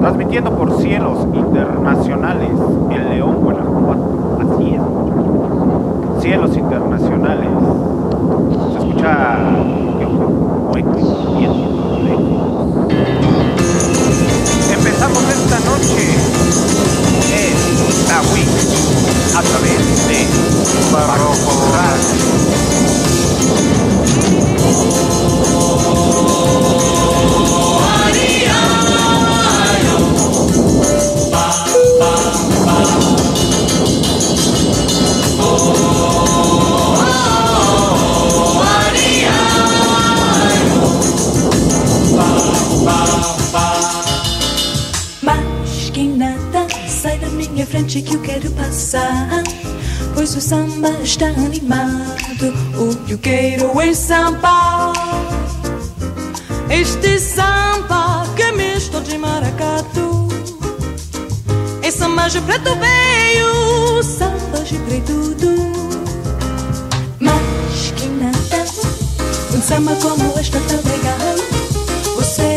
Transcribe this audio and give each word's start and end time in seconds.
Transmitiendo 0.00 0.50
por- 0.50 0.80
cielos 0.80 1.18
internacionales 1.32 2.50
en 2.90 3.10
León, 3.10 3.36
Guanajuato. 3.42 4.38
Así 4.40 4.74
es. 4.74 6.22
Cielos 6.22 6.56
internacionales. 6.56 7.48
Se 8.72 8.78
escucha. 8.78 9.38
Empezamos 14.72 15.22
esta 15.28 15.58
noche 15.60 16.04
en 17.32 18.06
Tawi 18.08 18.44
a 19.36 19.42
través 19.42 20.08
de 20.08 20.26
Barroco 20.92 21.52
Radio. 21.72 22.63
Mas 45.22 45.90
que 45.90 46.04
nada 46.04 46.66
sai 46.86 47.18
da 47.18 47.28
minha 47.28 47.66
frente 47.66 48.02
que 48.02 48.14
eu 48.14 48.20
quero 48.20 48.50
passar. 48.52 49.42
Pois 50.14 50.34
o 50.36 50.40
samba 50.40 50.90
está 51.02 51.26
animado. 51.26 52.54
O 52.78 52.94
que 53.04 53.12
eu 53.12 53.18
quero 53.18 53.80
é 53.80 53.92
samba. 53.92 54.92
Este 56.70 57.18
samba 57.18 58.24
que 58.36 58.42
é 58.42 58.52
misto 58.52 59.00
de 59.00 59.18
maracatu. 59.18 60.28
É 61.82 61.90
samba 61.90 62.28
de 62.28 62.40
preto 62.42 62.70
veio, 62.76 64.02
samba 64.02 64.60
de 64.64 64.78
preto 64.78 65.36
Mas 67.20 67.92
que 67.96 68.06
nada, 68.06 68.64
um 69.52 69.60
samba 69.60 69.96
como 69.96 70.38
este 70.38 70.58
tão 70.60 70.80
legal. 70.90 71.34
Você 72.16 72.53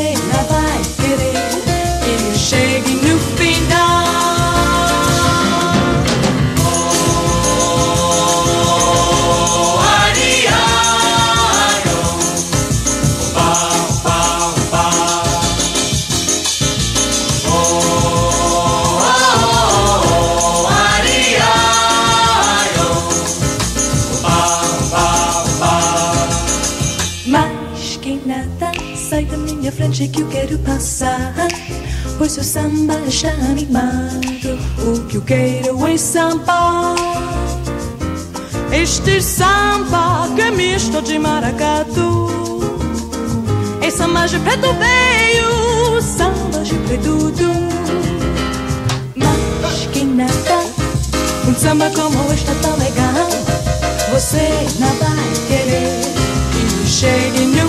Pois 32.19 32.37
o 32.37 32.43
samba 32.43 32.99
está 33.07 33.29
animado. 33.29 34.59
O 34.85 35.07
que 35.07 35.17
eu 35.17 35.21
quero 35.23 35.87
é 35.87 35.97
samba. 35.97 36.93
Este 38.71 39.19
samba 39.21 40.29
que 40.35 40.41
é 40.41 40.51
misto 40.51 41.01
de 41.01 41.17
maracatu. 41.17 42.29
É 43.81 43.89
samba 43.89 44.27
de 44.27 44.37
preto 44.39 44.67
veio, 44.73 46.01
samba 46.01 46.59
de 46.63 46.75
preto 46.75 47.33
Mas 49.15 49.87
que 49.91 50.03
nada, 50.03 50.63
um 51.47 51.55
samba 51.55 51.89
como 51.89 52.31
este 52.31 52.51
é 52.51 52.55
tão 52.61 52.77
legal. 52.77 53.29
Você 54.13 54.47
não 54.79 54.93
vai 54.97 55.33
querer 55.47 56.01
que 56.51 56.87
chegue 56.87 57.45
no 57.45 57.66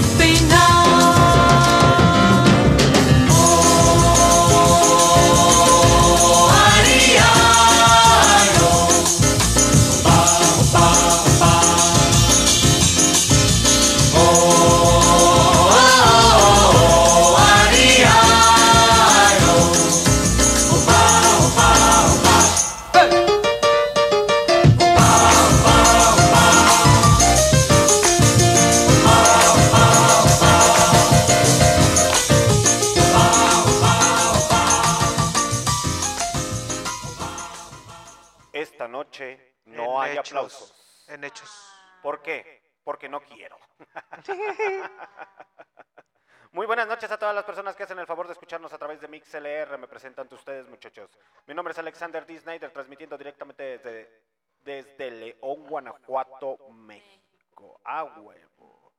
Huevo. 58.05 58.93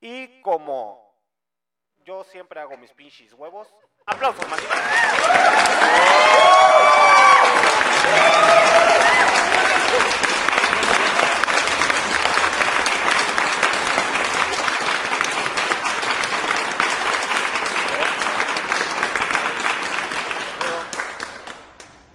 Y 0.00 0.40
como 0.42 1.06
yo 2.04 2.22
siempre 2.24 2.60
hago 2.60 2.76
mis 2.76 2.92
pinches 2.92 3.32
huevos, 3.32 3.74
aplausos. 4.06 4.44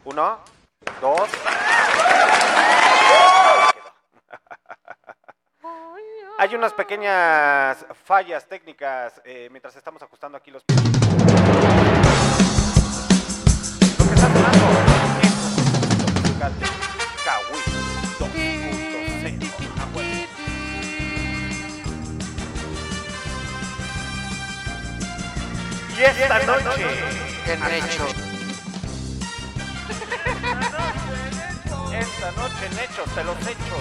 Uno, 0.03 0.39
dos. 0.99 1.29
Hay 6.37 6.49
unas 6.61 6.73
pequeñas 6.73 7.83
fallas 8.03 8.47
técnicas 8.47 9.19
eh, 9.25 9.47
mientras 9.49 9.75
estamos 9.75 10.03
ajustando 10.03 10.37
aquí 10.37 10.51
los. 10.51 10.63
Lo 10.69 10.75
que 14.05 14.13
está 14.13 14.27
sonando 14.27 14.67
es 15.23 15.33
un 16.05 16.13
musical 16.21 16.53
de 16.59 16.67
Kawi 17.25 17.57
2.0. 18.19 19.91
Bueno. 19.91 20.27
Y 25.97 26.03
esta 26.03 26.39
noche 26.43 26.85
En 27.47 27.63
hechos. 27.73 28.13
Esta 31.91 32.31
noche 32.33 32.65
en 32.67 32.79
Hechos 32.79 33.09
te 33.15 33.23
los 33.23 33.37
echo. 33.47 33.77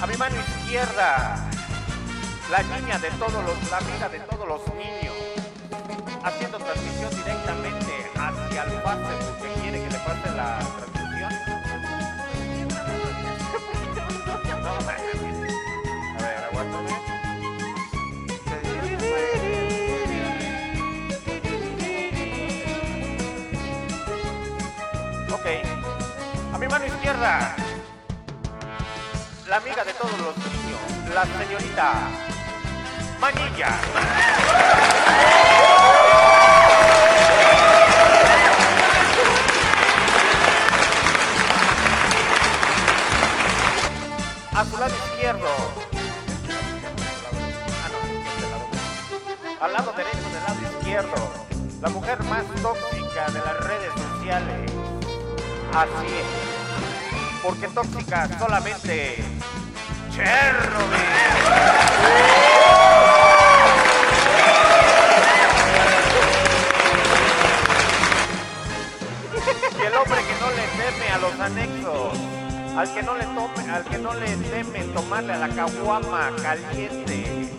A 0.00 0.06
mi 0.06 0.16
mano 0.16 0.36
izquierda, 0.40 1.50
la 2.52 2.62
niña 2.64 2.98
de 2.98 3.10
todos 3.12 3.32
los, 3.32 3.70
la 3.70 3.78
amiga 3.78 4.10
de 4.10 4.20
todos 4.20 4.46
los 4.46 4.60
niños, 4.74 5.14
haciendo 6.22 6.58
transmisión 6.58 7.08
directamente 7.16 8.10
hacia 8.14 8.64
el 8.64 8.70
Facebook 8.70 9.38
que 9.40 9.60
quiere 9.62 9.82
que 9.82 9.90
le 9.90 9.98
pase 10.00 10.30
la 10.36 10.58
transmisión. 10.58 11.32
No, 14.62 14.68
a 14.68 14.80
ver, 16.20 16.44
aguántame. 16.50 16.90
Ok, 25.32 25.46
a 26.52 26.58
mi 26.58 26.68
mano 26.68 26.84
izquierda, 26.84 27.56
la 29.48 29.56
amiga 29.56 29.84
de 29.84 29.94
todos 29.94 30.18
los 30.18 30.36
niños, 30.36 31.14
la 31.14 31.24
señorita 31.24 32.31
Manilla. 33.22 33.68
A 44.52 44.64
su 44.64 44.76
lado 44.76 44.92
izquierdo. 45.06 45.46
Ah, 47.78 47.88
este. 48.26 49.64
Al 49.64 49.72
lado 49.72 49.92
derecho 49.92 50.16
del 50.16 50.42
lado 50.42 50.60
izquierdo. 50.80 51.32
La 51.80 51.88
mujer 51.90 52.20
más 52.24 52.42
tóxica 52.60 53.30
de 53.30 53.38
las 53.38 53.56
redes 53.60 53.92
sociales. 53.94 54.72
Así 55.72 56.06
es. 56.08 56.26
Porque 57.40 57.68
tóxica 57.68 58.28
solamente 58.40 59.24
Chernobyl. 60.10 61.12
A 71.12 71.18
los 71.18 71.38
anexos, 71.40 72.18
al 72.76 72.94
que 72.94 73.02
no 73.02 73.14
le 73.14 73.24
tome, 73.24 73.70
al 73.70 73.84
que 73.84 73.98
no 73.98 74.14
le 74.14 74.34
teme 74.36 74.80
tomarle 74.94 75.34
a 75.34 75.38
la 75.38 75.48
caguama 75.48 76.30
caliente. 76.42 77.50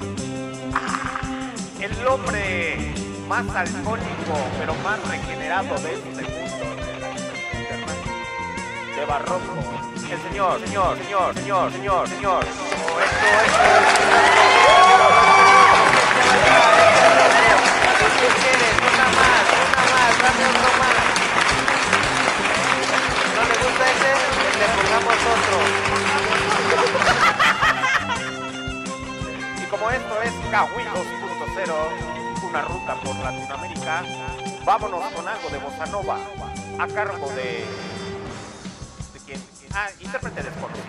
El 1.80 2.08
hombre 2.08 2.94
más 3.28 3.48
alcohólico, 3.56 4.36
pero 4.58 4.74
más 4.84 5.00
regenerado 5.08 5.76
de 5.82 5.94
este 5.94 6.10
mundo 6.10 6.66
de 8.96 9.06
barroco. 9.06 9.56
El 10.10 10.22
señor, 10.30 10.60
señor, 10.60 10.98
señor, 10.98 11.36
señor, 11.36 11.72
señor, 11.72 12.08
señor. 12.10 12.46
Oh, 12.46 13.00
esto, 13.02 13.26
esto. 13.46 14.34
Ese? 24.04 24.60
Le 24.60 24.66
pongamos 24.76 25.18
otro. 25.34 25.58
Y 29.62 29.66
como 29.68 29.90
esto 29.92 30.22
es 30.22 30.34
Kawi 30.52 30.84
2.0, 30.84 32.50
una 32.50 32.62
ruta 32.62 32.96
por 32.96 33.16
Latinoamérica, 33.16 34.04
vámonos 34.66 35.04
con 35.14 35.28
algo 35.28 35.50
de 35.50 35.58
Bossa 35.58 35.86
Nova, 35.88 36.18
a 36.80 36.88
cargo 36.88 37.30
de... 37.32 37.66
¿De 39.14 39.20
quién? 39.26 39.44
Ah, 39.74 39.90
intérprete 40.00 40.44
desconocido. 40.44 40.86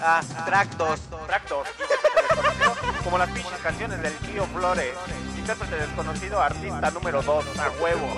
Ah, 0.00 0.20
tractos. 0.44 1.00
Tractor, 1.26 1.66
intérprete 1.80 2.22
desconocido, 2.22 3.02
como 3.02 3.18
las 3.18 3.30
pinches 3.30 3.58
canciones 3.62 4.02
del 4.02 4.14
tío 4.18 4.44
Flores. 4.46 4.94
Intérprete 5.36 5.76
desconocido, 5.76 6.42
artista 6.42 6.90
número 6.90 7.22
2, 7.22 7.44
a 7.58 7.70
huevo. 7.82 8.16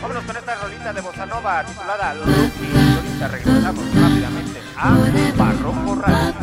Vámonos 0.00 0.24
con 0.24 0.36
esta 0.36 0.54
rolita 0.56 0.92
de 0.92 1.00
Bossa 1.00 1.26
Nova 1.26 1.64
titulada 1.64 2.14
Lucy. 2.14 2.68
Ahorita 2.96 3.28
regresamos 3.28 3.84
rápidamente 3.94 4.60
a 4.76 4.96
Barroco 5.36 5.94
Radio. 5.96 6.36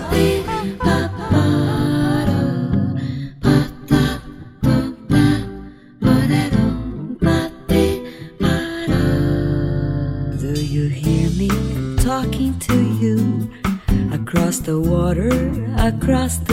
Do 10.40 10.60
you 10.60 10.90
hear 10.90 11.30
me 11.38 11.48
talking 12.04 12.58
to 12.60 12.76
you 13.00 13.50
across 14.12 14.60
the 14.60 14.80
water, 14.80 15.30
across 15.78 16.38
the 16.40 16.53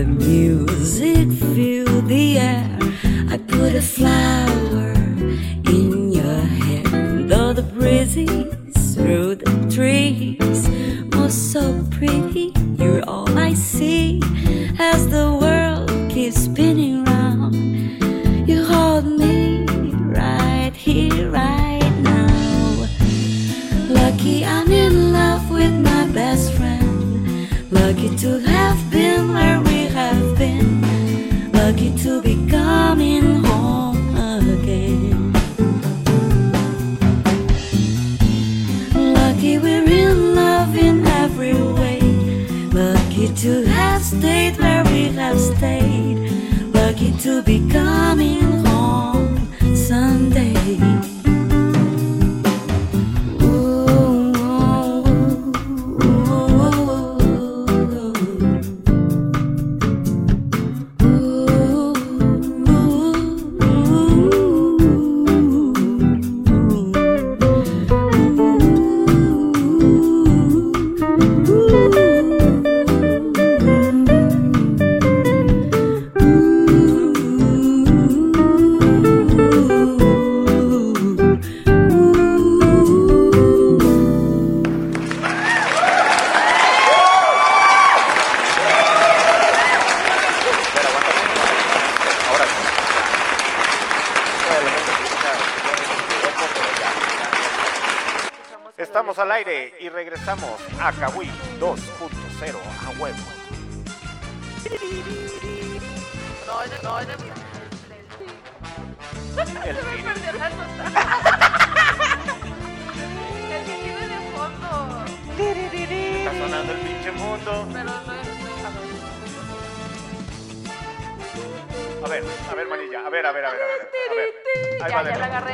the 0.00 0.06
music, 0.06 1.30
feel 1.54 2.00
the 2.02 2.38
air. 2.38 2.78
I 3.28 3.36
put 3.36 3.74
a 3.74 3.82
flower 3.82 4.69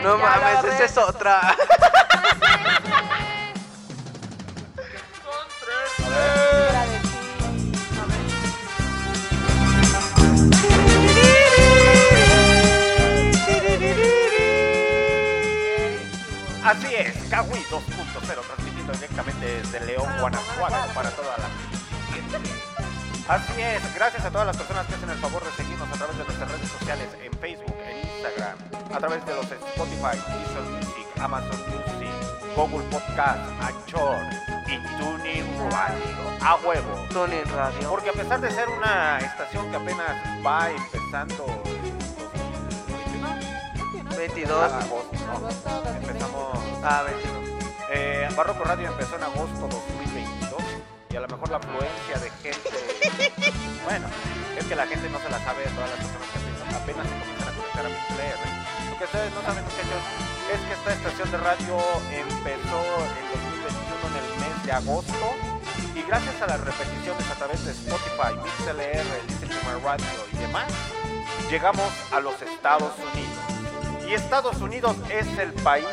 No 0.07 0.17
ya 0.19 0.25
mames, 0.25 0.75
esa 0.75 0.85
es 0.85 0.99
otra. 0.99 1.41
Así 16.63 16.95
es, 16.95 17.17
Kawi 17.29 17.59
2.0, 17.69 18.47
transmitiendo 18.47 18.93
directamente 18.93 19.45
desde 19.45 19.81
León, 19.87 20.07
Guanajuato, 20.21 20.77
para 20.95 21.11
toda 21.11 21.37
la. 21.39 23.35
Así 23.35 23.61
es, 23.61 23.95
gracias 23.97 24.25
a 24.25 24.31
todas 24.31 24.47
las 24.47 24.57
personas 24.57 24.87
que 24.87 24.95
hacen 24.95 25.11
el 25.11 25.19
favor 25.19 25.45
de 25.45 25.51
seguirnos 25.51 25.89
a 25.89 25.95
través 25.95 26.17
de 26.17 26.23
nuestras 26.23 26.49
redes 26.53 26.69
sociales, 26.71 27.09
en 27.25 27.33
Facebook, 27.41 27.66
a 28.97 28.99
través 28.99 29.27
de 29.27 29.35
los 29.35 29.45
Spotify, 29.51 30.17
Deezer 30.17 30.63
Music, 30.73 31.07
Amazon 31.21 31.61
Music, 31.69 32.11
Google 32.57 32.83
Podcast, 32.91 33.41
Anchor 33.61 34.17
y 34.67 34.79
TuneIn 34.99 35.71
Radio. 35.71 36.17
A 36.41 36.57
huevo. 36.57 37.07
Tony 37.13 37.37
en 37.37 37.49
radio. 37.55 37.91
Porque 37.91 38.09
a 38.11 38.13
pesar 38.15 38.41
de 38.41 38.51
ser 38.51 38.69
una 38.69 39.19
estación 39.19 39.69
que 39.71 39.77
apenas 39.77 40.11
va 40.45 40.71
empezando 40.71 41.63
en 43.95 44.17
22. 44.17 44.73
agosto, 44.73 45.11
¿no? 45.27 45.33
Agosto 45.33 45.69
2020. 45.71 46.07
empezamos 46.07 46.59
Ah, 46.83 47.03
22. 47.03 47.37
eh, 47.93 48.29
Barroco 48.37 48.65
Radio 48.65 48.89
empezó 48.89 49.17
en 49.17 49.23
agosto 49.25 49.69
2022 49.69 50.63
y 51.11 51.17
a 51.17 51.21
lo 51.21 51.29
mejor 51.29 51.51
la 51.51 51.57
afluencia 51.59 52.19
de 52.21 52.31
gente, 52.43 52.71
bueno, 53.85 54.07
es 54.57 54.65
que 54.65 54.75
la 54.77 54.87
gente 54.87 55.09
no 55.11 55.19
se 55.19 55.29
la 55.31 55.39
sabe, 55.41 55.65
todas 55.75 55.91
las 55.91 55.99
personas 55.99 56.29
que 56.31 56.39
apenas, 56.39 56.83
apenas 56.83 57.07
se 57.07 57.15
comienzan 57.19 57.49
a 57.49 57.57
conectar 57.57 57.87
a 57.87 57.89
MixLR. 57.89 58.57
Lo 58.57 58.66
que 58.99 59.05
ustedes 59.05 59.33
no 59.35 59.43
saben, 59.43 59.63
muchachos, 59.65 60.03
es 60.53 60.61
que 60.61 60.73
esta 60.73 60.93
estación 60.93 61.31
de 61.31 61.37
radio 61.39 61.77
empezó 62.13 62.81
en 63.13 63.25
2021 63.31 64.09
en 64.09 64.17
el 64.17 64.29
mes 64.41 64.57
de 64.65 64.73
agosto 64.73 65.35
y 65.95 66.03
gracias 66.03 66.41
a 66.41 66.47
las 66.47 66.61
repeticiones 66.61 67.31
a 67.31 67.35
través 67.35 67.65
de 67.65 67.73
Spotify, 67.73 68.35
MixLR, 68.43 69.05
Listen 69.29 69.51
Radio 69.85 70.07
y 70.33 70.37
demás, 70.39 70.67
llegamos 71.51 71.93
a 72.11 72.21
los 72.21 72.41
Estados 72.41 72.93
Unidos. 73.13 74.09
Y 74.09 74.15
Estados 74.15 74.61
Unidos 74.61 74.97
es 75.11 75.27
el 75.39 75.53
país 75.53 75.85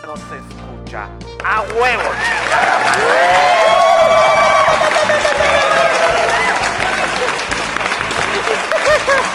que 0.00 0.06
nos 0.06 0.20
escucha. 0.20 1.08
¡A 1.44 1.62
huevo! 1.62 2.10
chingada! 2.22 2.94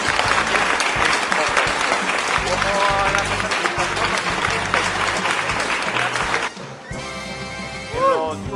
Como 0.09 0.09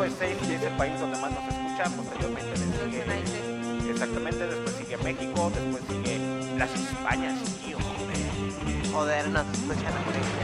USA 0.04 0.26
es 0.26 0.62
el 0.62 0.76
país 0.76 1.00
donde 1.00 1.18
más 1.18 1.30
nos 1.30 1.42
escuchan, 1.48 1.90
posteriormente 1.92 2.50
le 2.50 2.66
sigue 2.84 3.04
Exactamente, 3.90 4.46
después 4.46 4.76
sigue 4.76 4.98
México, 4.98 5.50
después 5.54 5.82
sigue 5.88 6.18
las 6.58 6.70
Españas, 6.74 7.40
tío, 7.64 7.78
joder. 8.92 9.28
Nos 9.30 9.46
escuchan 9.46 9.94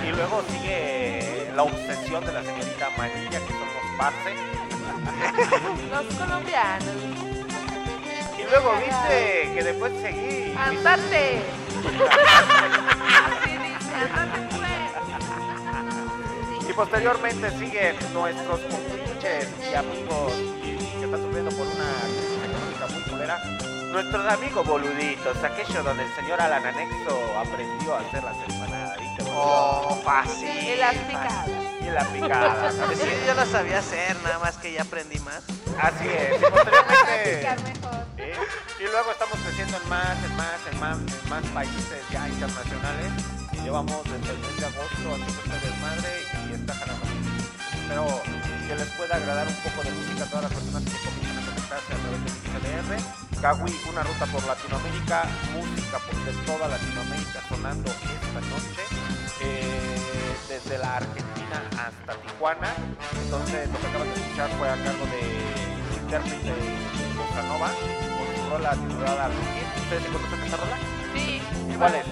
Y 0.07 0.13
luego 0.13 0.43
sigue 0.51 1.53
la 1.55 1.63
obsesión 1.65 2.25
de 2.25 2.33
la 2.33 2.43
señorita 2.43 2.89
Manilla, 2.97 3.39
que 3.39 3.53
son 3.53 3.61
los 3.61 3.85
parce. 3.99 4.35
Los 5.91 6.07
colombianos. 6.15 6.97
Y 8.39 8.43
luego 8.51 8.73
viste 8.79 9.53
que 9.55 9.63
después 9.63 9.93
seguí. 10.01 10.55
¡Andate! 10.57 11.43
Así 13.27 13.51
dice, 13.51 13.95
andate 13.95 14.41
pues. 14.57 14.71
Y 16.71 16.73
posteriormente 16.73 17.51
siguen 17.59 17.97
nuestros 18.15 18.61
compinches 19.21 19.49
y 19.71 19.75
amigos 19.75 20.33
y, 20.65 20.99
que 20.99 21.05
están 21.05 21.23
sufriendo 21.23 21.51
por 21.53 21.67
una 21.67 21.93
crisis 22.05 22.45
económica 22.45 22.87
muy 22.87 23.03
culera. 23.03 23.39
Nuestros 23.93 24.33
amigos 24.33 24.67
boluditos, 24.67 25.37
aquello 25.43 25.83
donde 25.83 26.05
el 26.05 26.15
señor 26.15 26.41
Alan 26.41 26.65
Anexo 26.65 27.39
aprendió 27.39 27.95
a 27.97 28.01
hacer 28.01 28.23
las 28.23 28.37
empanadas, 28.49 28.99
¿viste? 29.01 29.25
Oh, 29.35 30.01
fácil. 30.05 30.49
Y 30.49 30.77
las 30.77 30.95
picadas. 30.95 31.49
Y 31.81 31.91
la 31.91 32.05
picada. 32.05 32.73
¿sabes? 32.73 32.99
Sí, 33.01 33.09
yo 33.27 33.35
lo 33.35 33.47
sabía 33.47 33.79
hacer, 33.79 34.17
nada 34.23 34.39
más 34.39 34.57
que 34.59 34.73
ya 34.73 34.83
aprendí 34.83 35.19
más. 35.21 35.43
Así 35.79 36.09
es. 36.09 36.41
Y. 38.17 38.83
Y 38.83 38.85
luego 38.85 39.11
estamos 39.11 39.39
creciendo 39.45 39.77
en 39.77 39.89
más, 39.89 40.25
en 40.25 40.37
más, 40.37 40.61
en 40.73 40.81
más, 40.81 40.99
en 40.99 41.29
más 41.29 41.45
países 41.53 42.03
ya 42.11 42.29
internacionales. 42.29 43.13
Llevamos 43.63 44.05
desde 44.05 44.33
el 44.33 44.39
mes 44.39 44.57
de 44.57 44.67
agosto 44.67 45.15
haciendo 45.15 45.55
este 45.55 45.67
desmadre 45.67 46.09
y 46.49 46.55
está 46.55 46.75
jalando. 46.75 47.07
Espero 47.73 48.60
que 48.71 48.77
les 48.77 48.89
pueda 48.91 49.17
agradar 49.17 49.49
un 49.49 49.55
poco 49.67 49.83
de 49.83 49.91
música 49.91 50.23
a 50.23 50.27
todas 50.31 50.45
las 50.45 50.55
personas 50.55 50.85
que 50.87 50.95
comienzan 51.03 51.43
a 51.43 51.47
conectarse 51.51 51.91
a 51.91 51.99
través 52.07 52.21
de 52.23 52.31
XLR. 52.31 52.91
Kawi, 53.43 53.75
una 53.91 54.03
ruta 54.05 54.27
por 54.31 54.43
Latinoamérica, 54.47 55.27
música 55.51 55.99
por 55.99 56.15
de 56.23 56.33
toda 56.47 56.69
Latinoamérica 56.69 57.39
sonando 57.49 57.91
esta 57.91 58.41
noche. 58.47 58.83
eh, 59.43 60.37
desde 60.49 60.79
la 60.79 60.99
Argentina 61.03 61.59
hasta 61.83 62.15
Tijuana. 62.23 62.71
Entonces, 63.25 63.69
lo 63.71 63.79
que 63.81 63.87
acaban 63.89 64.07
de 64.07 64.15
escuchar 64.21 64.51
fue 64.55 64.69
a 64.69 64.77
cargo 64.85 65.05
de 65.11 65.21
intérprete 66.03 66.55
Bossa 67.19 67.43
Nova 67.51 67.71
con 67.75 68.27
su 68.39 68.51
rola 68.51 68.71
titulada 68.71 69.29
Rookie. 69.35 69.67
¿Ustedes 69.83 70.03
se 70.05 70.11
conocen 70.15 70.43
esa 70.47 70.57
rola? 70.59 70.79
Sí. 71.15 71.43
¿Cuál 71.77 71.95
es? 71.97 72.07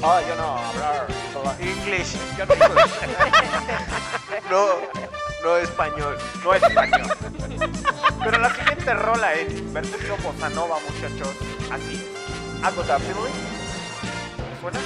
Oh, 0.00 0.20
yo 0.20 0.36
no 0.36 0.58
hablar 0.58 1.08
English. 1.60 2.16
Yo 2.36 2.46
no. 2.46 2.54
No, 4.50 4.66
no 5.42 5.56
español. 5.58 6.16
no 6.42 6.54
es 6.54 6.62
español. 6.62 7.02
Pero 8.24 8.38
la 8.38 8.54
siguiente 8.54 8.94
rola 8.94 9.34
es 9.34 9.72
versión 9.72 10.22
bossa 10.22 10.48
nova, 10.50 10.78
muchachos. 10.88 11.34
Así. 11.70 12.14
¿Algo 12.62 12.82
de 12.82 12.98
feeling? 12.98 13.34
¿Me 14.50 14.60
suena? 14.60 14.78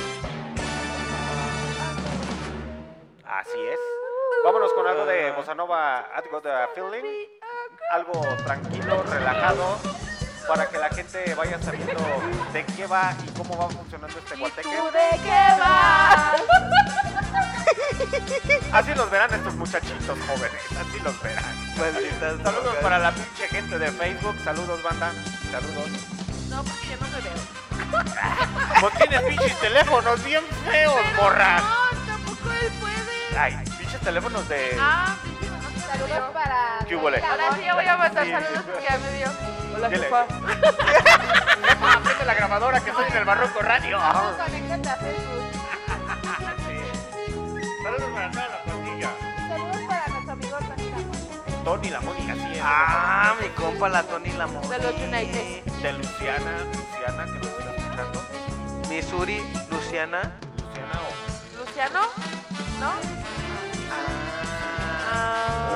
Así 3.25 3.59
es. 3.61 3.79
Vámonos 4.45 4.73
con 4.73 4.87
algo 4.87 5.05
de 5.05 5.31
bossa 5.33 5.55
nova, 5.55 5.99
algo 6.15 6.41
de 6.41 6.51
feeling. 6.75 7.05
Algo 7.93 8.21
tranquilo, 8.45 9.03
relajado. 9.05 9.79
Para 10.49 10.69
que 10.69 10.79
la 10.79 10.89
gente 10.91 11.35
vaya 11.35 11.59
sabiendo 11.63 12.03
de 12.53 12.65
qué 12.65 12.87
va 12.87 13.15
y 13.27 13.31
cómo 13.31 13.57
va 13.57 13.69
funcionando 13.71 14.19
este 14.19 14.35
¿Y 14.35 14.39
guateque. 14.41 14.63
tú 14.69 14.85
de 14.93 15.23
qué 15.23 15.47
vas? 15.59 16.43
Así 18.73 18.95
los 18.95 19.11
verán 19.11 19.33
estos 19.33 19.55
muchachitos 19.55 20.19
jóvenes. 20.27 20.61
Así 20.81 20.99
los 21.03 21.23
verán. 21.23 21.77
Malditas 21.79 22.43
Saludos 22.43 22.77
para 22.83 22.99
la 22.99 23.13
pinche 23.13 23.49
gente 23.49 23.79
de 23.79 23.91
Facebook. 23.93 24.37
Saludos, 24.45 24.83
banda. 24.83 25.13
Saludos. 25.51 25.89
No, 26.49 26.63
porque 26.65 26.89
yo 26.89 26.97
no 27.01 27.09
me 27.09 27.21
veo. 27.23 28.81
Pues 28.81 28.95
tienes 28.95 29.23
pinches 29.23 29.61
teléfonos 29.61 30.25
bien 30.25 30.43
feos, 30.71 31.01
morra. 31.17 31.59
No, 31.61 31.97
tampoco 32.07 32.51
él 32.61 32.73
puede. 32.81 33.39
Ay, 33.39 33.57
pinches 33.79 34.01
teléfonos 34.01 34.49
de. 34.49 34.77
Ah, 34.81 35.17
Saludos 35.93 36.31
para. 36.33 36.79
¿Qué 36.89 36.97
huele? 36.97 37.23
Ahora 37.23 37.55
sí 37.57 37.63
ya 37.65 37.75
voy 37.75 37.85
a 37.87 37.97
mandar 37.97 38.25
Sí. 38.25 38.31
saludos 38.33 38.63
porque 38.65 38.87
ya 38.89 38.99
me 38.99 39.17
vio. 39.19 39.29
Hola, 39.77 39.89
Dile. 39.89 40.03
jefa. 40.05 40.25
Jefa, 41.69 42.01
prende 42.05 42.25
la 42.25 42.35
grabadora 42.35 42.81
que 42.81 42.91
estoy 42.91 43.05
en 43.09 43.17
el 43.17 43.25
Barroco 43.25 43.61
Radio. 43.63 43.99
Conéctate 43.99 44.89
a 44.89 44.97
Facebook. 44.97 45.43
Sí. 46.67 46.79
Saludos 47.83 48.11
para 48.15 48.31
toda 48.31 48.49
la 48.49 48.63
pandilla. 48.65 49.11
Saludos 49.49 49.81
para 49.89 50.09
nuestro 50.09 50.33
amigo 50.33 50.57
Tony 50.59 50.91
Ramón. 50.91 51.65
Tony 51.65 51.91
la 51.91 52.01
Moni, 52.01 52.31
así 52.31 52.53
es. 52.55 52.61
Ah, 52.63 53.35
mi 53.41 53.49
compa 53.51 53.89
la 53.89 54.03
Tony 54.03 54.31
la 54.33 54.47
De 54.47 54.79
los 54.79 54.95
United. 54.95 55.65
De 55.65 55.93
Luciana, 55.93 56.53
Luciana, 56.73 57.25
que 57.25 57.33
nos 57.39 57.47
está 57.47 57.71
escuchando. 57.77 58.23
Missouri, 58.89 59.39
Luciana. 59.71 60.33
Luciana 60.59 61.01
o. 61.01 61.59
¿Luciano? 61.65 62.01
¿No? 62.81 62.89
Ah. 63.91 64.32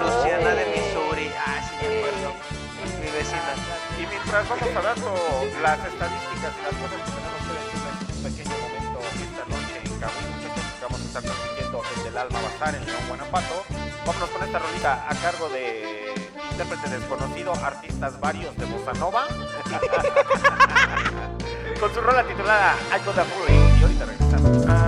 Luciana 0.00 0.50
de 0.54 0.64
Missouri. 0.66 1.30
Ah, 1.38 1.60
sí, 1.62 1.74
me 1.80 1.86
acuerdo. 1.98 2.28
Mi 3.00 3.08
vecina. 3.10 3.52
Y 3.98 4.06
mientras 4.06 4.48
vamos 4.48 4.76
hablando 4.76 5.08
las 5.62 5.78
estadísticas 5.86 6.52
y 6.56 6.60
las 6.62 6.74
cosas 6.80 6.98
que 7.04 7.10
tenemos 7.16 7.42
que 7.46 7.52
decirles 7.56 7.94
en 8.00 8.08
un 8.16 8.22
pequeño 8.22 8.56
momento 8.62 8.98
esta 9.16 9.44
noche 9.48 9.76
en 9.84 9.92
Kawi 10.00 10.24
el 12.06 12.16
Alma 12.16 12.40
Bazar 12.40 12.74
en 12.74 12.86
León, 12.86 13.02
Guanajuato. 13.08 13.64
Vámonos 14.06 14.30
con 14.30 14.42
esta 14.42 14.58
rolita 14.58 15.06
a 15.08 15.14
cargo 15.16 15.48
de 15.48 16.14
intérprete 16.52 16.90
desconocido, 16.90 17.52
artistas 17.52 18.20
varios 18.20 18.56
de 18.56 18.64
Bossa 18.66 18.92
Nova. 18.94 19.26
con 21.80 21.92
su 21.92 22.00
rola 22.00 22.24
titulada 22.24 22.76
I 22.90 22.98
Got 23.04 23.18
a 23.18 23.24
Feeling. 23.24 23.78
Y 23.78 23.82
ahorita 23.82 24.06
regresamos. 24.06 24.85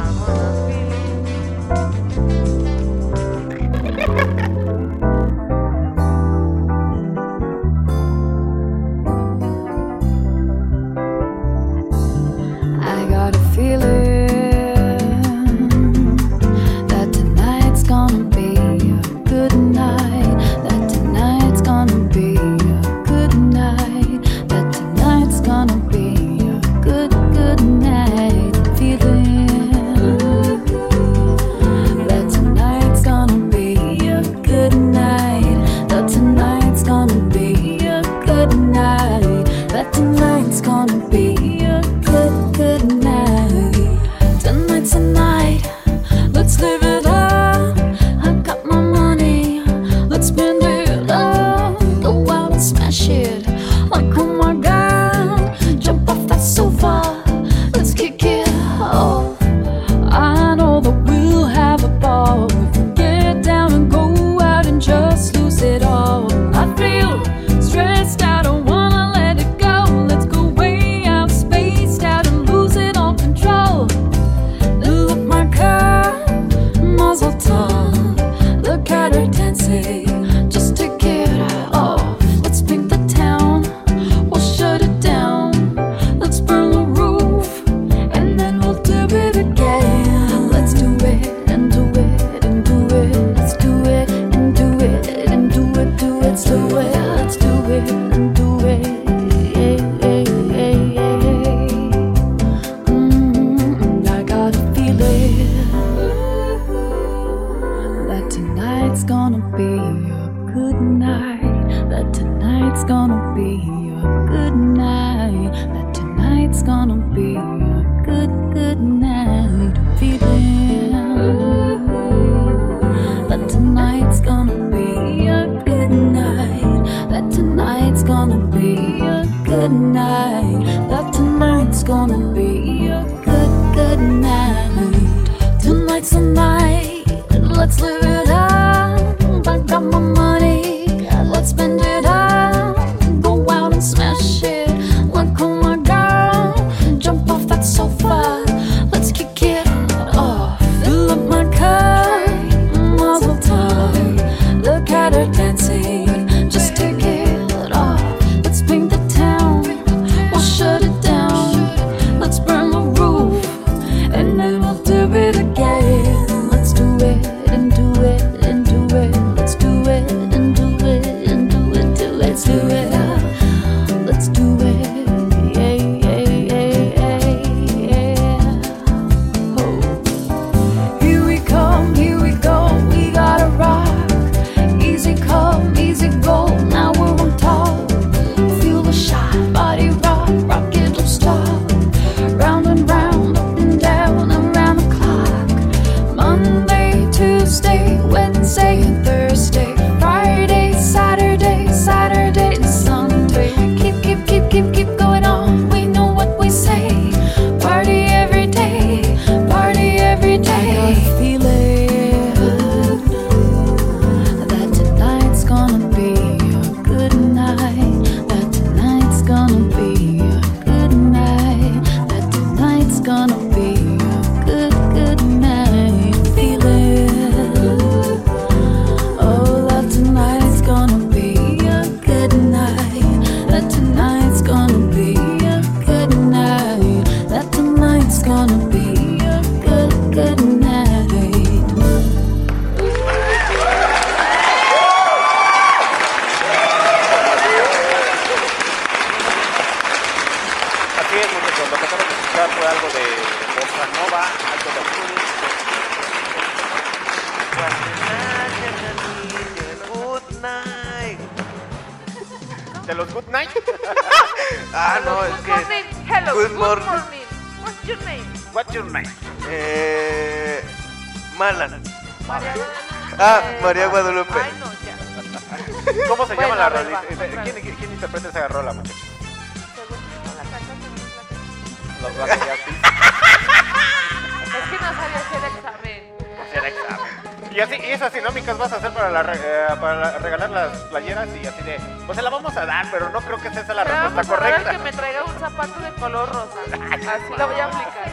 Para 289.89 290.01
la- 290.13 290.19
regalar 290.19 290.51
las 290.51 290.77
playeras 290.91 291.29
y 291.43 291.47
así 291.47 291.63
de, 291.63 291.81
pues 292.05 292.17
se 292.17 292.23
la 292.23 292.29
vamos 292.29 292.55
a 292.57 292.67
dar, 292.67 292.87
pero 292.91 293.09
no 293.09 293.21
creo 293.23 293.39
que 293.41 293.49
esa 293.49 293.65
sea 293.65 293.75
la 293.75 293.85
Pero 293.85 293.97
vamos 293.97 294.13
respuesta 294.17 294.35
a 294.35 294.39
ver 294.41 294.51
correcta. 294.55 294.71
que 294.73 294.79
me 294.79 294.93
traiga 294.93 295.25
un 295.25 295.39
zapato 295.39 295.81
de 295.81 295.91
color 295.93 296.29
rosa. 296.29 296.59
Así 297.15 297.33
lo 297.39 297.47
voy 297.49 297.61
a 297.61 297.65
aplicar. 297.65 298.08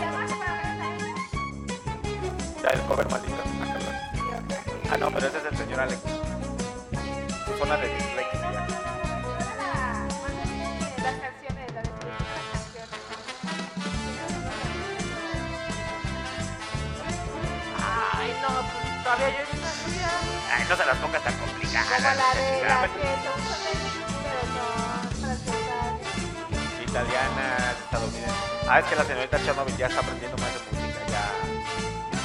Ah, 28.76 28.80
es 28.80 28.86
que 28.88 28.96
la 28.98 29.06
señorita 29.06 29.42
Chernobyl 29.42 29.78
ya 29.78 29.88
está 29.88 30.02
aprendiendo 30.02 30.38
más 30.38 30.54
de 30.54 30.60
música. 30.60 31.00
Ya, 31.08 31.32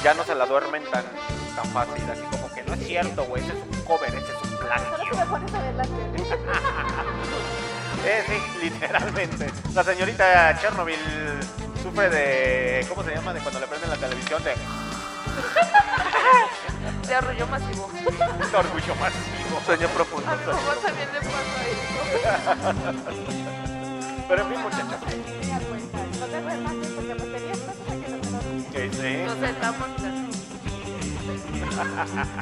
ya 0.03 0.13
no 0.13 0.25
se 0.25 0.35
la 0.35 0.45
duermen 0.45 0.83
tan, 0.91 1.05
tan 1.55 1.65
fácil. 1.71 2.03
Así 2.11 2.23
como 2.29 2.53
que 2.53 2.61
no 2.63 2.73
es 2.73 2.85
cierto, 2.85 3.23
güey. 3.23 3.41
Ese 3.41 3.53
es 3.53 3.59
un 3.63 3.71
cover, 3.85 4.09
ese 4.09 4.17
es 4.17 4.25
un 4.43 4.49
Solo 4.49 4.59
plagio. 4.59 5.13
Eh, 8.03 8.23
sí, 8.27 8.41
literalmente. 8.63 9.47
La 9.75 9.83
señorita 9.83 10.57
Chernobyl 10.59 10.97
sufre 11.81 12.09
de. 12.09 12.83
¿Cómo 12.89 13.03
se 13.03 13.13
llama? 13.15 13.31
De 13.31 13.39
cuando 13.39 13.59
le 13.59 13.67
prenden 13.67 13.91
la 13.91 13.95
televisión 13.95 14.43
de, 14.43 14.55
De 17.07 17.15
arrullo 17.15 17.45
masivo. 17.47 17.89
de 17.93 18.57
orgullo 18.57 18.95
masivo. 18.95 19.61
Sueño 19.65 19.87
profundo. 19.89 20.31
A 20.31 20.35
mi 20.35 20.45
mamá 20.45 20.75
también 20.83 21.09
le 21.13 21.19
pasa 21.19 21.63
eso. 21.71 22.01
Pero 24.27 24.41
en 24.41 24.49
fin, 24.49 24.61
muchachos. 24.61 24.99
Nos 29.01 29.39
sentamos 29.39 29.87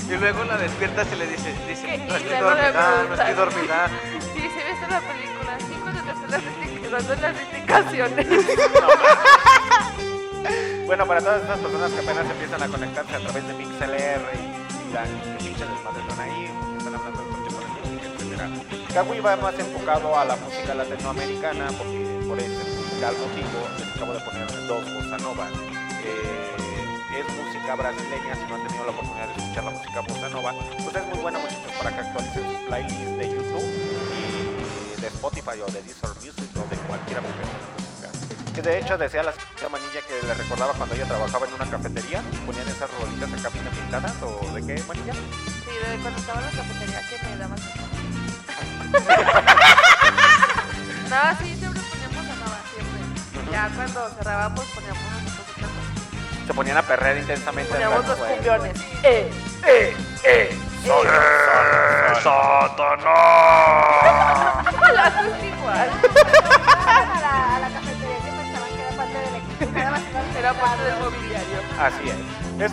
Y 0.10 0.17
luego 0.17 0.43
la 0.43 0.58
despiertas 0.58 1.08
y 1.13 1.15
le 1.15 1.28
dices, 1.28 1.56
dice, 1.67 1.98
no 2.00 2.15
estoy 2.17 2.38
dormida, 2.38 3.06
no 3.08 3.13
estoy 3.15 3.34
dormida. 3.34 3.88
Sí, 4.34 4.41
sí, 4.41 4.60
viste 4.69 4.88
la 4.89 5.00
película. 5.00 5.58
Sí, 5.60 5.74
cuando 5.82 6.04
te 6.04 6.12
están 6.12 6.91
dando 6.91 7.15
las 7.15 7.36
indicaciones. 7.43 8.28
Bueno, 10.86 11.06
para 11.06 11.22
todas 11.22 11.43
esas 11.43 11.60
personas 11.60 11.91
que 11.91 12.00
apenas 12.00 12.26
empiezan 12.32 12.63
a 12.63 12.67
conectarse 12.67 13.15
a 13.15 13.19
través 13.19 13.48
de 13.48 13.54
MixLR 13.54 14.22
y 14.34 14.88
dirán 14.88 15.06
que 15.22 15.43
pinches 15.43 15.69
desmadres 15.69 16.04
son 16.10 16.19
ahí, 16.19 16.50
están 16.80 16.95
hablando 16.95 17.22
de 17.22 17.30
coche 17.30 17.50
por 17.54 17.62
el 17.62 17.69
etcétera. 18.15 18.50
Kawi 18.95 19.19
va 19.19 19.36
más 19.36 19.60
enfocado 19.60 20.17
a 20.17 20.26
la 20.26 20.36
música 20.38 20.74
latinoamericana 20.74 21.67
porque 21.78 22.26
por 22.28 22.39
ese 22.39 22.63
tal 23.00 23.15
motivo 23.19 23.67
les 23.78 23.95
acabo 23.95 24.13
de 24.13 24.19
poner 24.22 24.48
dos 24.67 24.84
bossa 24.95 25.17
novas. 25.19 25.79
Eh, 26.04 27.20
es 27.20 27.28
música 27.36 27.76
brasileña, 27.76 28.36
si 28.36 28.46
no 28.48 28.56
han 28.56 28.68
tenido 28.68 28.86
la 28.86 28.92
oportunidad 28.92 29.28
de 29.28 29.34
escuchar 29.42 29.64
la 29.64 29.72
música 29.72 30.02
bossa 30.02 30.30
nova, 30.30 30.54
pues 30.84 30.96
es 30.96 31.06
muy 31.08 31.20
buena 31.20 31.40
muchachos 31.40 31.72
para 31.78 31.92
que 31.92 32.00
actualicen 32.02 32.44
su 32.44 32.66
playlist 32.66 33.18
de 33.18 33.30
YouTube 33.30 33.64
y 34.98 35.02
de 35.02 35.08
Spotify 35.08 35.60
o 35.62 35.66
de 35.72 35.82
Deezer 35.84 36.10
Music 36.16 36.50
o 36.56 36.70
de 36.70 36.78
cualquier 36.88 37.18
aplicación 37.20 37.50
de 37.50 37.56
música. 37.76 38.54
Que 38.56 38.62
de 38.62 38.80
hecho 38.80 38.98
decía 38.98 39.24
la 39.24 39.34
señora 39.34 39.70
Manilla 39.70 40.02
que 40.08 40.26
le 40.26 40.34
recordaba 40.34 40.74
cuando 40.74 40.96
ella 40.96 41.06
trabajaba 41.06 41.48
en 41.48 41.54
una 41.54 41.70
cafetería, 41.70 42.24
ponían 42.46 42.68
esas 42.68 42.90
rolitas 43.00 43.34
acá 43.34 43.50
bien 43.50 43.66
pintadas 43.66 44.16
o 44.22 44.54
de 44.54 44.62
qué 44.66 44.84
Manilla. 44.88 45.14
Sí, 45.14 45.72
de 45.76 45.98
cuando 46.02 46.20
estaba 46.20 46.40
en 46.40 46.46
la 46.46 46.52
cafetería 46.52 47.02
que 47.10 47.18
me 47.28 47.36
daban. 47.36 47.60
Nada, 51.10 51.38
sí, 51.42 51.56
siempre 51.56 51.82
poníamos 51.82 52.26
a 52.26 52.36
Nava, 52.40 52.60
siempre. 52.72 53.52
Ya 53.52 53.70
cuando 53.76 54.10
cerrábamos 54.16 54.66
poníamos. 54.66 55.18
Se 56.50 56.54
ponían 56.56 56.78
a 56.78 56.82
perrear 56.82 57.16
intensamente. 57.16 57.72
en 57.72 57.80
Poníamos 57.84 58.08
los 58.08 58.18
cumbiones. 58.18 58.74
Eh, 59.04 59.30
¡Eh! 59.68 59.96
¡Eh! 60.24 60.58
¡Sol! 60.84 61.06
la 64.96 65.06
haces 65.06 65.44
igual. 65.46 65.90
a 65.94 67.20
la, 67.22 67.56
a 67.56 67.60
la 67.60 67.70
cafetería 67.70 68.18
que 68.18 68.32
pensaban 68.34 68.70
que 68.74 68.82
era 68.82 68.90
parte 68.98 69.18
del 69.20 69.36
equipo. 69.36 69.70
Nada 69.78 69.92
más 69.92 70.02
iban 70.10 70.26
a 70.26 70.40
Era 70.40 70.54
parte 70.54 70.78
sentar. 70.78 70.90
del 70.90 70.98
mobiliario. 71.06 71.58
Así 71.80 72.10
es. 72.10 72.18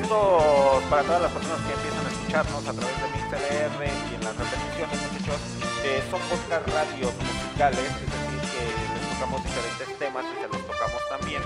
Esto 0.01 0.83
para 0.89 1.03
todas 1.03 1.21
las 1.21 1.33
personas 1.33 1.61
que 1.69 1.73
empiezan 1.75 2.07
a 2.07 2.09
escucharnos 2.09 2.62
a 2.67 2.73
través 2.73 2.97
de 2.97 3.07
MixLR 3.12 3.85
y 3.85 4.15
en 4.17 4.25
las 4.25 4.35
repeticiones, 4.41 4.97
muchachos, 5.12 5.41
eh, 5.85 6.01
son 6.11 6.21
podcast 6.33 6.65
radios 6.73 7.12
musicales, 7.12 7.93
es 7.93 8.09
decir, 8.09 8.41
que 8.57 8.65
les 8.73 9.05
tocamos 9.21 9.45
diferentes 9.45 9.89
temas 10.01 10.25
y 10.33 10.35
se 10.41 10.49
los 10.49 10.65
tocamos 10.67 11.01
también, 11.12 11.43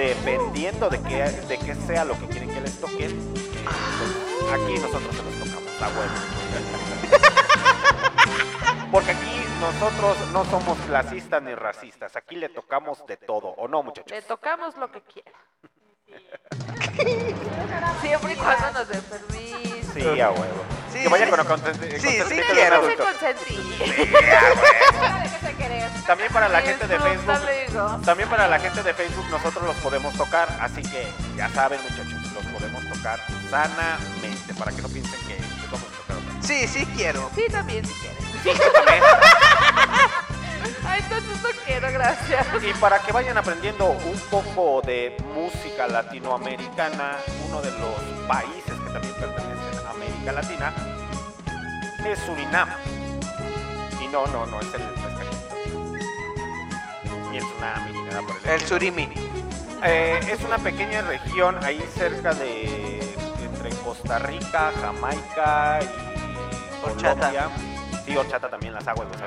dependiendo 0.00 0.88
de 0.88 0.98
qué, 1.02 1.24
de 1.24 1.58
qué 1.58 1.74
sea 1.74 2.06
lo 2.06 2.18
que 2.18 2.26
quieren 2.28 2.48
que 2.48 2.60
les 2.62 2.80
toquen. 2.80 3.10
aquí 4.50 4.74
nosotros 4.78 5.14
se 5.14 5.22
los 5.22 5.34
tocamos, 5.34 5.82
a 5.82 5.88
huevo. 5.88 6.14
Porque 8.90 9.10
aquí 9.10 9.44
nosotros 9.60 10.16
no 10.32 10.44
somos 10.46 10.78
clasistas 10.86 11.42
ni 11.42 11.54
racistas, 11.54 12.16
aquí 12.16 12.36
le 12.36 12.48
tocamos 12.48 13.06
de 13.06 13.18
todo, 13.18 13.48
¿o 13.48 13.68
no, 13.68 13.82
muchachos? 13.82 14.10
Le 14.10 14.22
tocamos 14.22 14.74
lo 14.78 14.90
que 14.90 15.02
quiera. 15.02 15.32
Siempre 18.00 18.32
y 18.32 18.36
cuando 18.36 18.72
nos 18.72 18.88
den 18.88 19.02
permiso. 19.02 19.69
Sí, 20.02 20.20
a 20.20 20.30
huevo. 20.30 20.64
Sí, 20.92 21.02
que 21.02 21.08
vaya 21.08 21.24
sí. 21.26 21.30
con 21.30 21.40
consent- 21.46 22.00
Sí, 22.00 22.08
sí 22.28 22.40
un 22.40 22.54
quiero. 22.54 22.80
También 26.06 26.32
para 26.32 26.48
la 26.48 26.60
gente 26.60 26.86
de 26.88 26.98
Facebook, 26.98 28.04
también 28.04 28.28
para 28.28 28.48
la 28.48 28.58
gente 28.58 28.82
de 28.82 28.94
Facebook 28.94 29.26
nosotros 29.30 29.64
los 29.64 29.76
podemos 29.76 30.12
tocar, 30.14 30.48
así 30.60 30.82
que 30.82 31.06
ya 31.36 31.48
saben 31.50 31.80
muchachos, 31.82 32.32
los 32.32 32.44
podemos 32.46 32.84
tocar 32.92 33.20
sanamente 33.48 34.54
para 34.58 34.72
que 34.72 34.82
no 34.82 34.88
piensen 34.88 35.20
que 35.28 35.34
les 35.36 35.70
vamos 35.70 35.86
a 35.86 36.12
tocar. 36.12 36.16
Sí, 36.42 36.66
sí 36.66 36.84
quiero. 36.96 37.30
Sí, 37.34 37.44
también 37.50 37.84
si. 37.86 37.92
Sí, 37.94 38.50
también. 38.74 39.02
Ay, 40.86 41.00
entonces 41.04 41.42
no 41.42 41.48
quiero, 41.64 41.92
gracias. 41.92 42.46
Y 42.62 42.72
para 42.74 42.98
que 43.00 43.12
vayan 43.12 43.36
aprendiendo 43.38 43.86
un 43.86 44.18
poco 44.30 44.82
de 44.84 45.16
música 45.34 45.86
latinoamericana, 45.86 47.16
uno 47.46 47.60
de 47.62 47.70
los 47.72 48.26
países 48.26 48.64
que 48.64 48.90
también 48.90 49.14
pertenecen 49.14 49.58
a 49.58 49.59
América 50.20 50.32
Latina 50.32 50.72
es 52.04 52.18
Surinam. 52.20 52.68
Y 54.02 54.08
no, 54.08 54.26
no, 54.26 54.44
no 54.46 54.60
es 54.60 54.66
el 54.74 54.82
pescadito. 54.82 55.54
Ni 57.30 57.38
el 57.38 57.44
tsunami, 57.44 57.92
ni 57.92 58.02
nada 58.02 58.22
por 58.22 58.36
el 58.36 58.50
El 58.50 58.60
surimi. 58.60 59.08
Eh, 59.82 60.20
es 60.30 60.44
una 60.44 60.58
pequeña 60.58 61.00
región 61.02 61.56
ahí 61.64 61.82
cerca 61.94 62.34
de 62.34 63.00
entre 63.40 63.70
Costa 63.76 64.18
Rica, 64.18 64.72
Jamaica 64.80 65.80
y. 65.82 65.86
Colombia. 66.82 67.48
Sí, 68.04 68.16
horchata 68.16 68.50
también 68.50 68.74
las 68.74 68.86
aguas, 68.86 69.08
bien. 69.08 69.20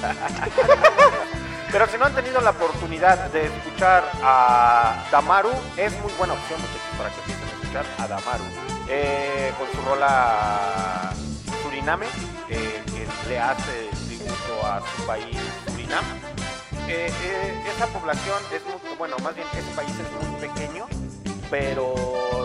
Pero 1.72 1.86
si 1.86 1.98
no 1.98 2.04
han 2.06 2.14
tenido 2.14 2.40
la 2.40 2.50
oportunidad 2.50 3.30
de 3.30 3.46
escuchar 3.46 4.04
a 4.22 5.06
Damaru, 5.10 5.50
es 5.76 5.92
muy 6.00 6.12
buena 6.12 6.34
opción, 6.34 6.60
muchachos, 6.60 6.82
para 6.96 7.10
que 7.10 7.20
empiecen 7.20 7.44
a 7.44 7.52
escuchar 7.52 7.86
a 7.98 8.06
Damaru. 8.06 8.77
Eh, 8.90 9.52
con 9.58 9.66
su 9.70 9.86
rola 9.86 11.12
Suriname, 11.62 12.06
eh, 12.48 12.82
que 12.86 13.28
le 13.28 13.38
hace 13.38 13.90
tributo 14.06 14.64
a 14.66 14.80
su 14.80 15.06
país, 15.06 15.36
Surinam. 15.66 16.04
Eh, 16.88 17.12
eh, 17.22 17.62
esa 17.76 17.86
población 17.88 18.38
es 18.50 18.62
muy, 18.64 18.96
bueno, 18.96 19.16
más 19.22 19.34
bien 19.34 19.46
ese 19.52 19.70
país 19.76 19.90
es 19.90 20.26
muy 20.26 20.40
pequeño, 20.40 20.86
pero 21.50 21.94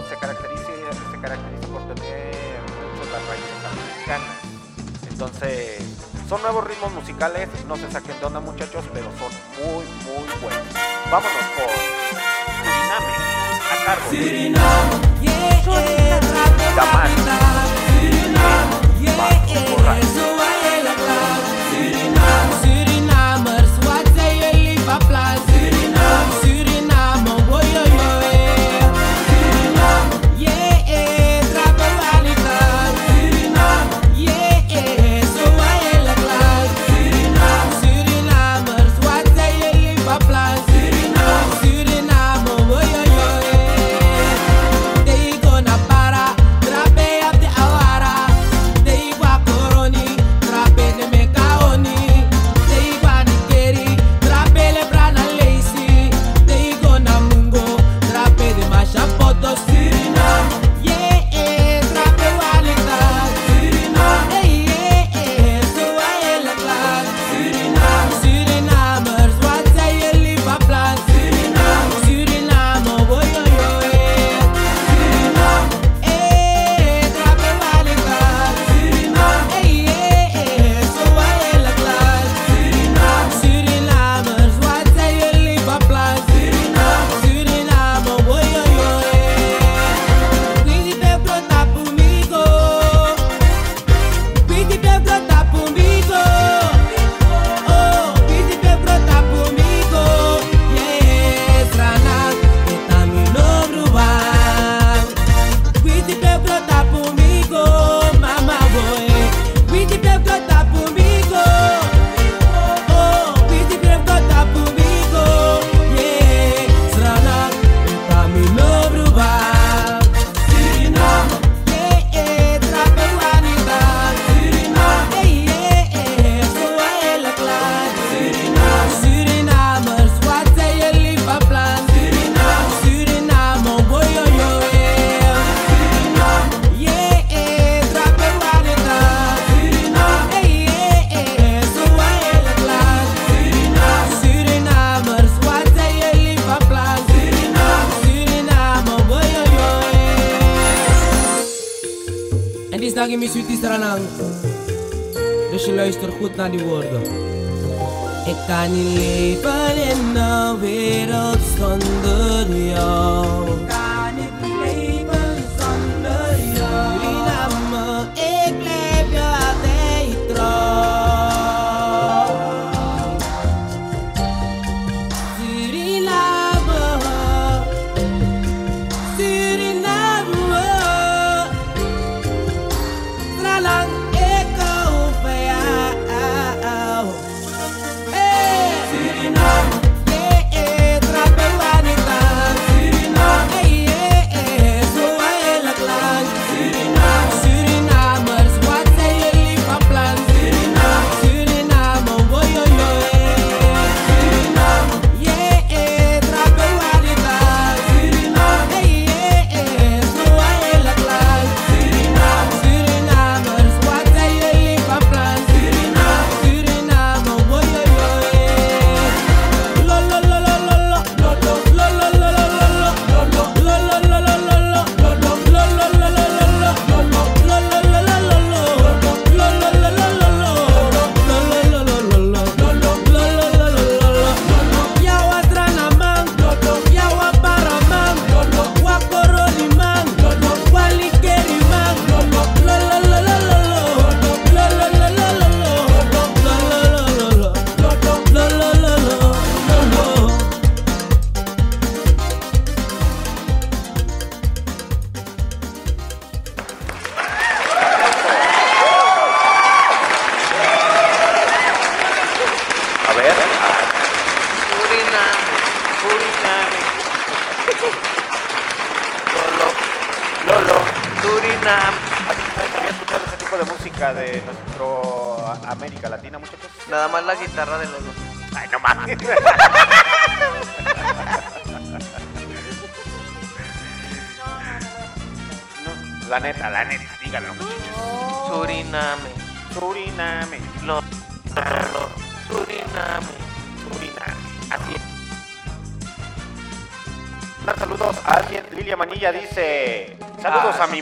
se 0.09 0.15
caracteriza, 0.17 0.67
se 1.11 1.21
caracteriza 1.21 1.67
por 1.67 1.95
tener 1.95 2.61
mucho 2.91 3.09
las 3.09 3.25
raíces 3.29 3.63
americanas. 3.71 4.37
Entonces, 5.09 5.81
son 6.27 6.41
nuevos 6.41 6.67
ritmos 6.67 6.91
musicales, 6.91 7.47
no 7.69 7.77
se 7.77 7.89
saquen 7.89 8.19
de 8.19 8.25
onda 8.25 8.41
muchachos, 8.41 8.83
pero 8.93 9.05
son 9.17 9.31
muy, 9.63 9.85
muy 10.03 10.27
buenos. 10.41 10.67
Vámonos 11.09 11.45
con 11.55 11.69
Suriname, 12.57 13.32
a 13.85 13.95
cargo 13.95 14.11
de 16.51 16.75
Damar. 16.75 17.09
Marcos 19.17 19.59
Corral. 19.69 20.32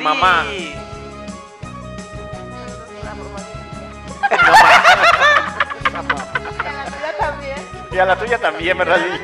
Mamá. 0.01 0.45
Y 0.51 0.75
a 6.65 6.73
la 6.75 6.85
tuya 6.85 7.17
también. 7.17 7.57
Y 7.91 7.97
a 7.99 8.05
la 8.05 8.15
tuya 8.15 8.37
también, 8.39 8.77
¿verdad, 8.77 8.97
Lili? 8.97 9.19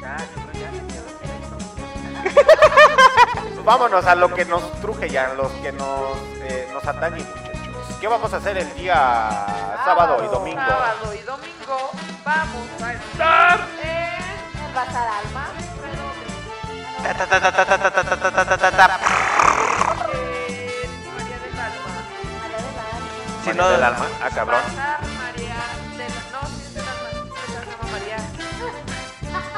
Ya, 0.00 0.16
ya. 0.52 0.70
Vámonos 3.64 4.04
a 4.06 4.14
lo 4.14 4.34
que 4.34 4.44
nos 4.44 4.80
truje 4.80 5.08
ya, 5.08 5.32
los 5.34 5.50
que 5.52 5.72
nos, 5.72 6.18
eh, 6.42 6.68
nos 6.72 6.84
atañe, 6.86 7.24
muchachos. 7.24 7.96
¿Qué 8.00 8.08
vamos 8.08 8.32
a 8.34 8.36
hacer 8.36 8.58
el 8.58 8.74
día 8.74 9.46
sábado 9.84 10.22
y 10.22 10.28
domingo? 10.28 10.60
Sábado 10.60 11.14
y 11.14 11.22
domingo 11.22 11.90
vamos 12.24 12.82
a 12.82 12.92
estar 12.92 13.60
en 13.82 14.66
El 14.66 14.74
Bazar 14.74 15.08
Alma. 15.08 15.48
No, 23.64 23.70
del 23.70 23.82
alma. 23.82 24.06
Ah, 24.22 24.30
cabrón. 24.34 24.60
Bazar 24.62 25.00
María 25.16 25.56
del 25.96 26.12
No, 26.32 26.40
sí 26.48 26.62
es 26.66 26.74
del 26.74 26.84
Alma. 26.88 27.08
Esa 27.48 27.60
se 27.60 27.66
llama 27.70 27.86
María. 27.92 28.18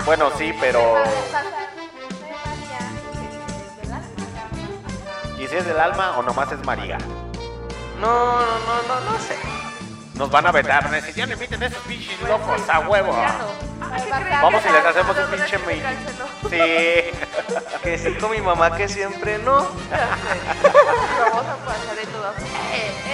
Bueno, 0.05 0.31
sí, 0.39 0.55
pero. 0.61 0.81
¿Y 5.39 5.47
si 5.49 5.57
es 5.57 5.67
del 5.67 5.79
alma 5.79 6.19
o 6.19 6.23
nomás 6.23 6.51
es 6.53 6.65
María? 6.65 6.99
no, 8.01 8.41
no, 8.41 8.59
no, 8.59 8.83
no, 8.89 9.11
no 9.13 9.19
sé. 9.19 9.37
Nos 10.15 10.31
van 10.31 10.47
a 10.47 10.53
vetar. 10.53 10.89
Ya 11.15 11.27
no 11.27 11.35
inviten 11.35 11.63
a 11.63 11.67
esos 11.67 11.83
pinches 11.83 12.21
locos 12.23 12.63
a 12.69 12.81
huevo. 12.81 13.15
Vamos 14.43 14.63
y 14.65 14.73
les 14.73 14.85
hacemos 14.85 15.17
un 15.17 15.27
pinche 15.37 15.59
mail. 15.59 15.83
Sí. 16.49 17.11
Que 17.83 17.99
sí 17.99 18.15
con 18.15 18.31
mi 18.31 18.41
mamá 18.41 18.75
que 18.77 18.89
siempre 18.89 19.39
no. 19.39 19.57
Vamos 21.21 21.47
a 21.47 21.57
pasar 21.65 21.99
en 22.03 22.09
todas. 22.09 22.35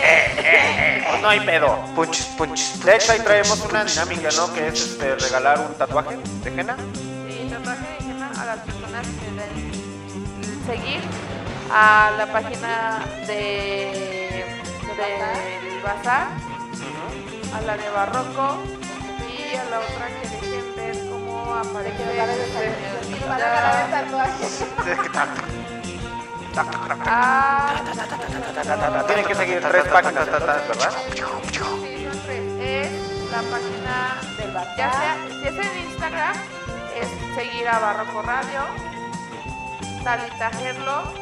Eh. 0.44 1.04
Pues 1.08 1.22
no 1.22 1.28
hay 1.28 1.40
pedo. 1.40 1.78
Punches, 1.94 2.26
punches. 2.36 2.84
De 2.84 2.96
hecho, 2.96 3.12
ahí 3.12 3.20
traemos 3.20 3.60
una 3.60 3.84
dinámica, 3.84 4.28
¿no? 4.36 4.52
Que 4.52 4.68
es 4.68 4.80
este, 4.80 5.14
regalar 5.16 5.60
un 5.60 5.74
tatuaje 5.74 6.16
de 6.16 6.50
henna. 6.50 6.76
Sí, 7.28 7.48
tatuaje 7.50 8.04
de 8.04 8.10
henna 8.10 8.30
a 8.38 8.44
las 8.44 8.58
personas 8.60 9.06
que 9.06 9.26
den 9.26 9.72
seguir 10.66 11.00
a 11.72 12.12
la 12.18 12.26
página 12.32 13.04
de 13.26 14.44
del 14.96 15.82
bazar, 15.82 16.28
a 17.54 17.60
la 17.62 17.76
de 17.76 17.88
barroco 17.90 18.58
y 19.26 19.56
a 19.56 19.64
la 19.64 19.80
otra 19.80 20.08
que 20.20 20.28
dejen 20.28 20.76
ver 20.76 20.96
cómo 21.10 21.54
aparece 21.54 21.96
Que 21.96 22.04
regalar 22.04 22.36
Ah, 26.54 27.74
Tienen 29.06 29.24
que 29.24 29.34
seguir 29.34 29.60
tres 29.60 29.84
páginas, 29.88 30.26
¿verdad? 30.26 30.62
sí, 30.70 31.18
son 31.18 32.20
tres. 32.24 32.42
Es 32.60 32.90
la 33.30 33.38
página 33.38 34.20
Del. 34.36 34.76
Ya 34.76 34.92
sea, 34.92 35.16
si 35.28 35.46
es 35.48 35.54
en 35.54 35.78
Instagram, 35.90 36.34
es 36.94 37.08
seguir 37.34 37.68
a 37.68 37.78
Barroco 37.78 38.22
Radio, 38.22 38.60
Talita 40.04 40.50
Gerlo 40.50 41.12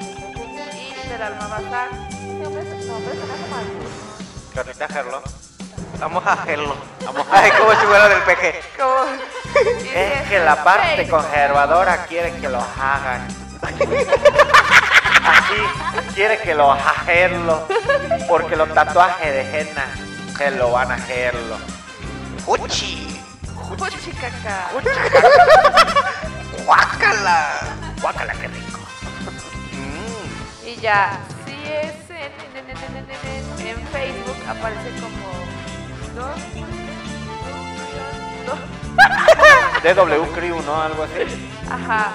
y 0.75 1.09
del 1.09 1.23
Alma 1.23 1.47
Bazar. 1.47 1.89
Carlita 4.55 4.89
Gerlo. 4.89 5.23
Vamos 6.01 6.27
a 6.27 6.33
hacerlo. 6.33 6.75
Ay, 7.31 7.51
como 7.53 7.71
si 7.73 7.87
fuera 7.87 8.09
del 8.09 8.23
peje. 8.23 8.61
Es 9.95 10.29
que 10.29 10.39
la 10.41 10.65
parte 10.65 11.09
conservadora 11.09 12.07
quiere 12.07 12.33
que 12.41 12.49
lo 12.49 12.59
hagan. 12.59 13.29
Aquí 15.25 16.13
quiere 16.15 16.39
que 16.41 16.55
lo 16.55 16.73
hacerlo. 16.73 17.67
Porque 18.29 18.57
los 18.57 18.73
tatuajes 18.75 19.33
de 19.33 19.61
henna 19.61 19.85
que 20.37 20.51
lo 20.53 20.71
van 20.73 20.91
a 20.93 20.95
hacerlo. 20.95 21.57
Uchi. 22.47 23.21
Puchicaca. 23.79 24.71
Guácala. 26.67 27.61
Guácala, 28.01 28.33
qué 28.35 28.49
rico. 28.49 28.79
Mm. 29.73 30.67
Y 30.69 30.77
ya, 30.77 31.19
si 31.47 31.53
es 31.53 31.95
en, 32.11 32.33
en, 32.57 32.71
en, 32.71 32.77
en, 32.77 32.97
en, 32.97 33.11
en- 33.11 33.67
en 33.67 33.87
Facebook, 33.89 34.37
aparece 34.49 34.91
como 35.01 35.31
dos. 36.15 36.41
dos- 38.47 38.59
DW 39.83 40.33
Crew, 40.35 40.63
¿no? 40.63 40.83
Algo 40.83 41.05
así. 41.05 41.51
Ajá, 41.71 42.13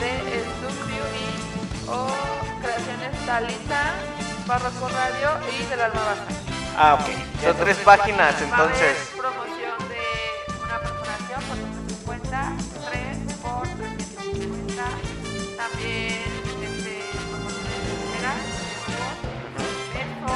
de 0.00 0.44
Studio 0.44 1.04
y 1.18 1.88
o 1.88 2.06
Creaciones 2.74 3.26
Talita, 3.26 3.92
Barroco 4.46 4.88
Radio 4.88 5.38
y 5.52 5.64
del 5.66 5.80
Alma 5.82 6.00
Basta. 6.04 6.32
Ah, 6.78 6.94
ok. 6.94 7.06
Son 7.42 7.56
tres 7.58 7.76
páginas, 7.78 8.34
Va 8.34 8.56
a 8.56 8.60
haber 8.60 8.72
entonces. 8.72 9.12
promoción 9.14 9.78
de 9.90 10.00
una 10.64 10.78
perforación 10.80 11.40
por 11.42 11.56
350, 11.58 12.52
3 12.90 13.34
por 13.42 13.68
350. 13.68 14.84
También 15.58 16.22
este, 16.62 17.04
promoción 17.28 17.64
de 17.68 17.76
tercera, 17.76 18.32
eso. 20.00 20.32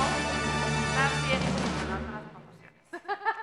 También 0.95 1.41
otras 1.89 2.25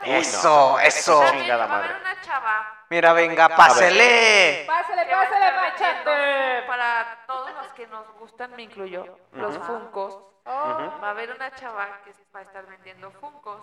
promociones. 0.06 0.28
Eso, 0.28 0.80
eso. 0.80 1.20
También 1.22 1.50
va 1.50 1.64
a 1.64 1.78
haber 1.80 1.96
una 2.00 2.22
chava 2.22 2.73
Mira, 2.94 3.12
venga, 3.14 3.50
pásele. 3.50 4.66
Pásale, 4.68 5.02
estar 5.02 5.56
machete. 5.56 6.68
Para 6.68 7.24
todos 7.26 7.52
los 7.56 7.74
que 7.74 7.88
nos 7.88 8.08
gustan, 8.20 8.56
me 8.56 8.62
incluyo, 8.62 9.18
los 9.32 9.58
Funcos. 9.58 10.20
Oh, 10.46 11.00
Va 11.02 11.08
a 11.08 11.10
haber 11.10 11.32
una 11.32 11.50
chava 11.56 12.02
que 12.06 12.12
va 12.36 12.42
a 12.42 12.44
estar 12.44 12.68
vendiendo 12.68 13.10
Funcos 13.10 13.62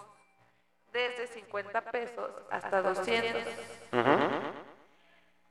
desde 0.93 1.29
50 1.29 1.81
pesos 1.93 2.29
hasta 2.51 2.83
200. 2.83 3.45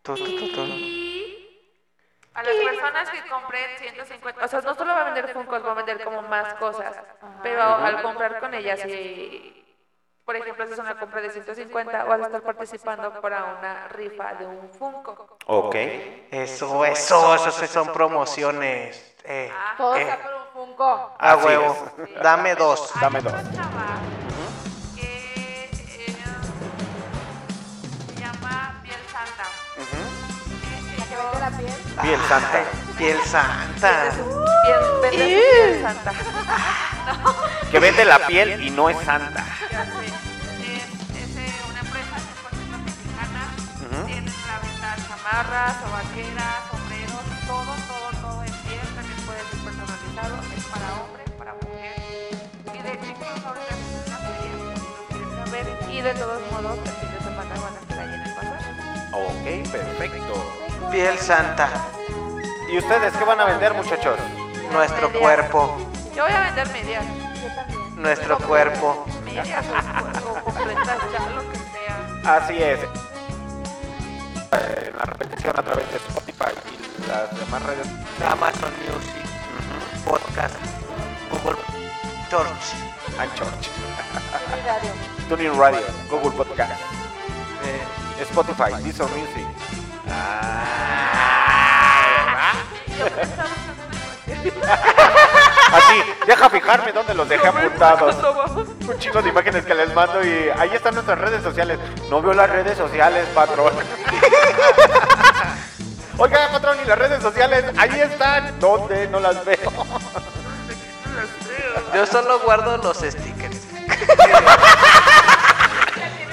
Tu, 0.02 0.16
tu, 0.16 0.26
tu, 0.26 0.52
tu. 0.52 0.62
Y 0.62 1.30
a 2.34 2.44
las 2.44 2.56
personas 2.56 3.10
que 3.12 3.30
compren 3.30 3.78
150, 3.78 4.44
o 4.44 4.48
sea, 4.50 4.60
no 4.60 4.76
solo 4.76 4.94
va 4.94 5.02
a 5.02 5.06
vender 5.06 5.30
Funkos, 5.30 5.66
va 5.66 5.72
a 5.72 5.76
vender 5.76 6.04
como 6.04 6.22
más 6.24 6.54
cosas, 6.56 7.02
pero 7.42 7.64
al 7.64 8.02
comprar 8.02 8.42
con 8.42 8.54
ella, 8.54 8.76
si, 8.76 9.59
por 10.30 10.36
ejemplo, 10.36 10.68
si 10.68 10.74
es 10.74 10.78
una 10.78 11.00
compra 11.00 11.22
de 11.22 11.32
150, 11.32 12.04
vas 12.04 12.22
a 12.22 12.26
estar 12.28 12.44
participando 12.44 13.20
para 13.20 13.46
una 13.58 13.88
rifa 13.88 14.36
de 14.36 14.46
un 14.46 14.70
Funko. 14.78 15.40
Ok. 15.48 15.76
Eso, 16.30 16.86
eso, 16.86 17.34
eso 17.34 17.66
son 17.66 17.92
promociones. 17.92 19.16
Eh, 19.24 19.52
todo 19.76 19.96
eh, 19.96 20.04
está 20.04 20.22
por 20.22 20.34
un 20.36 20.68
funko. 20.68 21.16
a 21.18 21.32
Así 21.32 21.48
huevo. 21.48 21.76
Dame 22.22 22.54
dos. 22.54 22.94
Dame 23.02 23.22
dos. 23.22 23.34
La 31.50 31.58
piel. 31.58 31.74
Piel 32.02 32.20
santa. 32.28 32.58
Ay, 32.60 32.66
piel 32.98 33.18
santa. 33.26 34.12
Piel, 34.12 34.82
vende 35.02 35.18
su 35.18 35.42
piel 35.42 35.82
santa. 35.82 36.12
Que 37.72 37.80
vende 37.80 38.06
la 38.06 38.20
piel 38.28 38.64
y 38.64 38.70
no 38.70 38.90
es 38.90 38.98
santa. 39.04 39.44
Ya 39.72 39.86
sé. 39.86 40.06
Es, 40.06 40.86
es 41.18 41.38
eh, 41.38 41.54
una 41.70 41.80
empresa 41.80 42.16
100% 42.18 42.78
mexicana. 42.86 43.42
Tienen 44.06 44.30
a 44.30 44.48
la 44.48 44.60
venta 44.60 44.96
chamarras, 45.08 45.74
sobaqueras, 45.82 46.58
sombreros, 46.70 47.26
todo, 47.48 47.74
todo, 47.90 48.08
todo 48.22 48.44
en 48.44 48.54
piel. 48.54 48.88
También 48.96 49.20
puede 49.26 49.42
ser 49.50 49.60
personalizado. 49.66 50.36
Es 50.56 50.64
para 50.66 50.88
hombre, 51.02 51.24
para 51.38 51.54
mujer. 51.54 52.38
Y 52.74 52.78
de 52.84 52.90
hecho, 52.94 53.06
incluso 53.10 53.48
ahorita 53.48 53.74
es 53.74 53.82
una 54.06 54.18
feria. 54.18 54.76
si 54.78 54.86
lo 54.94 55.02
quieren 55.10 55.32
saber. 55.46 55.66
Y 55.90 56.02
de 56.02 56.14
todos 56.14 56.42
modos, 56.52 56.78
el 56.86 57.09
Ok, 59.14 59.72
perfecto. 59.72 60.56
Piel 60.92 61.18
santa. 61.18 61.70
¿Y 62.72 62.78
ustedes 62.78 63.14
qué 63.18 63.24
van 63.24 63.40
a 63.40 63.46
vender, 63.46 63.74
muchachos? 63.74 64.20
Nuestro 64.72 65.12
cuerpo. 65.12 65.78
Yo 66.16 66.24
voy 66.24 66.34
a 66.34 66.42
vender 66.42 66.70
medias. 66.70 67.04
Yo 67.42 67.56
también. 67.56 68.02
Nuestro 68.02 68.38
cuerpo. 68.40 69.06
Medias 69.26 69.66
o, 69.68 70.32
o 70.40 70.44
completas, 70.44 70.98
ya 71.12 71.30
lo 71.30 71.52
que 71.52 71.58
sea. 71.58 72.36
Así 72.38 72.62
es. 72.62 72.80
Eh, 74.52 74.92
La 74.98 75.06
repetición 75.06 75.54
a 75.58 75.64
través 75.64 75.90
de 75.92 75.98
Spotify 75.98 76.52
y 76.72 77.08
las 77.08 77.40
demás 77.40 77.64
redes. 77.64 77.88
Amazon 78.32 78.74
Music. 78.86 79.26
Podcast. 80.06 80.56
Google 81.32 81.58
Church. 82.30 82.74
Anchorch, 83.20 83.70
Mi 84.56 84.62
radio. 84.68 84.92
Tuning 85.28 85.60
Radio, 85.60 85.82
Google 86.10 86.32
Podcast, 86.32 86.72
Spotify, 88.24 88.74
Deezer 88.84 89.08
Music. 89.08 89.48
Que 94.26 94.54
Así, 95.72 96.04
deja 96.26 96.50
fijarme 96.50 96.92
dónde 96.92 97.14
los 97.14 97.30
dejé 97.30 97.48
apuntados. 97.48 98.16
Un 98.88 98.98
chico 98.98 99.22
de 99.22 99.30
imágenes 99.30 99.66
que 99.66 99.76
les 99.76 99.94
mando 99.94 100.24
y 100.24 100.50
ahí 100.58 100.72
están 100.74 100.96
nuestras 100.96 101.20
redes 101.20 101.44
sociales. 101.44 101.80
No 102.10 102.22
veo 102.22 102.34
las 102.34 102.50
redes 102.50 102.78
sociales, 102.78 103.28
patrón. 103.34 103.74
Oiga, 106.18 106.50
patrón, 106.52 106.78
y 106.84 106.88
las 106.88 106.98
redes 107.00 107.22
sociales, 107.22 107.66
ahí 107.78 108.00
están. 108.02 108.60
¿Dónde? 108.60 109.08
No 109.08 109.20
las 109.20 109.46
veo. 109.46 109.72
yo 111.94 112.06
solo 112.06 112.40
guardo 112.40 112.78
los 112.78 112.98
stickers. 112.98 113.58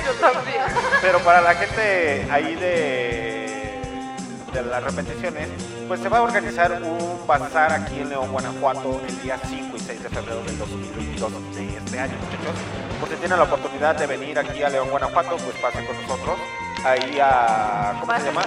Yo 0.06 0.12
también. 0.14 0.62
Pero 1.02 1.18
para 1.20 1.40
la 1.40 1.54
gente 1.54 2.26
ahí 2.30 2.54
de, 2.54 3.80
de 4.52 4.62
las 4.62 4.82
repeticiones, 4.82 5.48
pues 5.88 6.00
se 6.00 6.08
va 6.08 6.18
a 6.18 6.22
organizar 6.22 6.72
un 6.82 7.26
bazar 7.26 7.72
aquí 7.72 8.00
en 8.00 8.08
León, 8.08 8.30
Guanajuato, 8.32 9.00
el 9.06 9.20
día 9.22 9.38
5 9.48 9.76
y 9.76 9.80
6 9.80 10.02
de 10.02 10.08
febrero 10.08 10.42
del 10.42 10.58
2022 10.58 11.54
de 11.54 11.76
este 11.76 11.98
año, 12.00 12.14
muchachos. 12.18 12.56
Pues 13.00 13.12
si 13.12 13.18
tienen 13.18 13.38
la 13.38 13.44
oportunidad 13.44 13.94
de 13.96 14.06
venir 14.06 14.38
aquí 14.38 14.62
a 14.62 14.68
León, 14.68 14.88
Guanajuato, 14.90 15.36
pues 15.36 15.56
pasen 15.60 15.84
con 15.86 16.00
nosotros. 16.02 16.38
Ahí 16.84 17.18
a, 17.20 17.94
¿cómo 18.00 18.12
se 18.18 18.24
llama? 18.26 18.42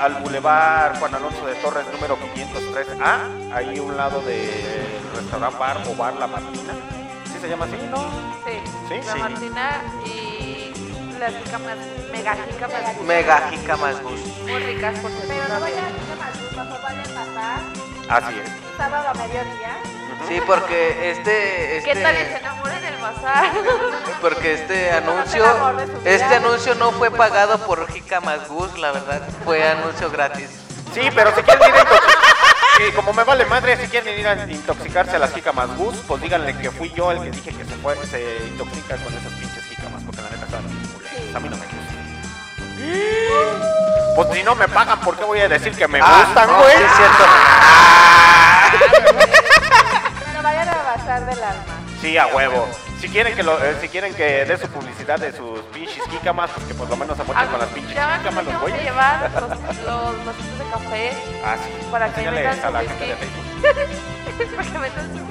Al 0.00 0.14
Boulevard 0.14 0.98
Juan 0.98 1.14
Alonso 1.14 1.46
de 1.46 1.54
Torres, 1.56 1.84
número 1.92 2.18
503A, 2.18 3.52
ahí 3.54 3.78
a 3.78 3.82
un 3.82 3.96
lado 3.96 4.20
del 4.22 5.00
restaurante 5.14 5.56
bar 5.58 5.76
o 5.88 5.94
bar 5.94 6.14
La 6.16 6.26
Martina. 6.26 6.72
¿Sí 7.32 7.38
se 7.40 7.48
llama 7.48 7.66
así? 7.66 7.76
No. 7.90 8.02
Sí, 8.44 8.58
Sí, 8.88 8.94
la 9.06 9.12
sí. 9.12 9.18
Martina 9.20 9.82
y 10.04 10.33
las 11.18 11.34
jicamas, 11.34 11.76
mega 12.12 12.36
jicamas. 12.50 13.00
Mega 13.02 13.48
jicamas 13.50 14.02
gusto. 14.02 14.28
Muy 14.42 14.62
ricas, 14.62 14.98
por 15.00 15.10
cierto. 15.10 15.28
Pero 15.28 15.54
no 15.54 15.60
vayan 15.60 15.84
a 15.84 16.16
más 16.16 16.40
luz, 16.40 16.52
mejor 16.52 16.82
vayan 16.82 17.00
a 17.00 17.24
pasar. 17.24 17.60
Así 18.08 18.38
es. 18.38 18.76
Sábado 18.76 19.08
a 19.08 19.14
mediodía. 19.14 19.76
Sí, 20.28 20.40
porque 20.46 21.10
este, 21.10 21.82
¿Qué 21.84 22.00
tal 22.00 22.14
y 22.14 22.18
se 22.18 22.22
este, 22.24 22.38
enamoran 22.38 22.78
en 22.78 22.94
el 22.94 23.00
bazar? 23.00 23.52
porque 24.20 24.54
este 24.54 24.90
anuncio, 24.92 25.44
este 26.04 26.34
anuncio 26.34 26.74
no 26.76 26.92
fue 26.92 27.10
pagado 27.10 27.58
por 27.66 27.90
Jicamas 27.92 28.48
Gus, 28.48 28.78
la 28.78 28.92
verdad, 28.92 29.22
fue 29.44 29.66
anuncio 29.68 30.10
gratis. 30.10 30.48
Sí, 30.94 31.02
pero 31.14 31.34
si 31.34 31.42
quieren 31.42 31.68
ir 31.68 31.74
a 31.74 31.80
intoxicarse, 31.80 32.92
como 32.96 33.12
me 33.12 33.24
vale 33.24 33.44
madre, 33.46 33.76
si 33.76 33.88
quieren 33.88 34.18
ir 34.18 34.26
a 34.26 34.50
intoxicarse 34.50 35.16
a 35.16 35.18
las 35.18 35.34
jícamas 35.34 35.76
Gus, 35.76 35.96
pues 36.06 36.22
díganle 36.22 36.56
que 36.56 36.70
fui 36.70 36.90
yo 36.92 37.10
el 37.10 37.20
que 37.20 37.30
dije 37.30 37.50
que 37.50 37.64
se 37.64 37.74
fue, 37.76 37.96
se 38.06 38.46
intoxica 38.46 38.96
con 38.96 39.12
esas 39.12 39.32
pinches 39.32 39.53
A 41.34 41.40
mí 41.40 41.48
no 41.48 41.56
me 41.56 41.66
gustan. 41.66 41.94
Pues 44.16 44.28
si 44.32 44.44
no 44.44 44.54
me 44.54 44.68
pagan, 44.68 45.00
¿por 45.00 45.16
qué 45.16 45.24
voy 45.24 45.40
a 45.40 45.48
decir 45.48 45.74
que 45.76 45.88
me 45.88 45.98
gustan, 46.00 46.46
no, 46.46 46.58
güey? 46.58 46.76
sí 46.76 46.82
es 46.84 46.92
cierto. 46.96 47.24
Pero 50.26 50.42
vayan 50.42 50.68
a 50.68 50.76
bazar 50.82 51.26
del 51.26 51.42
alma. 51.42 51.62
Sí, 52.00 52.16
a 52.16 52.26
huevo. 52.28 52.68
Si 53.00 53.08
quieren 53.08 53.34
que 53.34 53.42
lo, 53.42 53.58
eh, 53.62 53.76
si 53.80 53.88
quieren 53.88 54.14
que 54.14 54.44
dé 54.44 54.56
su 54.56 54.68
publicidad 54.68 55.18
de 55.18 55.32
sus 55.32 55.58
pinches 55.72 56.04
jícamas, 56.10 56.50
pues 56.54 56.64
que 56.66 56.74
por 56.74 56.88
lo 56.88 56.96
menos 56.96 57.16
se 57.16 57.24
mochen 57.24 57.48
con 57.48 57.58
las 57.58 57.68
pinches 57.70 57.92
Ya 57.94 58.18
jícamas 58.18 58.44
los 58.44 58.54
vamos 58.54 58.56
a 58.56 58.60
güeyes. 58.70 58.82
llevar 58.84 59.30
los, 59.34 59.42
los 59.84 60.24
vasitos 60.26 60.58
de 60.58 60.64
café 60.72 61.12
Ah, 61.44 61.56
sí. 61.56 61.86
Para 61.90 62.04
que 62.06 62.20
Enséñale 62.20 62.42
vendan 62.46 62.64
a 62.66 62.70
la 62.70 62.80
su 62.82 62.88
gente 62.88 63.06
de. 63.06 63.16
Facebook. 63.16 63.44
para 64.56 64.70
que 64.70 64.78
metan 64.78 65.04
su 65.18 65.26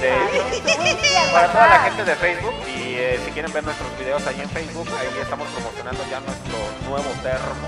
De- 0.00 1.30
para 1.32 1.48
toda 1.48 1.66
la 1.66 1.78
gente 1.80 2.04
de 2.04 2.16
Facebook 2.16 2.54
y 2.66 2.94
eh, 2.94 3.20
si 3.24 3.30
quieren 3.32 3.52
ver 3.52 3.62
nuestros 3.64 3.98
videos 3.98 4.26
ahí 4.26 4.40
en 4.40 4.48
Facebook, 4.50 4.88
ahí 4.98 5.08
estamos 5.20 5.46
promocionando 5.48 6.02
ya 6.10 6.20
nuestro 6.20 6.56
nuevo 6.88 7.10
termo, 7.22 7.66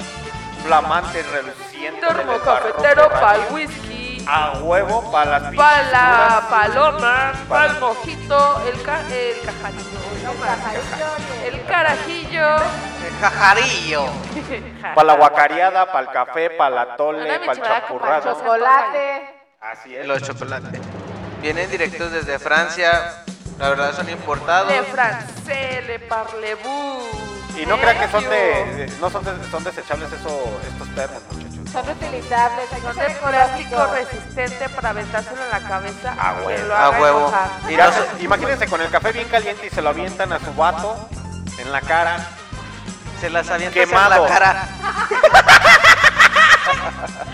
flamante, 0.64 1.22
reluciente. 1.24 2.00
Termo 2.00 2.38
cafetero 2.40 3.08
para 3.10 3.34
el 3.36 3.52
whisky, 3.52 4.24
A 4.26 4.52
huevo 4.62 5.10
para 5.12 5.38
las 5.40 5.54
para 5.54 5.82
la 5.90 6.46
paloma, 6.48 7.32
para 7.48 7.66
el 7.66 7.80
mojito, 7.80 8.62
el, 8.72 8.82
ca 8.82 9.00
el 9.10 9.36
cajarillo, 9.44 10.00
el 11.44 11.64
carajillo. 11.66 12.56
El 13.06 13.18
jajarillo. 13.20 14.04
Para 14.94 15.04
la 15.06 15.14
guacareada, 15.14 15.86
para 15.86 16.00
el 16.00 16.08
café, 16.12 16.50
para 16.50 16.70
la 16.70 16.96
tole, 16.96 17.38
para 17.40 17.52
el 17.52 17.62
champurrado. 17.62 18.32
Chocolate. 18.34 19.34
Así 19.60 19.94
es. 19.96 20.06
Los 20.06 20.22
chocolates. 20.22 20.80
Vienen 21.42 21.70
directos 21.70 22.12
desde 22.12 22.38
Francia, 22.38 23.24
la 23.58 23.68
verdad 23.70 23.94
son 23.94 24.08
importados. 24.08 24.70
Le 24.72 24.82
francés, 24.84 25.86
le 25.86 25.98
parlez-vous. 25.98 27.02
Y 27.60 27.66
no 27.66 27.76
crean 27.78 27.98
que 27.98 28.08
son 28.08 28.24
de, 28.30 28.90
no 29.00 29.10
son, 29.10 29.22
de- 29.24 29.50
son 29.50 29.62
desechables 29.64 30.10
eso, 30.12 30.58
estos 30.66 30.88
termos, 30.94 31.20
muchachos. 31.32 31.70
Son 31.70 31.84
reutilizables. 31.84 32.72
Hay 32.72 32.80
que 32.80 32.86
Son 32.86 32.94
ser 32.94 33.08
de 33.08 33.14
plástico 33.16 33.74
ecológicos. 33.74 34.12
resistente 34.12 34.68
para 34.70 34.90
aventárselo 34.90 35.42
en 35.44 35.50
la 35.50 35.60
cabeza. 35.68 36.12
A 36.18 36.34
que 36.38 36.46
huevo. 36.46 36.66
lo 36.68 36.76
A 36.76 36.90
huevo. 36.90 37.18
enojar. 37.18 37.48
Y 37.68 37.76
Ya 37.76 37.86
no 37.86 37.92
se- 37.92 38.16
se, 38.18 38.22
imagínense 38.24 38.66
con 38.68 38.80
el 38.80 38.90
café 38.90 39.12
bien 39.12 39.28
caliente 39.28 39.66
y 39.66 39.70
se 39.70 39.82
lo 39.82 39.90
avientan 39.90 40.32
a 40.32 40.38
su 40.38 40.54
vato 40.54 41.08
en 41.58 41.72
la 41.72 41.80
cara. 41.82 42.16
se 43.20 43.28
las 43.30 43.48
avientas 43.50 43.76
en 43.82 43.88
Quemado. 43.88 44.26
la 44.26 44.34
cara. 44.34 44.68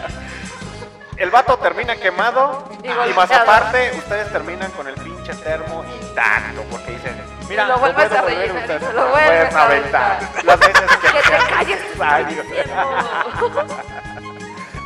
el 1.19 1.31
vato 1.31 1.57
termina 1.59 1.97
quemado 1.97 2.65
Y 2.83 3.13
más 3.15 3.31
aparte 3.31 3.93
ustedes 3.97 4.31
terminan 4.33 4.71
con 4.73 4.89
el 4.89 4.95
pinche 4.95 5.35
termo 5.35 5.85
intacto 6.01 6.63
porque 6.71 6.93
dicen, 6.93 7.21
mira, 7.49 7.67
lo 7.67 7.79
vuelves 7.79 8.09
puedo 8.09 8.19
a 8.19 8.23
volver 8.23 8.39
rellenar 8.39 8.57
y 8.57 8.61
usted". 8.61 8.81
se 8.87 8.93
lo 8.93 9.09
vuelves 9.09 9.55
a 9.55 9.63
aventar 9.63 10.19
las 10.45 10.59
veces 10.61 10.97
que, 10.97 11.09
Que 11.13 11.23
te 11.23 11.37
calles. 11.49 11.81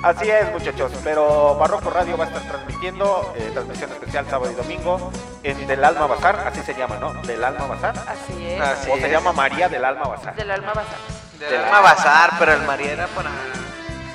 Así 0.03 0.29
es, 0.29 0.51
muchachos. 0.51 0.91
Pero 1.05 1.55
Barroco 1.55 1.89
Radio 1.91 2.17
va 2.17 2.25
a 2.25 2.27
estar 2.27 2.43
transmitiendo 2.43 3.33
eh, 3.37 3.51
transmisión 3.53 3.93
especial 3.93 4.27
sábado 4.29 4.51
y 4.51 4.55
domingo 4.55 5.13
en 5.45 5.65
Del 5.69 5.85
Alma 5.85 6.09
Bazar, 6.09 6.45
así 6.49 6.61
se 6.63 6.75
llama, 6.75 6.97
¿no? 6.97 7.13
Del 7.23 7.45
Alma 7.45 7.67
Bazar. 7.67 7.95
Así 8.09 8.49
es. 8.49 8.61
Así 8.61 8.91
o 8.91 8.97
se 8.97 9.09
llama 9.09 9.33
María 9.33 9.69
del 9.69 9.85
Alma 9.85 10.09
Bazar. 10.09 10.35
Del 10.35 10.51
alma 10.51 10.73
bazar. 10.73 10.97
Del 11.39 11.65
alma 11.65 11.81
bazar, 11.81 12.31
pero 12.39 12.53
el 12.53 12.63
María 12.63 12.93
era 12.93 13.07
para. 13.09 13.31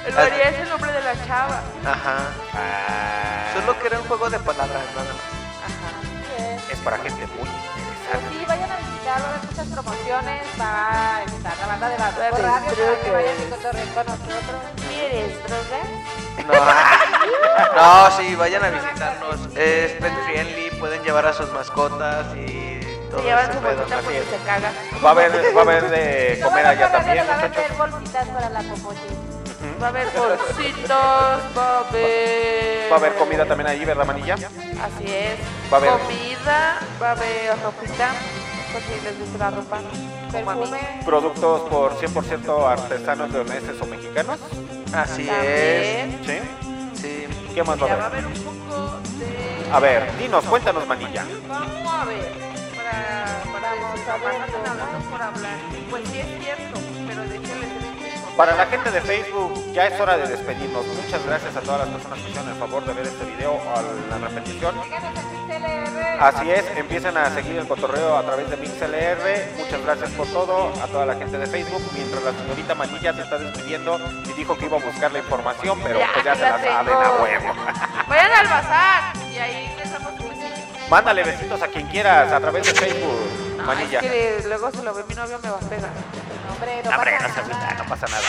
El 0.07 0.13
María 0.13 0.49
es 0.49 0.59
el 0.59 0.69
nombre 0.69 0.91
de 0.91 1.01
la 1.01 1.13
chava. 1.25 1.61
Ajá. 1.85 2.17
Ah, 2.53 3.51
Solo 3.53 3.77
que 3.79 3.87
era 3.87 3.99
un 3.99 4.07
juego 4.07 4.29
de 4.29 4.39
palabras, 4.39 4.83
nada 4.95 5.13
más. 5.13 5.67
Ajá. 5.67 6.71
es 6.71 6.79
para 6.79 6.97
gente 6.97 7.27
muy 7.27 7.47
Pues 7.47 7.49
interesante. 7.49 8.39
sí, 8.39 8.45
vayan 8.47 8.71
a 8.71 8.75
visitar, 8.77 9.21
va 9.21 9.25
a 9.25 9.29
haber 9.35 9.49
muchas 9.49 9.67
promociones, 9.67 10.41
va 10.59 11.15
a 11.17 11.23
estar 11.23 11.57
la 11.59 11.67
banda 11.67 11.89
de 11.89 11.97
la 11.97 12.11
Radio 12.11 12.31
para 12.31 12.61
que 13.03 13.11
vayan 13.11 13.35
y 13.41 13.49
cotorreen 13.49 13.89
con 13.89 14.05
nosotros. 14.05 14.61
¿Quieres 14.87 15.43
drogas? 15.43 15.87
No, 16.47 17.75
no, 17.75 18.11
sí, 18.17 18.35
vayan 18.35 18.63
a 18.63 18.69
visitarnos. 18.69 19.39
Es 19.55 19.91
pet 19.93 20.13
friendly, 20.25 20.69
pueden 20.79 21.03
llevar 21.03 21.25
a 21.25 21.33
sus 21.33 21.51
mascotas 21.51 22.27
y 22.35 22.79
todo 23.09 23.19
Se 23.19 23.25
llevan 23.25 23.51
su 23.53 23.59
pedo. 23.59 23.75
bolsita 23.77 23.99
porque 24.01 24.19
es. 24.19 24.25
se 24.29 24.37
caga. 24.45 24.71
Va 25.03 25.09
a 25.09 25.11
haber, 25.11 25.31
va 25.55 25.59
a 25.59 25.63
haber 25.63 25.89
de 25.89 26.39
comer 26.43 26.65
allá 26.65 26.91
también, 26.91 27.25
muchachos. 27.25 27.77
bolsitas 27.77 28.27
para 28.29 28.49
la 28.49 28.59
popote. 28.61 29.26
Va 29.81 29.87
a 29.87 29.89
haber 29.89 30.07
bolsitos, 30.07 30.89
va 30.89 31.77
a 31.77 31.79
haber... 31.87 32.91
Va 32.91 32.95
a 32.95 32.99
haber 32.99 33.13
comida 33.15 33.45
también 33.45 33.67
ahí, 33.67 33.85
¿verdad, 33.85 34.05
Manilla? 34.05 34.33
Así 34.35 35.05
es. 35.05 35.37
Va 35.71 35.77
a 35.77 35.79
haber- 35.79 35.91
Comida, 35.91 36.79
va 37.01 37.07
a 37.09 37.11
haber 37.11 37.49
ropita, 37.63 38.09
por 38.73 38.81
si 38.81 39.01
les 39.03 39.19
gusta 39.19 39.37
la 39.37 39.49
ropa. 39.51 39.79
Como 40.31 40.51
a 40.51 40.55
mí. 40.55 40.59
Perfume. 40.61 41.01
Productos 41.05 41.61
por 41.69 41.95
100% 41.99 42.67
artesanos 42.71 43.29
leoneses 43.31 43.81
o 43.81 43.85
mexicanos. 43.85 44.39
Así 44.93 45.29
es. 45.29 46.07
¿Sí? 46.25 46.39
Sí. 46.95 47.27
¿Qué 47.53 47.63
más 47.63 47.81
va 47.81 47.87
Ya 47.87 47.93
a 47.93 47.97
va 47.97 48.03
a 48.03 48.07
haber? 48.07 48.25
haber 48.25 48.37
un 48.37 48.43
poco 48.43 48.97
de... 49.19 49.69
A 49.71 49.79
ver, 49.79 50.17
dinos, 50.17 50.43
cuéntanos, 50.45 50.87
Manilla. 50.87 51.23
Vamos 51.47 51.93
a 51.93 52.05
ver. 52.05 52.31
Para, 52.75 53.25
hablar. 55.27 55.57
Pues 55.89 56.03
sí 56.09 56.19
es 56.19 56.43
cierto, 56.43 56.79
Para 58.37 58.55
la 58.55 58.67
gente 58.67 58.91
de 58.91 59.01
Facebook, 59.01 59.73
ya 59.73 59.87
es 59.87 59.99
hora 59.99 60.15
de 60.15 60.27
despedirnos. 60.27 60.85
Muchas 60.85 61.25
gracias 61.25 61.55
a 61.57 61.61
todas 61.61 61.79
las 61.79 61.89
personas 61.89 62.19
que 62.19 62.29
hicieron 62.29 62.49
el 62.49 62.55
favor 62.55 62.85
de 62.85 62.93
ver 62.93 63.07
este 63.07 63.25
video 63.25 63.59
a 63.75 63.81
la 64.11 64.27
repetición. 64.27 64.75
Así 66.19 66.51
es, 66.51 66.63
empiecen 66.77 67.17
a 67.17 67.31
seguir 67.33 67.57
el 67.57 67.67
cotorreo 67.67 68.15
a 68.15 68.21
través 68.23 68.47
de 68.51 68.57
MixLR. 68.57 69.57
Muchas 69.57 69.81
gracias 69.83 70.11
por 70.11 70.27
todo 70.27 70.71
a 70.83 70.87
toda 70.87 71.07
la 71.07 71.15
gente 71.15 71.35
de 71.39 71.47
Facebook. 71.47 71.81
Mientras 71.95 72.23
la 72.23 72.31
señorita 72.31 72.75
Manilla 72.75 73.11
se 73.13 73.21
está 73.21 73.39
despidiendo 73.39 73.97
y 74.25 74.33
dijo 74.33 74.55
que 74.55 74.65
iba 74.65 74.77
a 74.77 74.81
buscar 74.81 75.11
la 75.11 75.17
información, 75.19 75.79
pero 75.83 75.97
Ya, 75.99 76.07
pues 76.13 76.25
ya 76.25 76.31
aquí 76.33 76.39
se 76.41 76.45
la 76.47 76.57
saben 76.59 76.93
a 76.93 77.11
huevo. 77.21 77.53
Vayan 78.07 78.31
al 78.33 78.47
bazar 78.47 79.13
y 79.33 79.37
ahí 79.39 79.75
les 79.79 79.91
damos 79.91 80.11
un 80.11 80.29
besito. 80.29 80.89
Mándale 80.91 81.23
besitos 81.23 81.61
a 81.63 81.67
quien 81.69 81.87
quieras 81.87 82.31
a 82.31 82.39
través 82.39 82.67
de 82.67 82.73
Facebook, 82.79 83.17
No, 83.57 83.63
Manilla. 83.63 83.99
es 83.99 84.05
que 84.43 84.47
luego 84.47 84.69
se 84.71 84.83
lo 84.83 84.93
ve 84.93 85.03
mi 85.09 85.15
novio 85.15 85.39
me 85.41 85.49
va 85.49 85.57
a 85.57 85.59
pegar. 85.69 85.89
No, 86.47 86.53
hombre, 86.53 86.81
no 86.83 86.89
No, 86.91 86.97
hombre, 86.97 87.11
pasa 87.19 87.27
no 87.27 87.33
se 87.33 87.49
nada. 87.53 87.73
no 87.73 87.85
pasa 87.85 88.07
nada. 88.07 88.23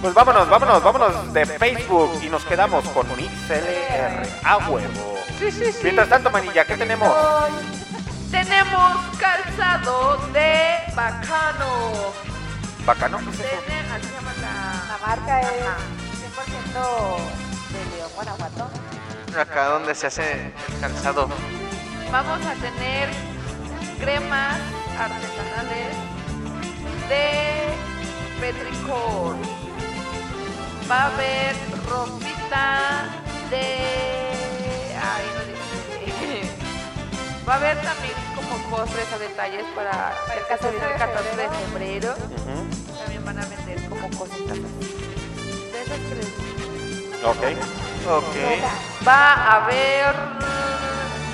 Pues 0.00 0.14
vámonos, 0.14 0.48
vámonos, 0.48 0.82
vámonos 0.82 1.32
de 1.32 1.44
Facebook 1.44 2.20
y 2.22 2.28
nos 2.28 2.44
quedamos 2.44 2.88
con 2.90 3.06
MixLR 3.16 4.28
a 4.44 4.56
huevo. 4.58 5.18
Sí, 5.38 5.50
sí, 5.50 5.72
sí. 5.72 5.78
Mientras 5.82 6.08
tanto, 6.08 6.30
Manilla, 6.30 6.64
¿qué 6.64 6.76
tenemos? 6.76 7.12
Tenemos 8.30 9.16
calzado 9.18 10.18
de 10.32 10.76
bacano. 10.94 12.12
Bacano. 12.86 13.18
¿qué 13.18 13.30
es 13.30 13.40
eso? 13.40 13.48
Así 13.94 14.08
llama 14.14 14.32
la... 14.40 14.96
La 14.98 14.98
marca 15.06 15.40
es 15.40 15.46
Ajá. 15.48 15.76
100% 16.72 17.18
de 17.72 17.96
León, 17.96 18.10
Guanajuato. 18.14 18.70
Acá 19.40 19.64
donde 19.66 19.94
se 19.94 20.06
hace 20.06 20.52
el 20.72 20.80
calzado. 20.80 21.28
Vamos 22.12 22.40
a 22.46 22.54
tener 22.54 23.10
cremas 24.00 24.58
artesanales 24.98 25.96
de 27.08 27.68
Petricor. 28.40 29.36
Va 30.90 31.02
a 31.02 31.06
haber 31.06 31.54
ropita 31.88 33.04
de... 33.50 33.64
Ay, 35.02 35.24
no 35.34 35.40
dice. 35.44 36.48
Va 37.48 37.54
a 37.54 37.56
haber 37.56 37.76
también 37.82 38.14
como 38.34 38.56
postres 38.76 39.06
o 39.14 39.18
detalles 39.18 39.64
para 39.74 40.14
viene 40.70 40.86
el 40.92 40.98
14 40.98 41.36
de 41.36 41.48
febrero. 41.48 42.12
Ujú. 42.12 42.98
También 42.98 43.24
van 43.24 43.38
a 43.38 43.46
vender 43.46 43.88
como 43.88 44.08
cositas 44.18 44.58
así. 44.58 44.94
De 45.72 45.82
esas 45.82 45.98
digo. 46.14 47.30
Ok. 47.30 47.44
Ok. 48.06 48.36
Va 49.06 49.32
a 49.32 49.56
haber 49.56 50.14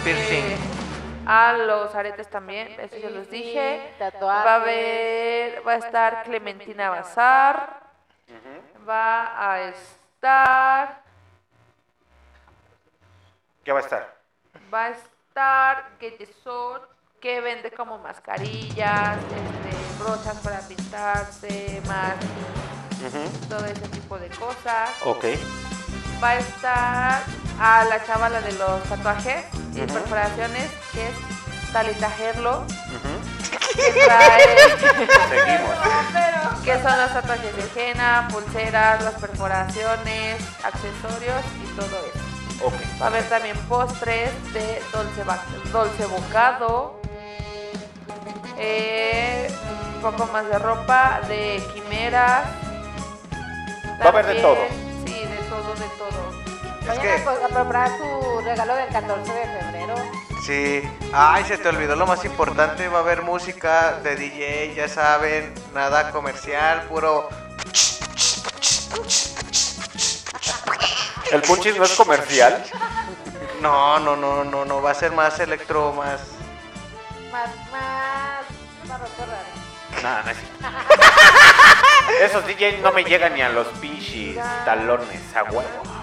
Piercing. 0.04 0.44
eh, 0.44 0.58
a 1.26 1.52
los 1.54 1.94
aretes 1.94 2.28
también, 2.28 2.68
eso 2.80 2.96
ya 2.96 3.10
los 3.10 3.28
dije. 3.30 3.94
Tatuajes. 3.98 4.46
Va 4.46 4.52
a 4.52 4.56
haber, 4.56 5.66
va 5.66 5.72
a 5.72 5.76
estar 5.76 6.22
Clementina 6.24 6.90
Bazar. 6.90 7.82
Va 8.88 9.52
a 9.52 9.60
estar, 9.62 11.02
¿Qué 13.64 13.72
va 13.72 13.78
a 13.78 13.82
estar? 13.82 14.14
va 14.72 14.84
a 14.84 14.90
estar 14.90 15.88
Getesot, 15.98 16.86
que 17.20 17.40
vende 17.40 17.70
como 17.70 17.96
mascarillas, 17.98 19.16
este, 19.16 20.02
brochas 20.02 20.38
para 20.40 20.60
pintarse, 20.60 21.80
más 21.86 22.14
todo 23.48 23.64
ese 23.64 23.88
tipo 23.88 24.18
de 24.18 24.28
cosas. 24.30 24.90
Ok. 25.04 25.24
va 26.22 26.28
a 26.30 26.36
estar 26.38 27.22
a 27.60 27.84
la 27.84 28.04
chavala 28.04 28.40
de 28.40 28.52
los 28.52 28.82
tatuajes 28.84 29.44
y 29.74 29.80
perforaciones, 29.80 30.70
que 30.92 31.08
es 31.08 31.14
Talita 31.72 32.08
que 33.74 33.92
trae, 34.04 34.56
Seguimos. 35.28 36.62
que 36.64 36.74
son 36.74 36.98
los 37.00 37.12
tatuajes 37.12 37.74
de 37.74 37.90
henna, 37.90 38.28
pulseras, 38.30 39.02
las 39.02 39.14
perforaciones, 39.14 40.36
accesorios 40.62 41.42
y 41.62 41.66
todo 41.76 41.98
eso. 42.06 42.66
Ok. 42.66 42.74
Va 43.00 43.06
a 43.06 43.08
haber 43.08 43.24
también 43.28 43.56
postres 43.68 44.30
de 44.52 44.80
Dolce 45.72 46.06
Bocado, 46.06 47.00
eh, 48.56 49.52
un 49.96 50.02
poco 50.02 50.26
más 50.32 50.46
de 50.48 50.58
ropa, 50.58 51.20
de 51.28 51.62
quimeras. 51.74 52.44
Va 54.00 54.04
a 54.04 54.08
haber 54.08 54.26
de 54.26 54.34
todo. 54.40 54.56
Sí, 55.04 55.14
de 55.14 55.36
todo, 55.48 55.74
de 55.74 55.88
todo. 55.98 56.43
Es 56.84 56.88
Vayan 56.88 57.02
que, 57.02 57.12
a, 57.12 57.24
co- 57.24 57.44
a 57.44 57.48
comprar 57.48 57.88
su 57.96 58.40
regalo 58.44 58.74
del 58.76 58.88
14 58.88 59.32
de 59.32 59.46
febrero. 59.46 59.94
sí. 60.44 60.82
Ay, 61.12 61.44
se 61.44 61.56
te 61.58 61.68
olvidó 61.68 61.96
lo 61.96 62.06
más 62.06 62.24
importante. 62.24 62.88
Va 62.88 62.98
a 62.98 63.02
haber 63.02 63.22
música 63.22 63.94
de 64.02 64.16
DJ, 64.16 64.74
ya 64.74 64.88
saben. 64.88 65.54
Nada 65.72 66.10
comercial, 66.10 66.82
puro. 66.88 67.28
¿El 71.32 71.40
punchis 71.42 71.76
no 71.76 71.84
es 71.84 71.92
comercial? 71.94 72.64
No, 73.60 73.98
no, 73.98 74.14
no, 74.16 74.44
no, 74.44 74.64
no. 74.64 74.82
Va 74.82 74.90
a 74.90 74.94
ser 74.94 75.12
más 75.12 75.38
electro, 75.40 75.92
más. 75.92 76.20
Más, 77.32 77.48
más. 77.72 78.44
Nada, 80.02 80.22
no 80.24 80.30
es 80.30 80.36
Esos 82.30 82.44
DJs 82.46 82.80
no 82.82 82.92
me 82.92 83.04
llegan 83.04 83.32
ni 83.34 83.40
a 83.42 83.48
los 83.48 83.66
pinches 83.78 84.36
talones, 84.66 85.20
a 85.34 85.44
huevo. 85.44 85.93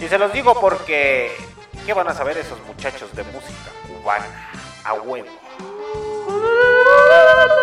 Y 0.00 0.08
se 0.08 0.18
los 0.18 0.32
digo 0.32 0.58
porque... 0.60 1.36
¿Qué 1.84 1.94
van 1.94 2.08
a 2.08 2.14
saber 2.14 2.36
esos 2.36 2.58
muchachos 2.66 3.14
de 3.16 3.24
música 3.24 3.70
cubana? 3.86 4.26
A 4.84 4.92
huevo. 4.94 5.28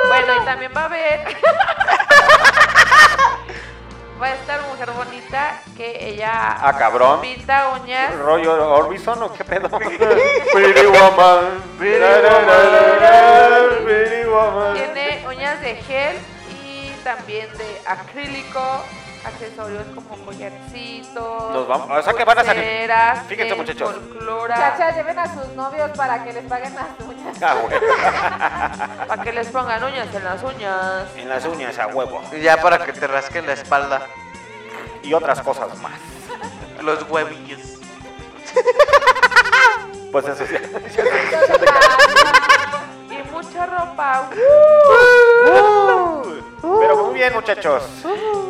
Bueno, 0.08 0.42
y 0.42 0.46
también 0.46 0.72
va 0.76 0.82
a 0.82 0.86
haber. 0.86 1.28
va 4.22 4.28
a 4.28 4.34
estar 4.34 4.62
mujer 4.64 4.92
bonita 4.92 5.62
que 5.78 6.10
ella. 6.10 6.58
Ah, 6.60 6.76
cabrón. 6.78 7.22
Pinta 7.22 7.78
uñas. 7.80 8.16
¿Rollo 8.16 8.72
Orbison 8.74 9.22
o 9.24 9.34
qué 9.34 9.44
pedo? 9.44 9.70
Pretty 10.54 10.88
woman. 10.88 11.62
Pretty 11.78 12.00
Pretty 13.84 14.28
woman. 14.28 14.74
Tiene 14.74 15.24
uñas 15.28 15.62
de 15.62 15.76
gel 15.76 16.18
y 16.64 16.90
también 17.04 17.48
de 17.58 17.82
acrílico. 17.86 18.84
Accesorios 19.26 19.84
como 19.94 20.26
collarcitos. 20.26 21.54
Nos 21.54 21.68
vamos- 21.68 21.90
o 21.90 22.02
sea 22.02 22.14
que 22.14 22.24
van 22.26 22.40
a 22.40 22.44
salir- 22.44 22.64
pulseras, 22.64 23.26
Fíjense, 23.28 23.50
que 23.54 23.56
muchachos. 23.62 23.92
folclora, 23.96 24.56
Muchachas, 24.56 24.96
lleven 24.96 25.20
a 25.20 25.34
sus 25.34 25.48
novios 25.56 25.92
para 25.92 26.24
que 26.24 26.34
les 26.34 26.44
paguen 26.46 26.76
las 26.76 26.88
uñas. 27.08 27.38
Ah, 27.42 27.56
güey. 27.62 27.80
para 29.08 29.24
que 29.24 29.32
les 29.34 29.48
pongan 29.48 29.84
uñas 29.84 30.08
en 30.14 30.24
las 30.24 30.44
uñas. 30.44 31.04
En 31.16 31.30
las 31.30 31.46
uñas 31.46 31.78
a 31.80 31.88
huevo. 31.88 32.22
Y 32.32 32.42
ya 32.42 32.58
para 32.62 32.86
que 32.86 32.94
te 32.94 33.08
rasquen 33.08 33.46
la 33.48 33.54
espalda. 33.54 34.02
Y 35.04 35.14
otras 35.14 35.42
cosas 35.42 35.78
más. 35.80 35.94
Los 36.82 37.04
huevillos. 37.10 37.60
Pues 40.12 40.26
eso 40.28 40.46
sí. 40.46 40.56
Mucha 43.32 43.66
ropa. 43.66 44.30
Pero 46.62 46.96
muy 47.06 47.14
bien, 47.14 47.34
muchachos. 47.34 47.84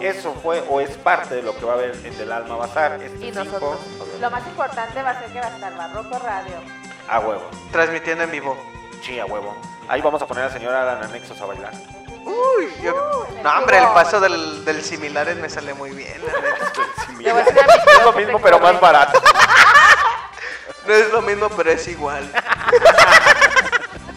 Eso 0.02 0.34
fue 0.42 0.64
o 0.70 0.80
es 0.80 0.92
parte 0.98 1.36
de 1.36 1.42
lo 1.44 1.56
que 1.58 1.66
va 1.66 1.74
a 1.74 1.76
haber 1.76 1.92
en 2.04 2.18
Del 2.18 2.32
Alma 2.32 2.56
Bazar. 2.58 3.02
Este 3.02 3.18
Y 3.28 3.32
cinco, 3.32 3.44
nosotros. 3.44 3.80
Lo 4.22 4.32
más 4.32 4.46
importante 4.48 5.02
va 5.02 5.10
a 5.12 5.20
ser 5.20 5.32
que 5.32 5.40
va 5.40 5.48
a 5.48 5.50
estar 5.50 5.76
Barroco 5.78 6.20
Radio. 6.20 6.56
A 7.10 7.20
huevo. 7.20 7.44
Transmitiendo 7.72 8.24
en 8.24 8.32
vivo. 8.32 8.58
Sí, 9.04 9.20
a 9.20 9.26
huevo. 9.26 9.56
Ahí 9.88 10.02
vamos 10.02 10.22
a 10.22 10.28
poner 10.28 10.46
a 10.46 10.48
la 10.48 10.54
señora 10.54 10.82
Alan 10.82 11.04
Anexos 11.04 11.40
a 11.42 11.46
bailar. 11.46 11.74
Uy, 12.24 12.74
yo- 12.82 13.28
el 13.38 13.44
No, 13.44 13.58
hombre, 13.60 13.78
el 13.78 13.88
paso 13.90 14.20
del, 14.20 14.66
del 14.66 14.82
similares 14.84 15.38
me 15.38 15.48
sale 15.50 15.74
muy 15.76 15.92
bien. 15.92 16.20
mi 17.18 17.26
Es 17.28 18.04
lo 18.04 18.14
mismo, 18.14 18.40
pero 18.42 18.60
más 18.60 18.80
barato. 18.80 19.22
No 20.88 20.94
es 20.94 21.12
lo 21.12 21.24
mismo, 21.24 21.50
pero 21.50 21.72
es 21.72 21.88
igual. 21.88 22.32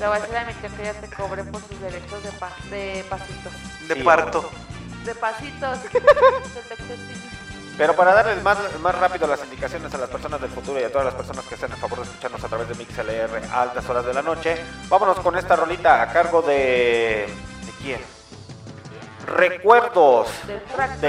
Le 0.00 0.06
voy 0.06 0.16
a 0.16 0.20
decir 0.20 0.36
a 0.36 0.44
mi 0.44 0.52
que 0.54 0.84
ya 0.84 0.94
te 0.94 1.08
cobre 1.14 1.44
por 1.44 1.60
sus 1.62 1.80
derechos 1.80 2.22
de, 2.22 2.30
pa- 2.32 2.52
de 2.70 3.04
pasitos. 3.08 3.52
De 3.88 3.94
Sí, 3.94 4.02
parto. 4.02 4.50
De 5.04 5.14
pasitos. 5.14 5.78
Pero 7.76 7.94
para 7.94 8.12
darles 8.14 8.42
más, 8.42 8.58
más 8.80 8.94
rápido 8.98 9.26
las 9.28 9.42
indicaciones 9.44 9.92
a 9.94 9.98
las 9.98 10.08
personas 10.10 10.40
del 10.40 10.50
futuro 10.50 10.80
y 10.80 10.82
a 10.84 10.90
todas 10.90 11.04
las 11.06 11.14
personas 11.14 11.44
que 11.44 11.54
estén 11.54 11.72
a 11.72 11.76
favor 11.76 11.98
de 11.98 12.04
escucharnos 12.06 12.42
a 12.42 12.48
través 12.48 12.68
de 12.68 12.74
MixLR 12.74 13.40
a 13.52 13.62
altas 13.62 13.88
horas 13.88 14.04
de 14.04 14.14
la 14.14 14.22
noche, 14.22 14.56
vámonos 14.88 15.18
con 15.20 15.36
esta 15.36 15.54
rolita 15.54 16.02
a 16.02 16.12
cargo 16.12 16.42
de... 16.42 17.28
¿De 17.66 17.72
quién? 17.82 18.00
Recuerdos 19.26 20.28
Del 20.46 20.60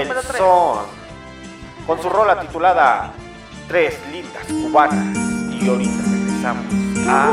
del 0.08 0.22
son. 0.36 0.84
Con 1.86 2.00
su 2.02 2.08
rola 2.08 2.38
titulada 2.40 3.12
Tres 3.66 3.98
lindas 4.12 4.46
cubanas. 4.46 5.16
Y 5.50 5.68
ahorita 5.68 6.02
regresamos 6.02 6.89
a 7.06 7.32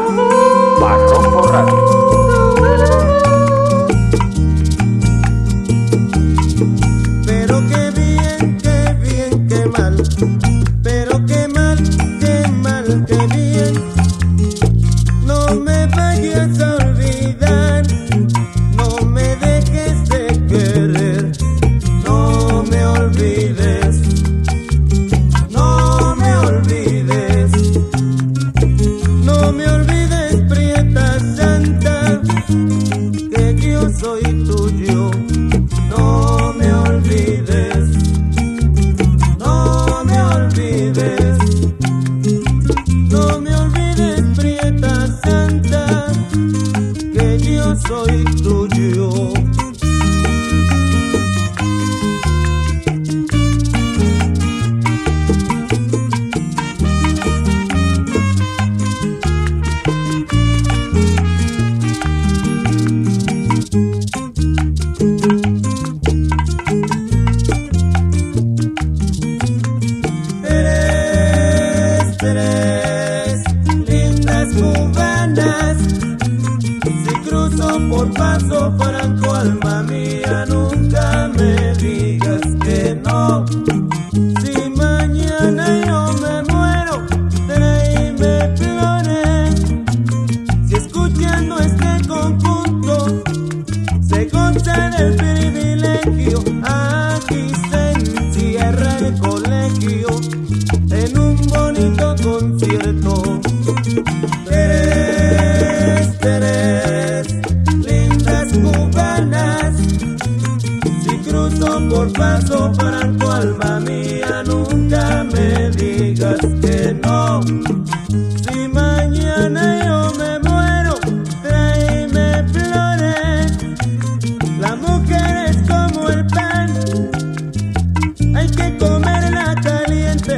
Barroco 0.80 1.41
Radio. 1.51 3.16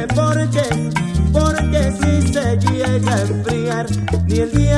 Porque, 0.08 0.92
porque 1.32 1.92
si 2.00 2.32
se 2.32 2.56
llega 2.58 3.14
a 3.14 3.20
enfriar, 3.22 3.86
ni 4.26 4.38
el 4.38 4.50
diablo 4.52 4.69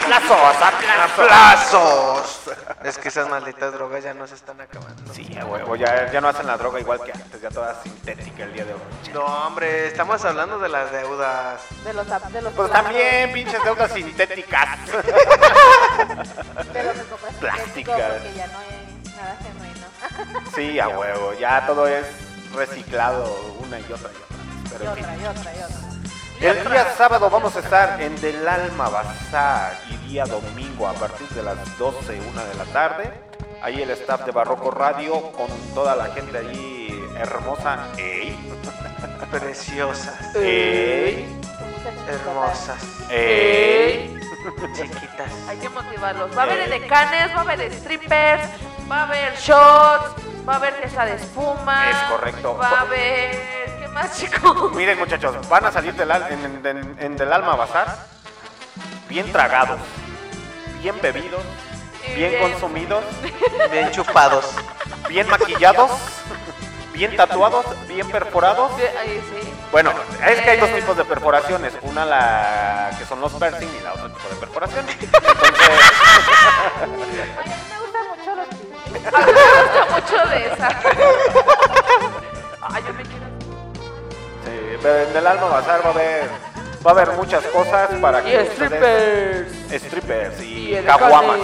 digo 0.00 0.14
aplausos, 0.16 0.62
aplausos. 0.62 1.18
¡Aplausos! 1.18 2.40
Es 2.84 2.98
que 2.98 3.08
esas 3.08 3.28
malditas 3.28 3.72
drogas 3.72 4.02
ya 4.02 4.14
no 4.14 4.26
se 4.26 4.34
están 4.34 4.60
acabando. 4.60 5.12
Sí, 5.14 5.36
a 5.38 5.44
huevo, 5.44 5.76
ya, 5.76 6.10
ya 6.10 6.20
no 6.20 6.28
hacen 6.28 6.46
la 6.46 6.56
droga 6.56 6.80
igual 6.80 7.00
que 7.02 7.12
antes, 7.12 7.40
ya 7.40 7.48
toda 7.50 7.80
sintética 7.82 8.44
el 8.44 8.52
día 8.52 8.64
de 8.64 8.72
hoy. 8.74 8.80
No, 9.12 9.24
hombre, 9.24 9.86
estamos 9.88 10.24
hablando 10.24 10.58
de 10.58 10.68
las 10.68 10.90
deudas. 10.90 11.60
De 11.84 11.92
los, 11.92 12.06
de 12.32 12.42
los 12.42 12.52
Pues 12.54 12.70
también, 12.72 13.32
pinches 13.32 13.62
deudas 13.62 13.92
sintéticas. 13.92 14.78
De 16.72 16.82
lo 16.84 16.92
que 16.92 17.00
compras 17.02 17.34
Plásticas. 17.40 18.12
porque 18.12 18.34
ya 18.34 18.46
no 18.48 18.58
hay 18.58 19.12
nada 19.16 19.36
genuino. 19.42 20.46
Sí, 20.54 20.80
a 20.80 20.88
huevo, 20.88 21.34
ya 21.34 21.66
todo 21.66 21.86
es 21.86 22.04
reciclado 22.54 23.24
una 23.60 23.78
y 23.78 23.84
otra 23.84 24.10
y 24.10 24.16
otra. 24.16 24.36
Y 24.64 24.68
Pero 24.78 24.90
en 24.90 24.96
fin. 24.96 25.04
otra, 25.04 25.16
y 25.16 25.26
otra, 25.26 25.54
y 25.54 25.62
otra. 25.62 25.91
El 26.42 26.68
día 26.68 26.92
sábado 26.96 27.30
vamos 27.30 27.54
a 27.54 27.60
estar 27.60 28.02
en 28.02 28.20
Del 28.20 28.48
Alma 28.48 28.88
Bazar 28.88 29.78
y 29.88 29.96
día 30.08 30.24
domingo 30.24 30.88
a 30.88 30.92
partir 30.92 31.28
de 31.28 31.40
las 31.40 31.78
12, 31.78 32.20
1 32.20 32.44
de 32.44 32.54
la 32.56 32.64
tarde. 32.64 33.12
Ahí 33.62 33.80
el 33.80 33.90
staff 33.90 34.24
de 34.24 34.32
Barroco 34.32 34.72
Radio 34.72 35.30
con 35.30 35.46
toda 35.72 35.94
la 35.94 36.06
gente 36.06 36.36
allí 36.36 37.00
hermosa, 37.16 37.86
ey, 37.96 38.36
Preciosas, 39.30 40.34
ey, 40.34 41.28
hermosas, 42.08 42.82
ey. 43.08 44.12
chiquitas. 44.74 45.32
Hay 45.48 45.58
que 45.58 45.68
motivarlos. 45.68 46.36
Va 46.36 46.42
a 46.42 46.44
haber 46.44 46.58
edecanes, 46.62 47.30
va 47.36 47.38
a 47.38 47.40
haber 47.42 47.72
strippers, 47.72 48.42
va 48.90 49.02
a 49.02 49.04
haber 49.04 49.34
shots, 49.36 50.10
va 50.46 50.54
a 50.54 50.56
haber 50.56 50.74
fiesta 50.74 51.04
de 51.04 51.14
espuma. 51.14 51.88
Es 51.88 51.96
correcto. 52.10 52.58
Va 52.60 52.68
a 52.68 52.80
haber. 52.80 53.71
¿Qué 53.92 53.98
más, 53.98 54.18
chicos? 54.18 54.72
Miren 54.72 54.98
muchachos, 54.98 55.46
van 55.48 55.66
a 55.66 55.70
salir 55.72 55.94
del, 55.94 56.10
al- 56.10 56.32
en, 56.32 56.64
en- 56.66 56.96
en 56.98 57.16
del 57.16 57.30
alma 57.32 57.54
bazar 57.56 57.94
bien 59.08 59.30
tragados, 59.30 59.78
bien 60.80 60.98
bebidos, 61.02 61.42
bien 62.16 62.30
bien. 62.30 62.42
consumidos, 62.50 63.04
Bien 63.70 63.90
chupados. 63.90 64.46
bien 65.08 65.28
maquillados, 65.28 65.90
bien 66.94 67.14
tatuados, 67.16 67.66
bien 67.86 68.10
perforados. 68.10 68.72
Ahí 68.98 69.22
sí. 69.30 69.52
Bueno, 69.70 69.92
es 70.26 70.40
que 70.40 70.50
hay 70.50 70.58
dos 70.58 70.70
tipos 70.74 70.96
de 70.96 71.04
perforaciones, 71.04 71.74
una 71.82 72.06
la 72.06 72.90
que 72.98 73.04
son 73.04 73.20
los 73.20 73.32
piercing 73.34 73.68
y 73.78 73.82
la 73.82 73.92
otra 73.92 74.08
tipo 74.08 74.28
de 74.30 74.36
perforación. 74.36 74.86
Entonces, 74.88 75.20
Ay, 75.60 76.82
a 76.82 76.86
mí 76.86 77.52
me 77.68 77.78
gustan 77.78 78.08
mucho 78.08 78.34
los 78.36 78.46
piercings. 78.48 79.14
A 79.14 79.18
mí 79.18 79.32
me 79.32 79.42
gusta 79.62 79.86
mucho 79.92 80.28
de 80.30 80.46
esa. 80.46 80.68
Ay, 82.62 82.82
yo 82.86 82.94
me 82.94 83.02
quiero. 83.02 83.11
Sí, 84.52 84.76
pero 84.82 85.08
en 85.10 85.16
el 85.16 85.26
alma 85.26 85.46
bazar 85.48 85.80
va 85.84 85.88
a 85.88 85.92
haber 85.92 86.28
va 86.84 86.90
a 86.90 86.94
haber 86.94 87.12
muchas 87.12 87.44
cosas 87.46 87.90
para 88.00 88.22
que 88.22 88.32
Y 88.32 88.36
ustedes 88.36 88.52
strippers. 88.52 89.82
strippers 89.84 90.40
y, 90.42 90.76
Y 90.76 90.82
caguamas. 90.84 91.38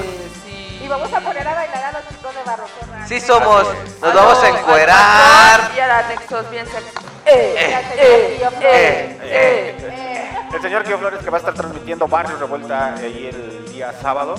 Y 0.83 0.87
vamos 0.89 1.13
a 1.13 1.21
poner 1.21 1.47
a 1.47 1.55
bailar 1.55 1.85
a 1.85 1.93
los 1.93 2.09
chicos 2.09 2.35
de 2.35 2.43
Barrocorra. 2.45 3.07
Sí 3.07 3.21
somos, 3.21 3.65
nos 3.65 3.75
Ah, 4.03 4.13
vamos 4.15 4.39
no, 4.39 4.45
a 4.45 4.49
encuerar. 4.49 5.71
Y 5.77 5.81
a 5.81 5.87
las 5.87 6.09
nexos 6.09 6.51
bien 6.51 6.67
sexy. 6.67 6.89
Eh, 7.27 7.55
eh, 7.59 7.83
eh, 7.99 9.19
eh, 9.23 9.77
eh. 9.83 10.08
El 10.53 10.63
señor 10.63 10.83
Kio 10.85 10.99
Flores 10.99 11.21
que 11.23 11.31
va 11.31 11.37
a 11.37 11.41
estar 11.41 11.55
transmitiendo 11.55 12.09
Barrio 12.09 12.37
Revuelta 12.39 12.95
ahí 12.95 13.27
el 13.33 13.71
día 13.73 13.93
sábado, 14.01 14.35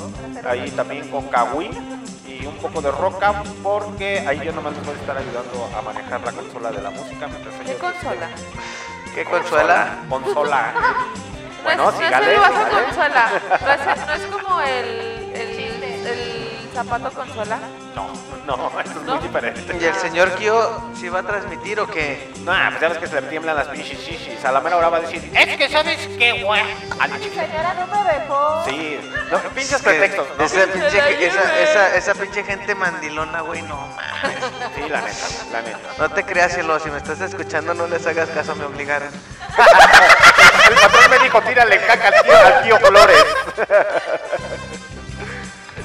ahí 0.47 0.70
también 0.72 1.07
con 1.10 1.28
Kawi 1.28 1.70
y 2.28 2.45
un 2.45 2.55
poco 2.57 2.82
de 2.82 2.91
roca 2.91 3.43
porque 3.62 4.26
ahí 4.28 4.41
yo 4.43 4.51
nomás 4.51 4.74
les 4.74 4.86
voy 4.86 4.95
a 4.95 4.99
estar 4.99 5.18
ayudando 5.18 5.70
a 5.78 5.82
manejar 5.82 6.22
la 6.22 6.32
consola 6.32 6.72
de 6.72 6.82
la 6.82 6.89
música 6.89 7.28
mientras 7.28 7.55
¿Qué 7.55 7.72
ellos- 7.72 7.78
consola? 7.82 8.30
¿Qué 9.14 9.26
consuela? 9.26 9.97
Consola. 10.10 10.74
No 11.60 11.66
Bueno, 11.66 11.89
es, 11.89 11.95
no 11.95 11.99
es 12.01 12.07
sígale, 12.07 12.38
vaso 12.38 12.53
sígale. 12.53 12.86
consola. 12.86 13.30
No 13.60 13.72
es, 13.91 14.07
no 14.07 14.14
es 14.14 14.26
como 14.32 14.62
el, 14.62 15.32
el, 15.36 15.84
el 15.84 16.48
zapato 16.70 17.11
consola. 17.11 17.59
No, 17.95 18.09
no, 18.57 18.80
eso 18.80 18.91
es 18.91 19.05
¿No? 19.05 19.15
muy 19.15 19.24
diferente. 19.24 19.78
¿Y 19.80 19.86
el 19.86 19.95
señor 19.95 20.32
Kyo 20.36 20.82
si 20.95 21.09
va 21.09 21.20
a 21.20 21.24
transmitir 21.24 21.80
o 21.80 21.88
qué? 21.88 22.32
Nah, 22.43 22.70
pues 22.70 22.82
ya 22.82 22.89
ves 22.89 22.97
que 22.97 23.07
se 23.07 23.22
le 23.22 23.28
tiemblan 23.28 23.55
las 23.55 23.67
pinches 23.67 23.99
shishis. 23.99 24.43
A 24.45 24.51
la 24.51 24.61
mera 24.61 24.78
hora 24.78 24.89
va 24.89 24.97
a 24.97 25.01
decir, 25.01 25.30
es 25.34 25.57
que 25.57 25.70
sabes 25.70 26.07
qué, 26.17 26.43
güey. 26.43 26.63
Señora 27.34 27.74
no 27.74 27.88
me 27.88 28.13
dejó. 28.13 28.63
Sí, 28.65 28.99
no, 29.32 29.39
pinches 29.49 29.82
pretextos. 29.82 30.28
¿no? 30.38 30.43
Esa 30.43 30.65
pinche, 30.65 31.26
esa, 31.28 31.59
esa, 31.59 31.95
esa 31.95 32.13
pinche 32.15 32.43
gente 32.43 32.76
mandilona, 32.76 33.41
güey, 33.41 33.61
no 33.63 33.76
mames. 33.76 34.38
Sí, 34.76 34.89
la 34.89 35.01
neta, 35.01 35.28
la 35.51 35.61
neta. 35.61 35.80
No 35.97 36.09
te 36.09 36.24
creas, 36.24 36.53
cielo, 36.53 36.80
si 36.80 36.89
me 36.89 36.97
estás 36.97 37.22
escuchando 37.22 37.74
no 37.74 37.88
les 37.88 38.05
hagas 38.07 38.30
caso, 38.30 38.55
me 38.55 38.65
obligaron. 38.65 39.09
El 40.70 40.76
patrón 40.76 41.11
me 41.11 41.20
dijo, 41.20 41.41
tírale 41.41 41.82
caca 41.86 42.07
al 42.07 42.24
tío, 42.24 42.38
al 42.38 42.63
tío 42.63 42.80
Flores. 42.80 43.26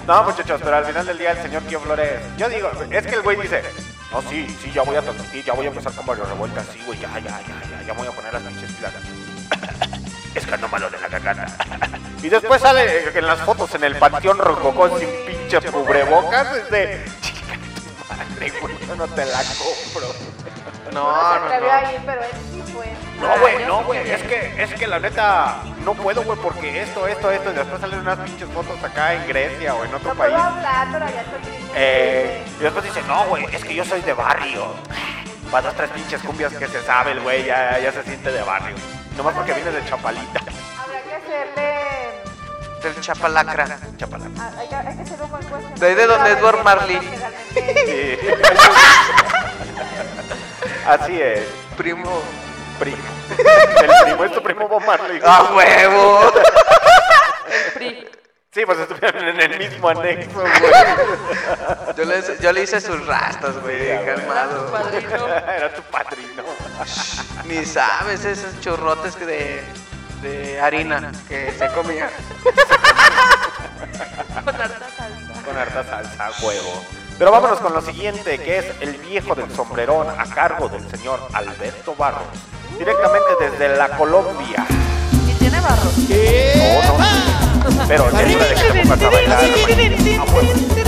No, 0.07 0.23
muchachos, 0.23 0.61
pero 0.63 0.77
al 0.77 0.85
final 0.85 1.07
del 1.07 1.17
día 1.17 1.31
el 1.31 1.43
señor 1.43 1.63
Kio 1.63 1.81
Flores, 1.81 2.21
yo 2.37 2.49
digo, 2.51 2.71
es 2.91 3.07
que 3.07 3.15
el 3.15 3.23
güey 3.23 3.41
dice, 3.41 3.63
no, 4.13 4.21
sí, 4.23 4.47
sí, 4.63 4.71
ya 4.71 4.83
voy 4.83 4.97
a 4.97 5.03
transmitir, 5.03 5.45
ya 5.45 5.55
voy 5.55 5.65
a 5.65 5.69
empezar 5.71 5.93
con 5.93 6.05
varios 6.05 6.29
revueltas, 6.29 6.67
sí, 6.73 6.83
güey, 6.85 6.99
ya, 6.99 7.09
ya, 7.21 7.41
ya, 7.41 7.63
ya, 7.71 7.87
ya 7.87 7.93
voy 7.95 8.07
a 8.07 8.11
poner 8.11 8.33
las 8.33 8.43
pinches 8.43 8.71
pilas. 8.73 8.93
Es 10.35 10.45
que 10.45 10.59
no 10.59 10.67
malo 10.67 10.91
de 10.91 10.99
la 10.99 11.09
cagata. 11.09 11.47
Y 12.21 12.29
después 12.29 12.61
sale 12.61 13.09
en 13.17 13.25
las 13.25 13.39
fotos 13.43 13.73
en 13.77 13.85
el 13.85 13.95
panteón 13.95 14.37
rococó 14.37 14.99
sin 14.99 15.09
pinche 15.27 15.61
cubrebocas, 15.71 16.57
es 16.57 16.71
de, 16.71 17.05
chica, 17.21 17.57
madre, 18.09 18.53
güey, 18.61 18.75
yo 18.89 18.97
no 18.97 19.07
te 19.07 19.25
la 19.25 19.43
compro. 19.45 20.34
No, 20.93 20.93
se 20.93 21.39
no, 21.41 21.45
atrevió 21.47 21.69
no. 21.69 21.73
a 21.73 21.93
ir, 21.93 22.01
pero 22.07 22.23
él 22.23 22.31
sí 22.53 22.73
fue. 22.73 22.87
No, 23.21 23.39
güey, 23.41 23.59
yo 23.61 23.67
no, 23.67 23.85
güey. 23.85 24.11
Es 24.11 24.23
que, 24.23 24.63
es 24.63 24.75
que 24.75 24.87
la 24.87 24.99
neta, 24.99 25.57
no 25.85 25.95
puedo, 25.95 26.23
güey, 26.23 26.39
porque 26.39 26.83
esto, 26.83 27.07
esto, 27.09 27.31
esto. 27.31 27.51
Y 27.51 27.55
después 27.55 27.81
salen 27.81 28.01
unas 28.01 28.19
pinches 28.19 28.49
fotos 28.51 28.83
acá 28.85 29.15
en 29.15 29.27
Grecia 29.27 29.75
o 29.75 29.85
en 29.85 29.95
otro 29.95 30.11
No 30.13 30.19
país. 30.19 30.35
puedo 30.35 30.47
hablar, 30.47 30.89
pero 30.93 31.07
ya 31.09 31.21
estoy 31.23 31.41
triste. 31.41 31.73
Eh, 31.75 32.45
y 32.61 32.63
después 32.63 32.85
dice, 32.85 33.03
no, 33.09 33.25
güey, 33.27 33.45
es 33.53 33.65
que 33.65 33.75
yo 33.75 33.85
soy 33.85 34.01
de 34.03 34.13
barrio. 34.13 34.75
Para 35.51 35.67
dos, 35.69 35.75
tres 35.77 35.91
pinches 35.91 36.21
cumbias 36.23 36.53
que 36.55 36.67
se 36.69 36.83
sabe 36.83 37.13
el 37.13 37.21
güey, 37.21 37.45
ya, 37.45 37.79
ya 37.79 37.93
se 37.93 38.03
siente 38.03 38.31
de 38.33 38.43
barrio. 38.43 38.75
Nomás 39.17 39.35
porque 39.35 39.53
viene 39.53 39.71
de 39.71 39.85
Chapalita. 39.85 40.41
Habrá 40.41 41.01
que 41.03 41.15
hacerle. 41.15 41.75
Del 42.83 43.01
chapalacra. 43.01 43.79
Chapalita. 43.97 44.31
ah, 44.43 44.51
Hay 44.59 44.69
que, 44.69 44.75
hay 44.75 44.97
que 44.97 45.03
hacerle 45.03 45.25
un 45.25 45.31
buen. 45.31 45.75
De 45.77 45.87
ahí 45.87 45.95
de 45.95 46.07
donde 46.07 46.31
Edward 46.33 46.63
Marley. 46.65 46.99
Sí. 47.55 48.19
Así 50.87 51.21
es, 51.21 51.41
Primo. 51.77 52.23
primo. 52.79 52.97
El 53.83 53.91
primo 54.05 54.25
es 54.25 54.33
tu 54.33 54.43
primo 54.43 54.69
Bob 54.69 54.85
Marley. 54.85 55.21
¡A 55.25 55.43
huevo! 55.55 56.33
El 57.47 57.73
PRI. 57.73 58.09
Sí, 58.53 58.65
pues 58.67 58.79
estuvieron 58.79 59.25
en 59.27 59.41
el 59.41 59.59
mismo 59.59 59.89
anexo, 59.89 60.31
güey. 60.41 60.53
Yo 61.97 62.05
le, 62.05 62.23
yo 62.41 62.53
le 62.53 62.63
hice 62.63 62.81
sus 62.81 63.05
rastas, 63.05 63.59
güey, 63.63 63.81
Sí, 63.81 63.91
a 63.91 63.95
huevo. 64.01 64.07
calmado. 64.17 64.71
Padrino. 64.71 65.27
Era 65.29 65.75
tu 65.75 65.83
padrino. 65.83 66.43
Ni 67.47 67.65
sabes 67.65 68.25
esos 68.25 68.61
churrotes 68.61 69.17
que 69.17 69.27
de, 69.27 69.63
de 70.23 70.61
harina 70.61 71.11
que 71.29 71.53
se 71.59 71.67
comía. 71.73 72.09
Con 74.45 74.55
harta 74.61 74.87
salsa. 74.97 75.43
Con 75.45 75.57
harta 75.59 75.83
salsa, 75.85 76.31
huevo. 76.47 76.85
Pero 77.19 77.31
vámonos 77.31 77.61
con 77.61 77.73
lo 77.73 77.81
siguiente, 77.81 78.39
que 78.39 78.59
es 78.59 78.67
el 78.81 78.97
viejo 78.97 79.35
del 79.35 79.51
sombrerón 79.55 80.09
a 80.09 80.25
cargo 80.27 80.69
del 80.69 80.89
señor 80.91 81.21
Alberto 81.33 81.95
Barros. 81.97 82.27
Directamente 82.79 83.29
desde 83.41 83.77
la 83.77 83.97
Colombia. 83.97 84.67
Y 85.29 85.33
tiene 85.35 85.61
barros. 85.61 85.97
No, 85.97 86.99
no. 86.99 87.89
Pero 87.89 88.11
de 88.11 88.25
que 88.25 88.73
te 88.73 88.81
pongas 88.83 89.03
a 89.03 89.11
bailar. 89.11 89.41
güey. 89.63 90.15
A 90.19 90.84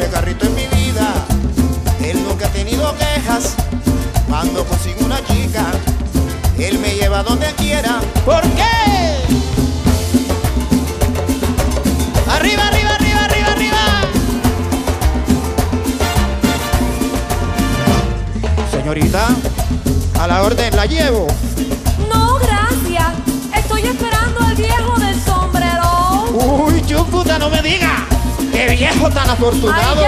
Ese 0.00 0.08
carrito 0.08 0.46
es 0.46 0.50
mi 0.52 0.66
vida, 0.78 1.12
él 2.02 2.24
nunca 2.24 2.46
ha 2.46 2.48
tenido 2.48 2.96
quejas. 2.96 3.54
Cuando 4.26 4.64
consigo 4.64 5.04
una 5.04 5.22
chica, 5.26 5.66
él 6.58 6.78
me 6.78 6.94
lleva 6.94 7.22
donde 7.22 7.46
quiera. 7.58 8.00
¿Por 8.24 8.40
qué? 8.40 8.62
Arriba, 12.32 12.66
arriba, 12.68 12.94
arriba, 12.94 13.24
arriba, 13.26 13.48
arriba. 13.52 13.78
Señorita, 18.70 19.28
a 20.18 20.26
la 20.26 20.42
orden 20.42 20.76
la 20.76 20.86
llevo. 20.86 21.26
No, 22.10 22.38
gracias. 22.38 23.12
Estoy 23.54 23.82
esperando 23.82 24.40
al 24.40 24.54
viejo 24.54 24.98
del 24.98 25.20
sombrero. 25.20 26.24
Uy, 26.32 26.82
Chucuta, 26.86 27.38
no 27.38 27.50
me 27.50 27.60
diga. 27.60 28.06
Qué 28.60 28.76
viejo 28.76 29.08
tan 29.08 29.30
afortunado. 29.30 30.02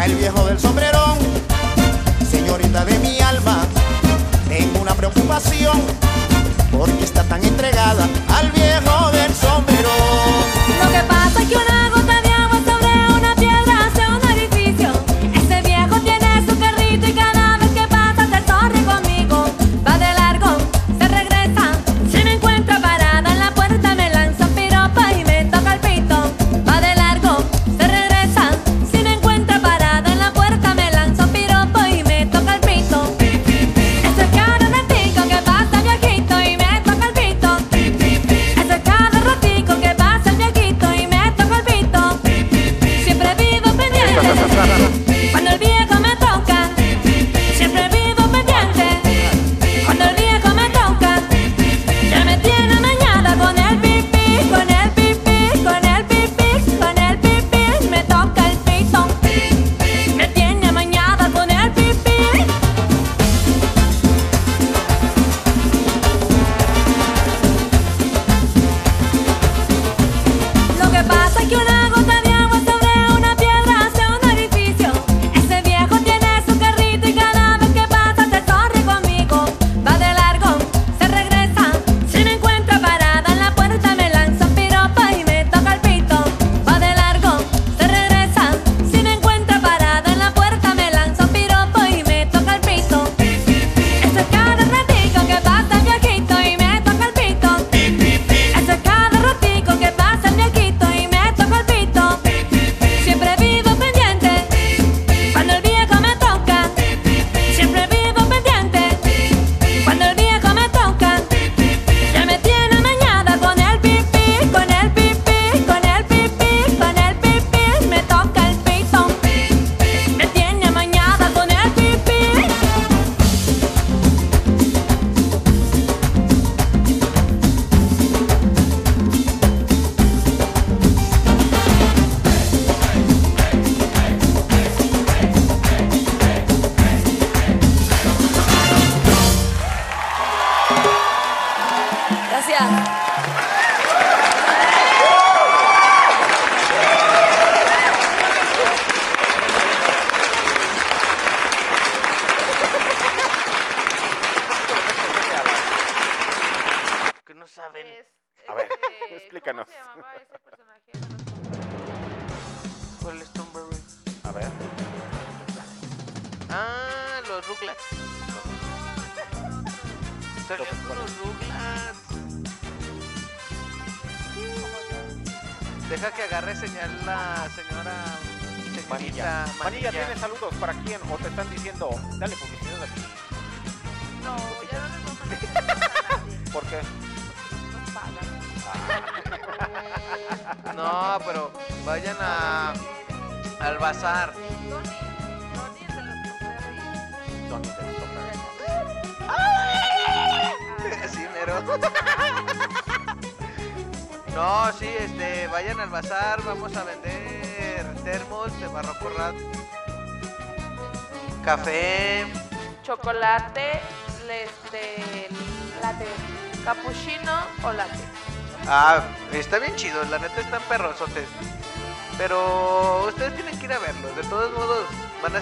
Al 0.00 0.14
viejo 0.14 0.46
del 0.46 0.58
sombrerón. 0.58 1.18
Señorita 2.30 2.84
de 2.86 2.98
mi 3.00 3.20
alma, 3.20 3.66
tengo 4.48 4.80
una 4.80 4.94
preocupación 4.94 5.78
porque 6.72 7.04
está 7.04 7.22
tan 7.24 7.44
entregada 7.44 8.08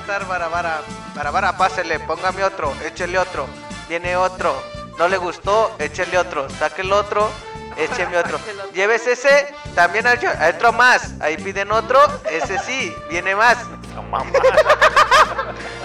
estar 0.09 0.27
barabara. 0.27 0.81
Barabara, 1.15 1.59
pásele, 1.59 2.01
póngame 2.01 2.43
otro, 2.43 2.75
échele 2.83 3.19
otro. 3.19 3.47
Viene 3.91 4.17
otro. 4.17 4.55
No 4.99 5.07
le 5.07 5.19
gustó, 5.19 5.77
échele 5.79 6.17
otro. 6.17 6.49
Saque 6.49 6.81
el 6.81 6.93
otro, 6.93 7.31
écheme 7.77 8.17
otro. 8.17 8.41
Llévese 8.73 9.13
ese, 9.13 9.55
también 9.75 10.07
hay 10.07 10.19
hay 10.25 10.55
otro 10.55 10.73
más. 10.73 11.13
Ahí 11.21 11.37
piden 11.37 11.71
otro, 11.73 12.01
ese 12.31 12.59
sí, 12.61 12.95
viene 13.11 13.37
más. 13.37 13.59
No 13.95 14.03
mames. 14.03 14.33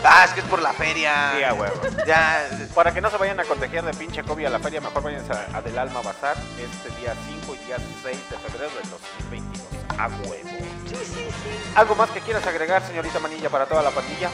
Ah, 0.06 0.26
es 0.26 0.34
que 0.34 0.42
es 0.42 0.46
por 0.48 0.62
la 0.62 0.74
feria. 0.74 1.32
Sí, 1.38 1.44
a 1.44 1.54
huevo. 1.54 1.80
Ya, 2.06 2.46
Para 2.76 2.94
que 2.94 3.00
no 3.00 3.10
se 3.10 3.16
vayan 3.16 3.40
a 3.40 3.46
contagiar 3.46 3.86
de 3.86 3.94
pinche 3.94 4.22
COVID 4.22 4.48
a 4.48 4.50
la 4.50 4.60
feria, 4.60 4.82
mejor 4.82 5.02
váyanse 5.02 5.32
a, 5.32 5.58
a 5.58 5.62
Del 5.62 5.80
Alma 5.80 6.02
Bazar 6.02 6.36
este 6.58 6.90
día 7.00 7.16
5 7.46 7.56
y 7.56 7.66
día 7.66 7.78
6 8.04 8.30
de 8.30 8.38
febrero 8.38 8.72
del 8.76 8.90
2022. 8.90 9.66
A 9.98 10.08
huevo. 10.28 10.73
Sí, 10.94 11.06
sí, 11.06 11.14
sí. 11.16 11.72
¿Algo 11.76 11.96
más 11.96 12.10
que 12.12 12.20
quieras 12.22 12.46
agregar, 12.46 12.82
señorita 12.86 13.20
Manilla, 13.20 13.50
para 13.50 13.66
toda 13.66 13.82
la 13.82 13.92
pandilla? 13.92 14.30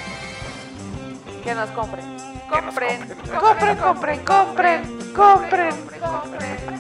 Que 1.44 1.56
nos 1.56 1.70
compren. 1.72 2.06
Compren. 2.50 3.08
compren. 3.40 4.20
Compren, 4.26 5.14
compren, 5.16 5.88
compren. 6.00 6.80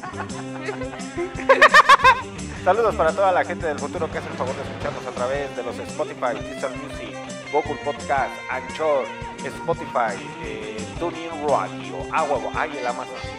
Saludos 2.63 2.95
para 2.95 3.11
toda 3.13 3.31
la 3.31 3.45
gente 3.45 3.67
del 3.67 3.79
futuro 3.79 4.11
que 4.11 4.17
hace 4.17 4.27
el 4.29 4.35
favor 4.35 4.55
de 4.55 4.63
escucharnos 4.63 5.05
a 5.05 5.11
través 5.11 5.55
de 5.55 5.63
los 5.63 5.77
Spotify, 5.79 6.37
Digital 6.43 6.71
Music, 6.75 7.15
Google 7.53 7.79
Podcast, 7.85 8.33
Anchor, 8.49 9.05
Spotify, 9.43 10.19
eh, 10.43 10.77
TuneIn 10.99 11.31
Radio, 11.47 12.05
ah 12.11 12.23
huevo, 12.23 12.51
ay 12.55 12.77
el 12.77 12.85
Amazon. 12.85 13.38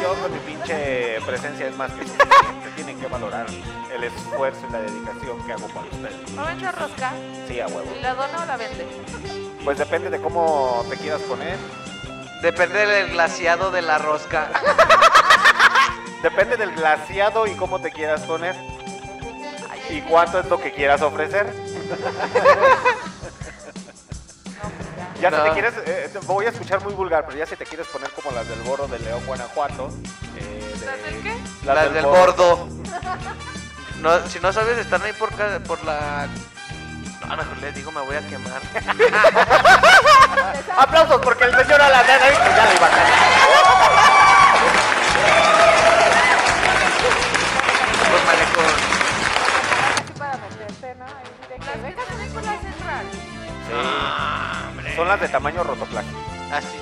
Yo 0.00 0.14
con 0.20 0.32
mi 0.32 0.38
pinche 0.40 1.20
presencia 1.26 1.68
es 1.68 1.76
más 1.76 1.90
que 1.92 2.02
suficiente. 2.06 2.70
Tienen 2.76 2.98
que 3.00 3.06
valorar 3.06 3.46
el 3.94 4.04
esfuerzo 4.04 4.60
y 4.68 4.72
la 4.72 4.80
dedicación 4.80 5.44
que 5.46 5.52
hago 5.52 5.66
para 5.68 5.86
ustedes. 5.86 6.32
¿No 6.32 6.44
ven 6.44 6.60
rosca? 6.60 7.12
Sí, 7.46 7.60
a 7.60 7.66
huevo. 7.66 7.92
¿Y 7.96 8.02
la 8.02 8.14
dona 8.14 8.42
o 8.42 8.46
la 8.46 8.56
vende? 8.56 8.86
Pues 9.64 9.78
depende 9.78 10.10
de 10.10 10.20
cómo 10.20 10.84
te 10.88 10.96
quieras 10.96 11.20
poner. 11.22 11.56
depende 12.42 12.86
del 12.86 13.10
glaciado 13.10 13.70
de 13.70 13.82
la 13.82 13.98
rosca. 13.98 14.50
Depende 16.22 16.56
del 16.56 16.72
glaciado 16.72 17.46
y 17.46 17.54
cómo 17.54 17.80
te 17.80 17.92
quieras 17.92 18.22
poner. 18.22 18.56
Y 19.88 20.00
cuánto 20.02 20.40
es 20.40 20.46
lo 20.46 20.58
que 20.60 20.72
quieras 20.72 21.00
ofrecer. 21.00 21.46
Ya 25.20 25.30
si 25.30 25.36
te 25.36 25.50
quieres, 25.52 25.74
eh, 25.86 26.08
te 26.12 26.18
voy 26.20 26.46
a 26.46 26.50
escuchar 26.50 26.80
muy 26.82 26.94
vulgar, 26.94 27.24
pero 27.26 27.36
ya 27.38 27.46
si 27.46 27.56
te 27.56 27.66
quieres 27.66 27.86
poner 27.88 28.08
como 28.10 28.30
las 28.30 28.48
del 28.48 28.60
Borro 28.60 28.86
de 28.86 28.98
León, 29.00 29.20
Guanajuato. 29.26 29.90
eh, 30.36 30.74
de- 30.78 30.86
¿Las 30.86 31.02
del 31.02 31.22
qué? 31.22 31.36
Las, 31.64 31.92
del 31.92 32.06
bordo. 32.06 32.68
No, 34.00 34.24
si 34.28 34.38
no 34.38 34.52
sabes, 34.52 34.78
están 34.78 35.02
ahí 35.02 35.12
por, 35.12 35.34
ca- 35.34 35.58
por 35.66 35.82
la... 35.82 36.28
No, 37.26 37.36
mejor 37.36 37.58
les 37.58 37.74
digo, 37.74 37.90
me 37.90 38.00
voy 38.02 38.14
a 38.14 38.20
quemar. 38.28 38.62
Aplausos 40.78 41.20
porque 41.20 41.42
el 41.46 41.56
señor 41.56 41.82
Alan 41.82 42.06
pues 42.06 42.38
ya 42.56 42.64
le 42.66 42.74
iba 42.76 42.86
a 42.86 42.90
malecón. 48.24 48.64
Son 54.98 55.06
las 55.06 55.20
de 55.20 55.28
tamaño 55.28 55.62
rotoplástico. 55.62 56.18
Así. 56.52 56.76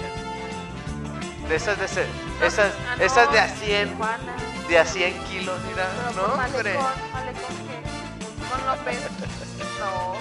De 1.48 1.54
esas 1.56 1.78
de 1.78 1.84
ese, 1.84 2.06
esas, 2.42 2.72
Ah, 2.88 2.96
no, 2.96 3.04
esas 3.04 3.30
de 3.30 3.38
a 3.38 3.48
100, 3.48 3.88
Tijuana. 3.90 4.36
de 4.68 4.78
a 4.78 4.84
100 4.86 5.24
kilos, 5.24 5.60
mira, 5.68 5.86
Pero 6.08 6.10
no, 6.26 6.32
por 6.32 6.44
hombre. 6.44 6.74
Malecón, 6.74 7.12
malecón 7.12 7.56
que 7.68 8.48
con 8.48 8.66
López. 8.66 8.98
No. 9.78 10.14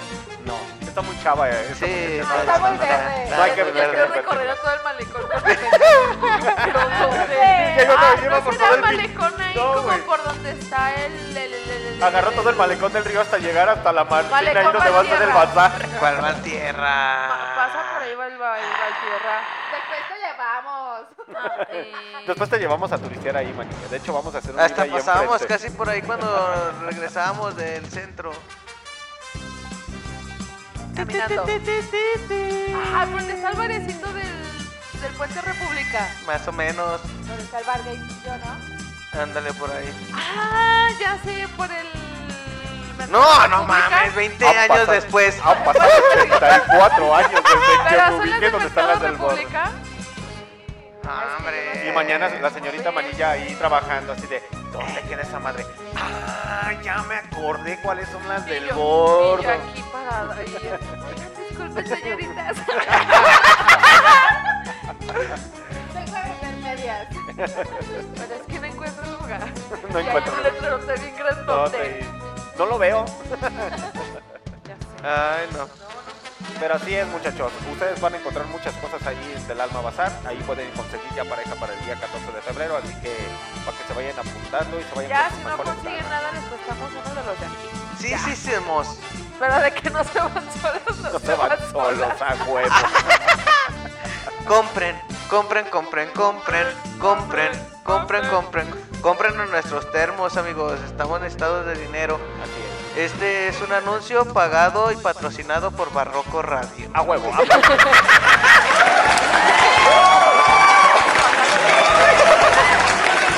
No, 0.44 0.58
está 0.96 1.02
muy 1.02 1.22
chava. 1.22 1.50
eh, 1.50 1.74
Sí, 1.78 2.20
muchacha. 2.22 2.40
está 2.40 2.58
muy 2.58 2.78
verde. 2.78 3.36
No 3.36 3.42
hay 3.42 3.50
que 3.52 3.64
ver, 3.64 3.74
recorrer 4.10 4.46
ver. 4.46 4.56
todo 4.56 4.74
el 4.74 4.82
malecón. 4.82 5.22
Que 7.76 7.84
yo 7.86 7.94
Ah, 7.98 8.14
llevo 8.20 8.36
¿no 8.36 8.44
por 8.44 8.56
todo 8.56 8.74
el 8.74 8.80
malecón 8.80 9.40
ahí 9.40 9.54
No, 9.54 9.74
como 9.74 9.98
por 10.06 10.24
donde 10.24 10.50
está 10.52 10.94
el... 10.94 12.02
Agarró 12.02 12.30
todo 12.32 12.50
el 12.50 12.56
malecón 12.56 12.92
del 12.92 13.04
río 13.04 13.20
hasta 13.20 13.36
llegar 13.38 13.68
hasta 13.68 13.92
la 13.92 14.04
marina 14.04 14.42
y 14.52 14.64
donde 14.64 14.90
va 14.90 15.00
a 15.00 15.04
ser 15.04 15.22
el 15.22 15.28
bazar. 15.30 15.72
¿Cuál 15.98 16.20
Ma- 16.22 16.34
tierra? 16.42 17.28
Pasa 17.56 17.92
por 17.92 18.02
ahí 18.02 18.14
va 18.14 18.26
el, 18.26 18.40
va- 18.40 18.58
el 18.58 18.64
Valtierra. 18.70 19.40
Después 19.72 20.00
te 20.08 20.16
llevamos. 20.26 21.00
Ah, 21.34 21.66
y- 22.22 22.26
Después 22.26 22.50
te 22.50 22.58
llevamos 22.58 22.92
a 22.92 22.98
turistear 22.98 23.36
ahí, 23.38 23.52
manito. 23.52 23.88
De 23.88 23.96
hecho, 23.98 24.12
vamos 24.12 24.34
a 24.34 24.38
hacer 24.38 24.52
un 24.54 24.60
Hasta 24.60 24.84
pasábamos 24.86 25.42
casi 25.46 25.70
por 25.70 25.88
ahí 25.88 26.02
cuando 26.02 26.72
regresábamos 26.86 27.56
del 27.56 27.86
centro. 27.90 28.32
Caminando. 30.96 31.42
Ah, 32.94 33.06
pero 33.10 33.32
está 33.34 33.50
el 33.50 33.56
barecito 33.56 34.12
del, 34.12 35.00
del 35.00 35.12
Puente 35.14 35.40
República. 35.42 36.08
Más 36.26 36.46
o 36.48 36.52
menos. 36.52 37.00
Donde 37.26 37.42
está 37.42 37.58
el 37.60 37.64
barguecillo, 37.64 38.32
¿no? 38.44 39.20
Ándale 39.20 39.52
por 39.54 39.70
ahí. 39.70 40.10
Ah, 40.14 40.88
ya 41.00 41.18
sé, 41.24 41.46
por 41.56 41.70
el... 41.70 41.86
No, 43.10 43.20
no 43.48 43.58
República. 43.60 43.90
mames, 43.90 44.14
20 44.14 44.46
Han 44.46 44.56
años 44.56 44.68
pasado- 44.68 44.92
después. 44.92 45.36
Han 45.44 45.64
pasado 45.64 45.90
84 46.14 47.14
años 47.16 47.30
desde 47.30 47.88
que 47.90 47.96
del 48.40 48.52
donde 48.52 48.66
están 48.68 48.86
las 48.88 49.00
del. 49.00 49.30
República. 49.36 49.70
Ah, 51.08 51.36
hombre. 51.38 51.88
Y 51.88 51.92
mañana 51.92 52.28
la 52.40 52.50
señorita 52.50 52.90
Manilla 52.90 53.30
ahí 53.32 53.54
trabajando 53.54 54.12
así 54.12 54.26
de, 54.26 54.42
¿dónde 54.72 55.00
queda 55.02 55.22
esa 55.22 55.38
madre? 55.38 55.64
Ah, 55.96 56.72
ya 56.82 57.02
me 57.04 57.14
acordé 57.16 57.78
cuáles 57.82 58.08
son 58.08 58.26
las 58.28 58.44
del 58.46 58.66
gordo. 58.74 59.38
Y 59.40 59.44
yo 59.44 59.50
aquí 59.50 59.84
parada. 59.92 60.36
Y 60.42 60.50
yo, 60.50 60.58
"Oigan, 60.58 61.30
disculpen, 61.48 61.86
señoritas. 61.86 62.56
Tengo. 65.94 66.16
Pero 67.36 68.34
es 68.34 68.42
que 68.48 68.58
no 68.60 68.66
encuentro 68.66 69.04
lugar. 69.20 69.40
No 69.92 70.00
y 70.00 70.06
encuentro 70.06 70.34
lugar. 70.36 70.80
está 70.80 70.94
bien 70.94 71.14
No, 71.16 71.24
grandote. 71.24 71.78
te- 71.78 72.06
no 72.58 72.66
lo 72.66 72.78
veo. 72.78 73.04
Ya 74.66 74.74
sé. 74.76 74.86
Ay, 75.04 75.46
no. 75.52 75.68
Pero 76.58 76.74
así 76.74 76.94
es, 76.94 77.06
muchachos. 77.08 77.52
Ustedes 77.70 78.00
van 78.00 78.14
a 78.14 78.16
encontrar 78.16 78.46
muchas 78.46 78.74
cosas 78.76 79.06
ahí 79.06 79.44
del 79.46 79.60
Alma 79.60 79.80
Bazar. 79.82 80.10
Ahí 80.26 80.36
pueden 80.46 80.70
conseguir 80.72 81.08
ya 81.14 81.24
pareja 81.24 81.54
para 81.56 81.74
el 81.74 81.84
día 81.84 81.94
14 81.96 82.32
de 82.32 82.42
febrero. 82.42 82.76
Así 82.76 82.94
que 83.00 83.14
para 83.64 83.76
que 83.76 83.84
se 83.84 83.92
vayan 83.94 84.18
apuntando 84.18 84.80
y 84.80 84.82
se 84.84 84.94
vayan 84.94 85.10
Ya, 85.10 85.30
si 85.30 85.44
no 85.44 85.56
consiguen 85.58 86.08
nada, 86.08 86.32
les 86.32 86.44
prestamos 86.44 86.90
uno 86.92 87.14
de 87.14 87.26
los 87.26 87.40
de 87.40 87.46
aquí. 87.46 87.68
Sí, 87.98 88.34
sí, 88.36 88.52
somos. 88.52 88.98
Pero 89.38 89.58
de 89.60 89.70
que 89.72 89.90
no 89.90 90.02
se 90.02 90.18
van 90.18 90.32
solos, 90.62 90.98
no, 91.02 91.10
No 91.12 91.18
se 91.18 91.34
van 91.34 91.70
solos 91.70 92.22
a 92.22 92.44
huevo. 92.50 92.74
Compren, 94.46 94.96
compren, 95.28 95.66
compren, 95.66 96.08
compren, 96.10 96.68
compren, 96.98 97.52
compren, 97.84 98.28
compren. 98.30 98.86
Compren 99.02 99.38
en 99.40 99.50
nuestros 99.50 99.90
termos, 99.92 100.36
amigos. 100.36 100.80
Estamos 100.86 101.20
en 101.20 101.26
estado 101.26 101.64
de 101.64 101.74
dinero. 101.76 102.18
Así 102.42 102.52
es. 102.60 102.75
Este 102.96 103.48
es 103.48 103.60
un 103.60 103.72
anuncio 103.72 104.24
pagado 104.32 104.90
y 104.90 104.96
patrocinado 104.96 105.70
por 105.70 105.92
Barroco 105.92 106.40
Radio. 106.42 106.88
A 106.94 107.02
huevo. 107.02 107.30
a 107.32 107.38
huevo. 107.38 107.50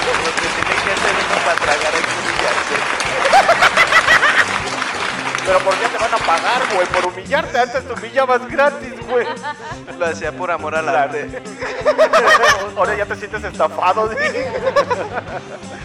Lo 0.08 0.32
que 0.32 0.48
tiene 0.48 0.82
que 0.82 0.92
hacer 0.92 1.14
uno 1.14 1.36
para 1.44 1.56
tragar 1.58 1.94
es 1.94 2.04
humillarse. 2.18 2.76
Pero 5.46 5.58
¿por 5.60 5.74
qué 5.76 5.86
te 5.88 5.98
van 5.98 6.14
a 6.14 6.18
pagar, 6.18 6.62
güey? 6.74 6.86
Por 6.88 7.06
humillarte. 7.06 7.58
Antes 7.58 7.86
te 7.86 7.92
humillabas 7.92 8.48
gratis, 8.48 8.94
güey. 9.08 9.26
Lo 9.98 10.06
hacía 10.06 10.32
por 10.32 10.50
amor 10.50 10.74
al 10.74 10.84
Claro. 10.84 10.98
arte. 11.00 11.42
Ahora 12.76 12.94
ya 12.94 13.06
te 13.06 13.16
sientes 13.16 13.44
estafado. 13.44 14.10
¿sí? 14.10 14.16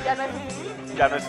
Ya 0.05 0.15
no 0.15 0.23
es 0.23 0.95
Ya 0.97 1.07
no 1.09 1.15
es. 1.15 1.23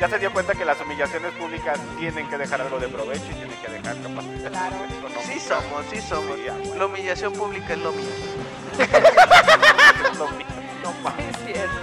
Ya 0.00 0.08
se 0.08 0.18
dio 0.20 0.32
cuenta 0.32 0.54
que 0.54 0.64
las 0.64 0.80
humillaciones 0.80 1.32
públicas 1.32 1.78
tienen 1.98 2.28
que 2.28 2.38
dejar 2.38 2.60
algo 2.60 2.78
de 2.78 2.86
provecho 2.86 3.24
y 3.30 3.34
tienen 3.34 3.60
que 3.60 3.72
dejar 3.72 3.96
capacidad 4.00 4.50
Claro. 4.50 4.76
Sí 5.24 5.40
somos, 5.40 5.86
sí 5.90 6.00
somos. 6.00 6.36
Sí. 6.36 6.78
La 6.78 6.86
humillación 6.86 7.32
pública 7.32 7.72
es 7.72 7.80
lo 7.80 7.92
mío. 7.92 8.06
Es 8.78 10.18
lo 10.18 10.28
mismo. 10.30 10.54
No 10.84 10.92
mames. 11.02 11.26
Es 11.30 11.36
cierto. 11.44 11.74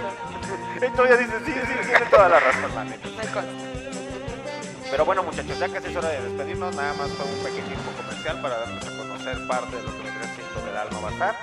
Entonces 0.80 1.18
dices, 1.18 1.42
sí, 1.44 1.52
sí, 1.52 1.86
tiene 1.88 2.06
toda 2.06 2.28
la 2.30 2.40
razón, 2.40 2.74
la 2.74 2.84
neta. 2.84 3.08
Me 3.08 3.22
consta. 3.32 3.44
Pero 4.90 5.04
bueno, 5.04 5.22
muchachos, 5.22 5.58
ya 5.58 5.68
casi 5.68 5.88
es 5.88 5.96
hora 5.96 6.08
de 6.08 6.22
despedirnos. 6.22 6.74
Nada 6.74 6.94
más 6.94 7.10
fue 7.10 7.26
un 7.26 7.38
pequeño 7.44 7.76
comercial 7.96 8.40
para 8.40 8.58
darnos 8.60 8.86
a 8.86 8.96
conocer 8.96 9.46
parte 9.46 9.76
de 9.76 9.82
lo 9.82 9.96
que 9.96 10.02
vendrá 10.04 10.24
siendo 10.34 10.66
del 10.66 10.76
Alma 10.76 11.00
Bazar. 11.00 11.36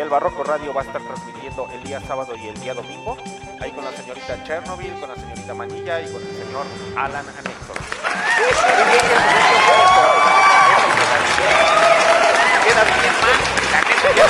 Que 0.00 0.04
el 0.04 0.08
Barroco 0.08 0.42
Radio 0.44 0.72
va 0.72 0.80
a 0.80 0.84
estar 0.84 1.02
transmitiendo 1.02 1.68
el 1.74 1.82
día 1.84 2.00
sábado 2.00 2.34
y 2.34 2.48
el 2.48 2.58
día 2.58 2.72
domingo. 2.72 3.18
Ahí 3.60 3.70
con 3.70 3.84
la 3.84 3.92
señorita 3.92 4.42
Chernobyl, 4.44 4.98
con 4.98 5.10
la 5.10 5.14
señorita 5.14 5.52
Manilla 5.52 6.00
y 6.00 6.10
con 6.10 6.22
el 6.22 6.36
señor 6.36 6.64
Alan 6.96 7.26
Anexo. 7.28 7.74
Queda 12.64 12.82
bien 12.82 13.14
mal. 13.20 13.36
La 13.70 13.80
neta 13.82 14.10
ya 14.16 14.26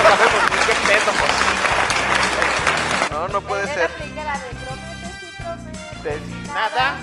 no. 3.21 3.29
No, 3.29 3.41
puede 3.43 3.73
ser. 3.73 3.91
de 6.03 6.21
nada 6.53 6.99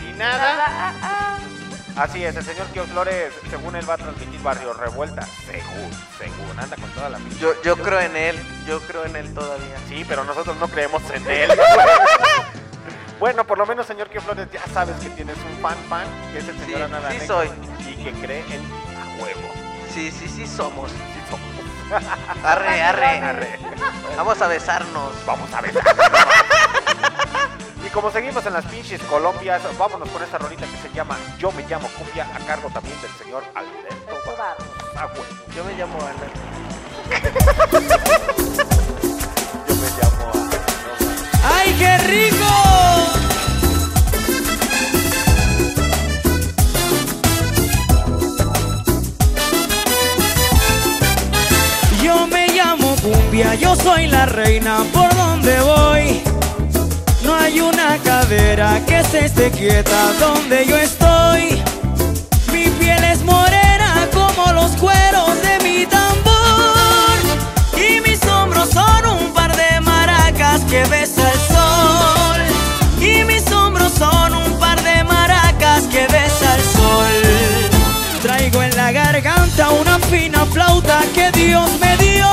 y 0.00 0.12
nada. 0.18 1.57
Así 1.98 2.24
es, 2.24 2.36
el 2.36 2.44
señor 2.44 2.68
Kio 2.68 2.84
Flores, 2.86 3.34
según 3.50 3.74
él 3.74 3.88
va 3.88 3.94
a 3.94 3.96
transmitir 3.96 4.40
Barrio 4.40 4.72
Revuelta, 4.72 5.26
según, 5.46 5.90
según, 6.16 6.56
anda 6.56 6.76
con 6.76 6.88
toda 6.90 7.10
la 7.10 7.18
misma. 7.18 7.40
Yo, 7.40 7.60
yo 7.64 7.76
creo 7.76 7.98
en 7.98 8.16
él. 8.16 8.36
Yo 8.68 8.80
creo 8.82 9.04
en 9.04 9.16
él 9.16 9.34
todavía. 9.34 9.76
Sí, 9.88 10.04
pero 10.08 10.22
nosotros 10.22 10.56
no 10.58 10.68
creemos 10.68 11.02
en 11.10 11.28
él. 11.28 11.50
bueno, 13.18 13.44
por 13.44 13.58
lo 13.58 13.66
menos, 13.66 13.84
señor 13.84 14.08
Kio 14.10 14.20
Flores, 14.20 14.46
ya 14.52 14.64
sabes 14.72 14.94
que 15.00 15.10
tienes 15.10 15.36
un 15.38 15.60
fan 15.60 15.76
fan, 15.88 16.06
que 16.32 16.38
es 16.38 16.46
el 16.46 16.54
Sí, 16.56 16.64
señor 16.66 16.82
Ana 16.82 17.10
sí 17.10 17.26
soy. 17.26 17.50
Y 17.80 17.96
que 18.04 18.12
cree 18.12 18.44
en 18.48 18.62
a 18.96 19.20
huevo. 19.20 19.52
Sí, 19.92 20.12
sí, 20.12 20.28
sí 20.28 20.46
somos. 20.46 20.92
Sí 20.92 21.20
somos. 21.28 21.48
Arre, 22.44 22.80
arre. 22.80 23.18
Arre. 23.18 23.58
Vamos 24.16 24.40
a 24.40 24.46
besarnos. 24.46 25.26
Vamos 25.26 25.52
a 25.52 25.60
ver. 25.62 25.74
Y 27.88 27.90
como 27.90 28.10
seguimos 28.10 28.44
en 28.44 28.52
las 28.52 28.66
pinches 28.66 29.02
Colombias, 29.04 29.62
vámonos 29.78 30.08
con 30.10 30.22
esta 30.22 30.36
rolita 30.36 30.66
que 30.66 30.76
se 30.88 30.94
llama 30.94 31.16
Yo 31.38 31.50
me 31.52 31.62
llamo 31.66 31.88
Cumbia, 31.96 32.26
a 32.34 32.38
cargo 32.46 32.68
también 32.68 33.00
del 33.00 33.10
señor 33.12 33.42
Alberto 33.54 34.14
Barros. 34.36 34.66
A 34.96 35.06
huevo. 35.06 35.24
Yo 35.56 35.64
me 35.64 35.72
llamo 35.74 35.98
Ana. 36.00 36.12
Yo 39.66 39.74
me 39.74 39.88
llamo 39.98 40.32
a... 40.34 41.58
¡Ay, 41.60 41.76
qué 41.78 41.98
rico! 41.98 42.46
Yo 52.02 52.26
me 52.26 52.48
llamo 52.48 52.96
Cumbia, 52.96 53.54
yo 53.54 53.74
soy 53.76 54.08
la 54.08 54.26
reina 54.26 54.84
por 54.92 55.14
donde 55.14 55.60
voy. 55.60 56.37
No 57.28 57.34
hay 57.34 57.60
una 57.60 57.98
cadera 57.98 58.80
que 58.86 59.04
se 59.04 59.26
esté 59.26 59.50
quieta 59.50 60.14
donde 60.18 60.64
yo 60.64 60.78
estoy. 60.78 61.62
Mi 62.50 62.70
piel 62.80 63.04
es 63.04 63.22
morena 63.22 64.08
como 64.14 64.50
los 64.54 64.70
cueros 64.76 65.34
de 65.42 65.62
mi 65.62 65.84
tambor. 65.84 67.18
Y 67.76 68.00
mis 68.00 68.24
hombros 68.24 68.70
son 68.70 69.04
un 69.04 69.34
par 69.34 69.54
de 69.54 69.78
maracas 69.82 70.62
que 70.70 70.82
besa 70.84 71.30
el 71.30 71.40
sol. 71.54 72.40
Y 72.98 73.24
mis 73.24 73.52
hombros 73.52 73.92
son 73.92 74.32
un 74.32 74.58
par 74.58 74.82
de 74.82 75.04
maracas 75.04 75.82
que 75.92 76.06
besa 76.06 76.54
el 76.54 76.62
sol. 76.62 78.22
Traigo 78.22 78.62
en 78.62 78.74
la 78.74 78.90
garganta 78.90 79.68
una 79.68 79.98
fina 79.98 80.46
flauta 80.46 81.02
que 81.14 81.30
Dios 81.32 81.68
me 81.78 81.94
dio. 81.98 82.26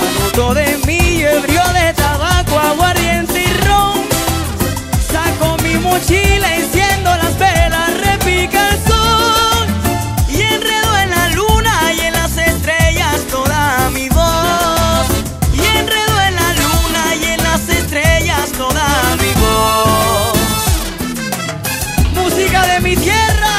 Canuto 0.00 0.54
de 0.54 0.78
mí, 0.86 1.24
ebrio 1.24 1.64
de 1.72 1.95
mochila, 5.96 6.56
enciendo 6.56 7.10
las 7.16 7.38
velas, 7.38 7.88
repica 8.00 8.68
el 8.68 8.76
sol. 8.90 9.66
Y 10.28 10.42
enredo 10.42 10.98
en 10.98 11.10
la 11.10 11.28
luna 11.30 11.92
y 11.96 12.00
en 12.00 12.12
las 12.12 12.36
estrellas 12.36 13.16
toda 13.30 13.90
mi 13.90 14.08
voz. 14.10 15.06
Y 15.54 15.60
enredo 15.78 16.16
en 16.28 16.34
la 16.34 16.52
luna 16.62 17.02
y 17.20 17.24
en 17.34 17.42
las 17.42 17.68
estrellas 17.68 18.52
toda 18.52 18.86
mi 19.22 19.32
voz. 19.44 20.38
Música 22.14 22.66
de 22.66 22.80
mi 22.80 22.96
tierra. 22.96 23.54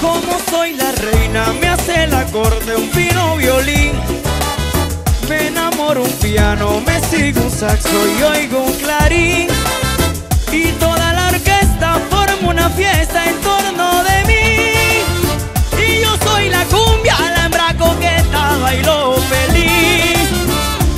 Como 0.00 0.38
soy 0.50 0.74
la 0.74 0.92
reina, 0.92 1.52
me 1.60 1.68
hace 1.68 2.04
el 2.04 2.14
acorde 2.14 2.76
un 2.76 2.88
fino 2.90 3.36
violín. 3.36 3.81
Enamoro 5.92 6.10
un 6.10 6.18
piano, 6.20 6.80
me 6.86 7.00
sigue 7.00 7.38
un 7.38 7.50
saxo 7.50 7.90
y 7.90 8.22
oigo 8.22 8.62
un 8.62 8.72
clarín. 8.76 9.46
Y 10.50 10.72
toda 10.80 11.12
la 11.12 11.28
orquesta 11.28 12.00
forma 12.08 12.48
una 12.48 12.70
fiesta 12.70 13.28
en 13.28 13.38
torno 13.42 14.02
de 14.02 14.24
mí. 14.24 15.84
Y 15.86 16.00
yo 16.00 16.16
soy 16.24 16.48
la 16.48 16.64
cumbia, 16.64 17.14
la 17.36 17.44
hembra 17.44 17.74
coqueta, 17.78 18.56
bailo 18.62 19.16
feliz. 19.32 20.30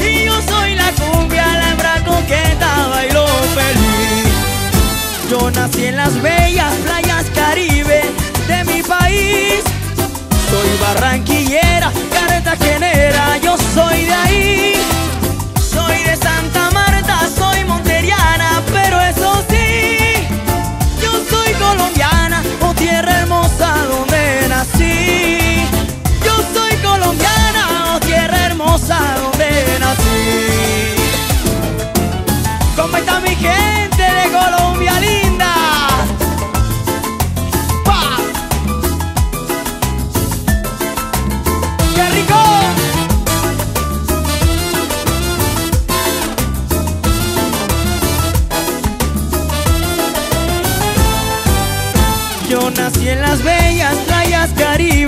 Y 0.00 0.26
yo 0.26 0.40
soy 0.42 0.76
la 0.76 0.92
cumbia, 0.92 1.44
la 1.44 1.70
hembra 1.70 2.04
coqueta, 2.04 2.88
bailo 2.88 3.26
feliz. 3.58 4.32
Yo 5.28 5.50
nací 5.50 5.86
en 5.86 5.96
las 5.96 6.22
bellas 6.22 6.72
playas 6.84 7.24
caribe 7.34 8.02
de 8.46 8.64
mi 8.64 8.80
país. 8.80 9.60
Soy 10.50 10.68
barranquillera, 10.80 11.90
cartagenera, 12.56 13.38
yo 13.38 13.56
soy 13.74 14.04
de 14.04 14.14
ahí. 14.14 14.74
Soy 15.60 16.02
de 16.04 16.16
Santa 16.16 16.70
Marta, 16.70 17.28
soy 17.36 17.64
monteriana, 17.64 18.62
pero 18.72 19.00
eso 19.00 19.44
sí, 19.48 20.26
yo 21.02 21.12
soy 21.30 21.52
colombiana, 21.54 22.42
oh 22.60 22.74
tierra 22.74 23.20
hermosa 23.20 23.74
donde 23.88 24.48
nací. 24.48 25.66
Yo 26.24 26.34
soy 26.54 26.76
colombiana, 26.82 27.94
oh 27.94 28.00
tierra 28.00 28.46
hermosa 28.46 28.98
donde 29.20 29.78
nací. 29.80 30.94
¿Cómo 32.76 32.96
está 32.96 33.20
mi 33.20 33.34
gente 33.34 33.93
playas 54.56 55.03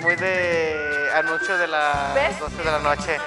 muy 0.00 0.16
de 0.16 1.10
anuncio 1.14 1.58
de 1.58 1.66
las 1.66 2.14
¿Ves? 2.14 2.38
12 2.40 2.56
de 2.56 2.64
la 2.64 2.78
noche. 2.78 3.18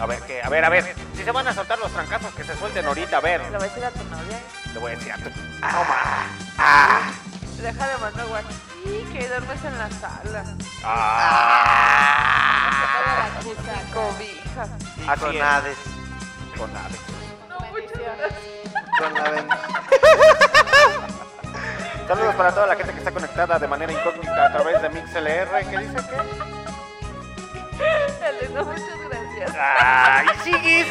A 0.00 0.06
ver, 0.06 0.20
que, 0.22 0.42
a 0.42 0.48
ver, 0.48 0.64
a 0.64 0.68
ver. 0.68 0.96
Si 1.14 1.22
se 1.22 1.30
van 1.30 1.46
a 1.46 1.54
soltar 1.54 1.78
los 1.78 1.92
trancazos, 1.92 2.34
que 2.34 2.42
se 2.42 2.56
suelten 2.56 2.86
ahorita, 2.86 3.18
a 3.18 3.20
ver. 3.20 3.40
Le 3.42 3.58
voy 3.58 3.66
a 3.66 3.68
decir 3.68 3.84
a 3.84 3.90
tu 3.90 4.04
novia. 4.04 4.40
Le 4.72 4.78
voy 4.80 4.92
a 4.92 4.96
decir 4.96 5.12
a 5.12 5.16
tu. 5.16 5.30
Toma. 5.30 6.26
Deja 7.58 7.86
de 7.88 7.98
mandar 7.98 8.26
WhatsApp. 8.26 8.52
Sí, 8.82 9.06
que 9.12 9.28
duermes 9.28 9.64
en 9.64 9.78
la 9.78 9.90
sala. 9.90 10.44
Ah. 10.84 12.08
Cobija. 13.94 14.66
Y 14.96 15.08
Así 15.08 15.20
con 15.20 15.36
es. 15.36 15.42
Hades. 15.42 15.78
Con 16.58 16.76
ave. 16.76 16.98
No, 17.48 17.60
muchas 17.70 18.00
gracias. 18.00 18.34
Con 18.98 19.14
la 19.14 19.22
Saludos 22.08 22.34
para 22.34 22.52
toda 22.52 22.66
la 22.66 22.76
gente 22.76 22.92
que 22.92 22.98
está 22.98 23.10
conectada 23.10 23.58
de 23.58 23.66
manera 23.68 23.92
incógnita 23.92 24.46
a 24.46 24.52
través 24.52 24.82
de 24.82 24.88
MixLR. 24.90 25.70
¿Qué 25.70 25.78
dice 25.78 25.92
no, 28.54 28.64
muchas 28.64 28.98
gracias. 29.08 29.52
¡Ay, 29.58 30.26
sigues! 30.44 30.86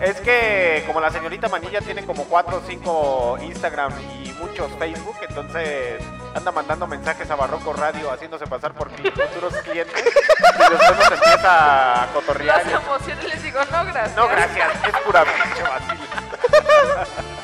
Es 0.00 0.18
que 0.22 0.82
como 0.86 1.00
la 1.00 1.10
señorita 1.10 1.48
Manilla 1.48 1.80
tiene 1.80 2.06
como 2.06 2.24
4 2.24 2.56
o 2.56 2.62
5 2.66 3.38
Instagram 3.42 3.92
y 4.24 4.32
muchos 4.40 4.72
Facebook, 4.78 5.16
entonces 5.28 6.02
anda 6.34 6.50
mandando 6.52 6.86
mensajes 6.86 7.30
a 7.30 7.34
Barroco 7.36 7.74
Radio 7.74 8.10
haciéndose 8.10 8.46
pasar 8.46 8.72
por 8.72 8.90
cli- 8.90 9.12
futuros 9.12 9.52
clientes 9.58 10.02
y 10.02 10.70
después 10.70 10.96
nos 10.98 11.12
empieza 11.12 12.04
a 12.04 12.06
cotorrear. 12.14 12.64
Las 12.64 12.82
emociones 12.82 13.24
les 13.28 13.42
digo, 13.42 13.60
no, 13.70 13.84
gracias. 13.84 14.16
No, 14.16 14.26
gracias, 14.28 14.68
es 14.86 14.96
pura 15.04 15.24
pinche 15.24 15.62
vacío. 15.62 16.06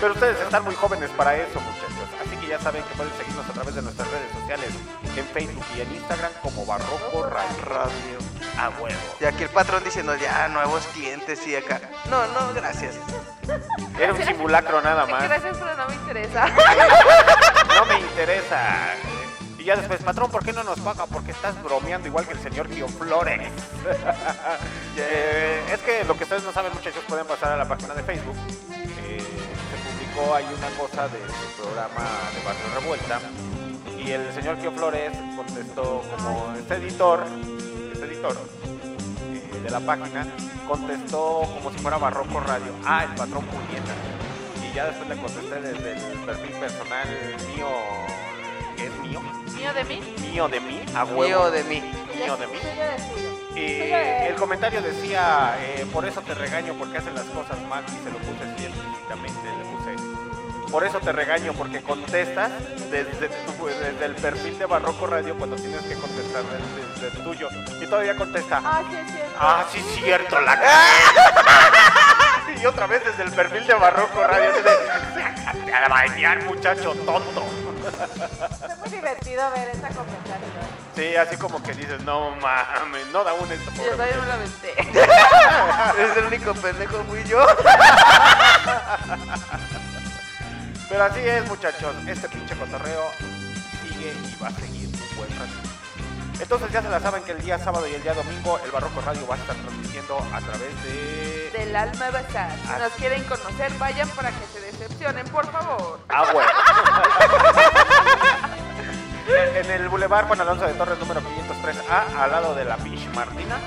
Pero 0.00 0.12
ustedes 0.12 0.40
están 0.40 0.64
muy 0.64 0.74
jóvenes 0.74 1.10
para 1.10 1.36
eso, 1.36 1.60
muchachos. 1.60 2.08
Así 2.24 2.36
que 2.36 2.48
ya 2.48 2.58
saben 2.58 2.82
que 2.84 2.94
pueden 2.94 3.12
seguirnos 3.16 3.48
a 3.48 3.52
través 3.52 3.74
de 3.74 3.82
nuestras 3.82 4.10
redes 4.10 4.30
sociales 4.32 4.70
en 5.16 5.24
Facebook 5.26 5.64
y 5.76 5.80
en 5.80 5.94
Instagram 5.94 6.32
como 6.42 6.66
Barroco 6.66 7.22
Radio. 7.24 8.18
A 8.58 8.70
huevo. 8.80 8.98
Y 9.20 9.24
aquí 9.24 9.42
el 9.42 9.50
patrón 9.50 9.84
diciendo 9.84 10.14
ya 10.16 10.48
nuevos 10.48 10.86
clientes 10.88 11.46
y 11.46 11.56
acá. 11.56 11.80
No, 12.10 12.26
no, 12.28 12.54
gracias. 12.54 12.94
Era 13.98 14.12
un 14.12 14.22
simulacro 14.22 14.80
nada 14.82 15.06
más. 15.06 15.24
Gracias, 15.24 15.56
pero 15.58 15.76
no 15.76 15.88
me 15.88 15.94
interesa. 15.94 16.46
No 17.76 17.84
me 17.86 18.00
interesa. 18.00 18.94
Y 19.58 19.64
ya 19.64 19.76
después, 19.76 20.02
patrón, 20.02 20.30
¿por 20.30 20.44
qué 20.44 20.52
no 20.52 20.62
nos 20.62 20.78
paga? 20.80 21.06
Porque 21.06 21.32
estás 21.32 21.62
bromeando 21.62 22.08
igual 22.08 22.26
que 22.26 22.32
el 22.32 22.40
señor 22.40 22.68
Tío 22.68 22.88
Flores. 22.88 23.50
Eh, 24.98 25.62
es 25.70 25.80
que 25.80 26.04
lo 26.04 26.16
que 26.16 26.24
ustedes 26.24 26.42
no 26.42 26.52
saben, 26.52 26.72
muchachos, 26.72 27.04
pueden 27.06 27.26
pasar 27.26 27.52
a 27.52 27.56
la 27.58 27.68
página 27.68 27.92
de 27.92 28.02
Facebook. 28.02 28.34
Hay 30.18 30.44
una 30.46 30.68
cosa 30.78 31.08
de 31.08 31.18
su 31.28 31.62
programa 31.62 32.08
de 32.32 32.42
Barrio 32.42 32.80
Revuelta 32.80 33.20
y 33.98 34.10
el 34.10 34.32
señor 34.32 34.56
Kio 34.56 34.72
Flores 34.72 35.12
contestó 35.36 36.02
como 36.10 36.54
este 36.58 36.74
editor, 36.76 37.24
este 37.92 38.06
editor 38.06 38.34
eh, 39.34 39.60
de 39.62 39.70
la 39.70 39.80
página, 39.80 40.26
contestó 40.66 41.42
como 41.54 41.70
si 41.70 41.78
fuera 41.78 41.98
Barroco 41.98 42.40
Radio. 42.40 42.72
Ah, 42.86 43.04
el 43.04 43.14
patrón 43.14 43.44
Puñeta. 43.44 43.92
Y 44.66 44.74
ya 44.74 44.86
después 44.86 45.06
le 45.08 45.16
contesté 45.16 45.60
desde 45.60 45.92
el 45.92 46.18
perfil 46.20 46.52
personal 46.52 47.08
mío, 47.54 47.68
que 48.76 48.86
es 48.86 48.98
mío, 49.00 49.20
¿Mío 49.54 49.72
de 49.74 49.84
mí? 49.84 50.00
mío 50.32 50.48
de 50.48 50.60
mí, 50.60 50.80
a 50.94 51.04
huevo. 51.04 51.22
Mío 51.22 51.50
de 51.50 51.64
mí. 51.64 51.82
Mío 52.14 52.36
de 52.38 52.46
mí. 52.46 52.58
Y 53.54 53.92
el 53.92 54.34
comentario 54.34 54.80
decía, 54.80 55.56
eh, 55.60 55.86
por 55.92 56.06
eso 56.06 56.20
te 56.22 56.34
regaño 56.34 56.74
porque 56.74 56.98
hacen 56.98 57.14
las 57.14 57.24
cosas 57.26 57.60
mal 57.68 57.84
y 57.88 58.04
se 58.04 58.10
lo 58.10 58.18
puse 58.18 58.44
así 58.44 58.64
explícitamente. 58.64 59.65
Por 60.76 60.84
eso 60.84 61.00
te 61.00 61.10
regaño 61.10 61.54
porque 61.54 61.80
contestas 61.80 62.50
desde, 62.90 63.30
tu- 63.30 63.66
desde 63.66 64.04
el 64.04 64.14
perfil 64.14 64.58
de 64.58 64.66
Barroco 64.66 65.06
Radio 65.06 65.34
cuando 65.38 65.56
tienes 65.56 65.80
que 65.80 65.94
contestar 65.94 66.42
desde, 66.42 67.00
desde 67.00 67.16
el 67.18 67.24
tuyo. 67.24 67.48
Y 67.80 67.86
todavía 67.86 68.14
contesta, 68.14 68.60
Ah, 68.62 68.82
sí, 68.90 68.96
es 68.98 69.10
cierto. 69.10 69.36
ah, 69.40 69.64
sí, 69.72 69.80
cierto, 69.94 70.38
la 70.42 70.60
cagué". 72.44 72.60
Y 72.60 72.66
otra 72.66 72.86
vez 72.88 73.02
desde 73.06 73.22
el 73.22 73.32
perfil 73.32 73.66
de 73.66 73.72
Barroco 73.72 74.22
Radio, 74.22 74.50
así 74.50 74.60
de, 74.60 75.22
"Sácate 75.22 75.74
a 75.74 75.88
bañar, 75.88 76.42
muchacho 76.44 76.92
tonto. 77.06 77.42
Es 78.68 78.78
muy 78.78 78.88
divertido 78.90 79.50
ver 79.52 79.68
esa 79.70 79.88
conversación. 79.88 80.66
Sí, 80.94 81.16
así 81.16 81.38
como 81.38 81.62
que 81.62 81.72
dices, 81.72 82.02
no 82.02 82.32
mames, 82.32 83.06
no 83.14 83.24
da 83.24 83.32
un 83.32 83.50
esto 83.50 83.70
Yo 83.82 83.92
todavía 83.92 84.18
me 84.18 84.26
la 84.26 84.34
aventé. 84.34 84.74
Es 86.02 86.16
el 86.18 86.24
único 86.26 86.52
pendejo 86.52 87.02
fui 87.08 87.24
yo. 87.24 87.46
Pero 90.88 91.04
así 91.04 91.20
es, 91.20 91.46
muchachos. 91.48 91.94
Este 92.06 92.28
pinche 92.28 92.54
cotorreo 92.56 93.02
sigue 93.82 94.12
y 94.12 94.42
va 94.42 94.48
a 94.48 94.52
seguir 94.52 94.88
un 94.88 95.16
buen 95.16 95.30
rato. 95.38 95.52
Entonces 96.38 96.70
ya 96.70 96.82
se 96.82 96.88
la 96.90 97.00
saben 97.00 97.22
que 97.24 97.32
el 97.32 97.42
día 97.42 97.58
sábado 97.58 97.88
y 97.88 97.94
el 97.94 98.02
día 98.02 98.12
domingo 98.12 98.58
el 98.62 98.70
Barroco 98.70 99.00
Radio 99.00 99.26
va 99.26 99.36
a 99.36 99.38
estar 99.38 99.56
transmitiendo 99.56 100.18
a 100.18 100.38
través 100.40 100.82
de... 100.84 101.50
Del 101.56 101.74
alma 101.74 102.10
bazar. 102.10 102.50
Si 102.52 102.68
Ah. 102.68 102.78
nos 102.78 102.92
quieren 102.92 103.24
conocer, 103.24 103.72
vayan 103.78 104.08
para 104.10 104.28
que 104.30 104.46
se 104.52 104.60
decepcionen, 104.60 105.26
por 105.28 105.50
favor. 105.50 105.98
Ah, 106.10 106.24
bueno. 106.32 106.50
en 109.60 109.70
el 109.70 109.88
Boulevard 109.88 110.26
Juan 110.26 110.40
Alonso 110.42 110.66
de 110.66 110.74
Torres 110.74 110.98
número 110.98 111.20
503A, 111.22 112.16
al 112.22 112.30
lado 112.30 112.54
de 112.54 112.64
la 112.66 112.76
Beach 112.76 113.06
Martina. 113.14 113.58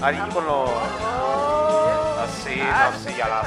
Ahí 0.00 0.18
con 0.32 0.46
los... 0.46 0.70
Así, 2.22 2.60
Ah, 2.62 2.90
no 2.92 2.98
sé, 2.98 3.14
ya 3.16 3.28
las... 3.28 3.46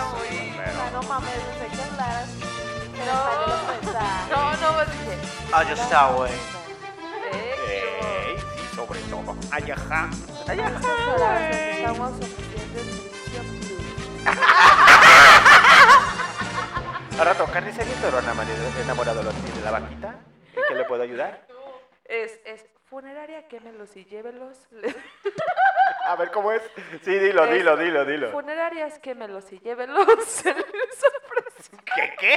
Ah, 0.66 0.88
pero- 0.90 1.02
no 1.02 1.08
mames, 1.08 1.32
sé 1.34 1.68
que 1.76 1.82
hablar 1.84 2.16
así. 2.24 2.40
Se 2.42 3.00
me 3.00 3.06
salió 3.06 3.48
los 3.48 3.62
mensajes. 3.84 4.32
No, 4.32 4.42
no, 4.58 4.74
vas 4.78 4.88
a 4.88 4.92
decir. 4.92 5.20
Ah, 5.54 5.64
yo 5.64 5.74
está, 5.74 6.08
güey. 6.08 6.32
Eh, 7.34 8.28
Ey, 8.28 8.38
sí, 8.38 8.76
sobre 8.76 9.00
todo. 9.02 9.36
Ay, 9.52 9.72
ajá. 9.72 10.10
ay, 10.48 10.60
ajá. 10.60 10.80
Hola, 11.16 11.40
nos 11.40 11.56
estamos 11.56 12.12
ofreciendo 12.12 12.82
Nutrición 12.84 13.46
Plus. 13.60 13.86
A 17.20 17.24
rato, 17.24 17.46
carnicería 17.46 17.96
pero 18.02 18.20
enamorado, 18.20 19.22
tiene 19.32 19.62
la 19.62 19.72
vaquita. 19.72 20.16
¿En 20.56 20.62
qué 20.68 20.76
le 20.76 20.84
puedo 20.86 21.04
ayudar? 21.04 21.46
Es, 22.06 22.40
es 22.46 22.66
funeraria, 22.90 23.48
quémelos 23.48 23.96
y 23.96 24.06
llévelos. 24.06 24.58
A 26.08 26.16
ver 26.16 26.32
cómo 26.32 26.52
es. 26.52 26.62
Sí, 27.04 27.18
dilo, 27.18 27.46
Es 27.46 27.52
dilo, 27.54 27.76
dilo, 27.78 28.06
dilo. 28.06 28.32
Funerarias, 28.32 29.00
quémelos 29.00 29.52
y 29.52 29.60
llévelos. 29.60 30.06
¿Qué 31.96 32.16
qué? 32.20 32.36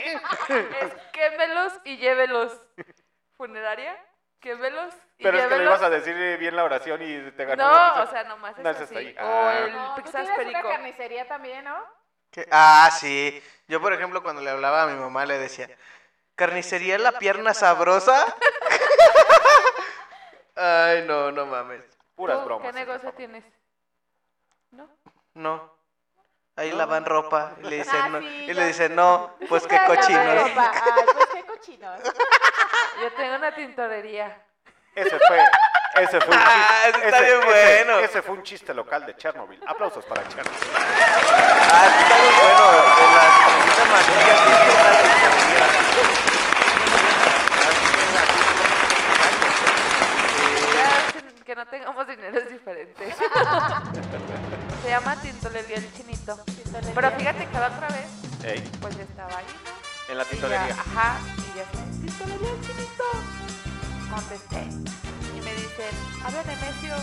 Es 0.80 0.94
quémelos 1.12 1.72
y 1.84 1.96
llévelos. 1.98 2.60
Funeraria, 3.36 3.96
quémelos 4.40 4.94
y 5.18 5.22
Pero 5.22 5.36
es 5.38 5.44
que 5.44 5.50
le 5.50 5.56
llévelos. 5.56 5.78
ibas 5.80 5.82
a 5.82 5.90
decir 5.90 6.38
bien 6.38 6.56
la 6.56 6.64
oración 6.64 7.00
y 7.02 7.30
te 7.32 7.44
ganó. 7.44 7.64
No, 7.68 7.72
la 7.72 8.02
o 8.02 8.10
sea, 8.10 8.24
nomás 8.24 8.56
es 8.58 8.64
No, 8.64 8.70
así. 8.70 8.96
ahí. 8.96 9.16
O 9.18 9.22
Ah. 9.24 9.58
el 9.58 9.72
No, 9.72 9.94
tú 9.96 10.02
Perico. 10.12 10.48
una 10.48 10.62
carnicería 10.62 11.28
también, 11.28 11.64
¿no? 11.64 11.76
¿Qué? 12.30 12.46
Ah, 12.50 12.90
sí. 12.98 13.42
Yo, 13.68 13.80
por 13.80 13.92
ejemplo, 13.92 14.22
cuando 14.22 14.42
le 14.42 14.50
hablaba 14.50 14.82
a 14.84 14.86
mi 14.86 14.98
mamá, 14.98 15.24
le 15.26 15.38
decía, 15.38 15.68
¿carnicería 16.34 16.98
la 16.98 17.12
pierna 17.12 17.52
sabrosa? 17.54 18.34
Ay, 20.60 21.02
no, 21.06 21.30
no 21.30 21.46
mames. 21.46 21.82
Puras 22.16 22.38
¿Tú 22.40 22.44
bromas. 22.46 22.66
¿Qué 22.66 22.72
negocio 22.72 23.12
tienes? 23.12 23.44
¿No? 24.72 24.88
No. 25.34 25.72
Ahí 26.56 26.72
lavan 26.72 27.04
ropa. 27.04 27.52
Y 27.62 27.66
le 27.68 27.76
dicen, 27.76 28.00
Ah, 28.02 28.08
no. 28.08 28.18
sí, 28.20 28.26
y 28.26 28.52
le 28.54 28.66
dicen, 28.66 28.96
no, 28.96 29.36
pues 29.48 29.64
qué 29.68 29.78
cochinos. 29.86 30.48
ropa. 30.48 30.72
Ay, 30.74 31.04
pues 31.14 31.26
qué 31.32 31.44
cochinos. 31.46 32.00
Yo 33.00 33.12
tengo 33.16 33.36
una 33.36 33.54
tintorería. 33.54 34.42
Ese 34.96 35.16
fue. 35.28 35.38
Ese 36.02 36.20
fue 36.20 36.34
un 36.34 36.42
Ah, 36.44 36.82
chiste. 36.84 36.98
ese 36.98 37.06
está 37.08 37.20
bien 37.20 37.38
ese- 37.38 37.46
bueno. 37.84 37.98
Ese 38.00 38.22
fue 38.22 38.34
un 38.34 38.42
chiste 38.42 38.74
local 38.74 39.06
de 39.06 39.16
Chernobyl. 39.16 39.60
Aplausos 39.66 40.04
para 40.04 40.22
Chernobyl. 40.28 40.58
Ah, 40.74 41.86
está 42.00 42.16
muy 42.18 42.34
bueno. 42.42 42.64
De 42.98 43.06
las 43.14 43.32
cositas 43.44 43.88
manillas 43.92 44.40
y 44.48 44.50
estas 44.68 44.96
de 44.96 45.14
carnicería. 45.20 45.66
Ya, 50.74 50.88
sin- 51.12 51.28
que 51.28 51.44
no 51.58 51.66
tengamos 51.66 52.06
dinero 52.06 52.38
es 52.38 52.48
diferente. 52.50 53.12
Se 54.82 54.88
llama 54.90 55.16
Tintorería 55.16 55.76
el 55.78 55.92
Chinito. 55.92 56.38
Pero 56.94 57.10
fíjate 57.10 57.46
que 57.46 57.58
la 57.58 57.66
otra 57.66 57.88
vez, 57.88 58.06
Ey, 58.44 58.60
pues 58.80 58.96
estaba 58.96 59.36
ahí, 59.38 59.44
¿no? 59.64 59.70
en 60.12 60.18
la 60.18 60.22
Y 60.22 60.26
ya, 60.26 60.30
tintorería. 60.30 60.72
ajá, 60.74 61.18
y 61.36 61.52
ya 61.56 61.62
está, 61.64 61.78
Tintorería 62.00 62.50
el 62.50 62.60
Chinito. 62.60 63.04
Contesté. 64.14 64.62
Y 65.36 65.40
me 65.40 65.52
dicen, 65.54 65.90
habla 66.24 66.44
Nemesio. 66.44 66.94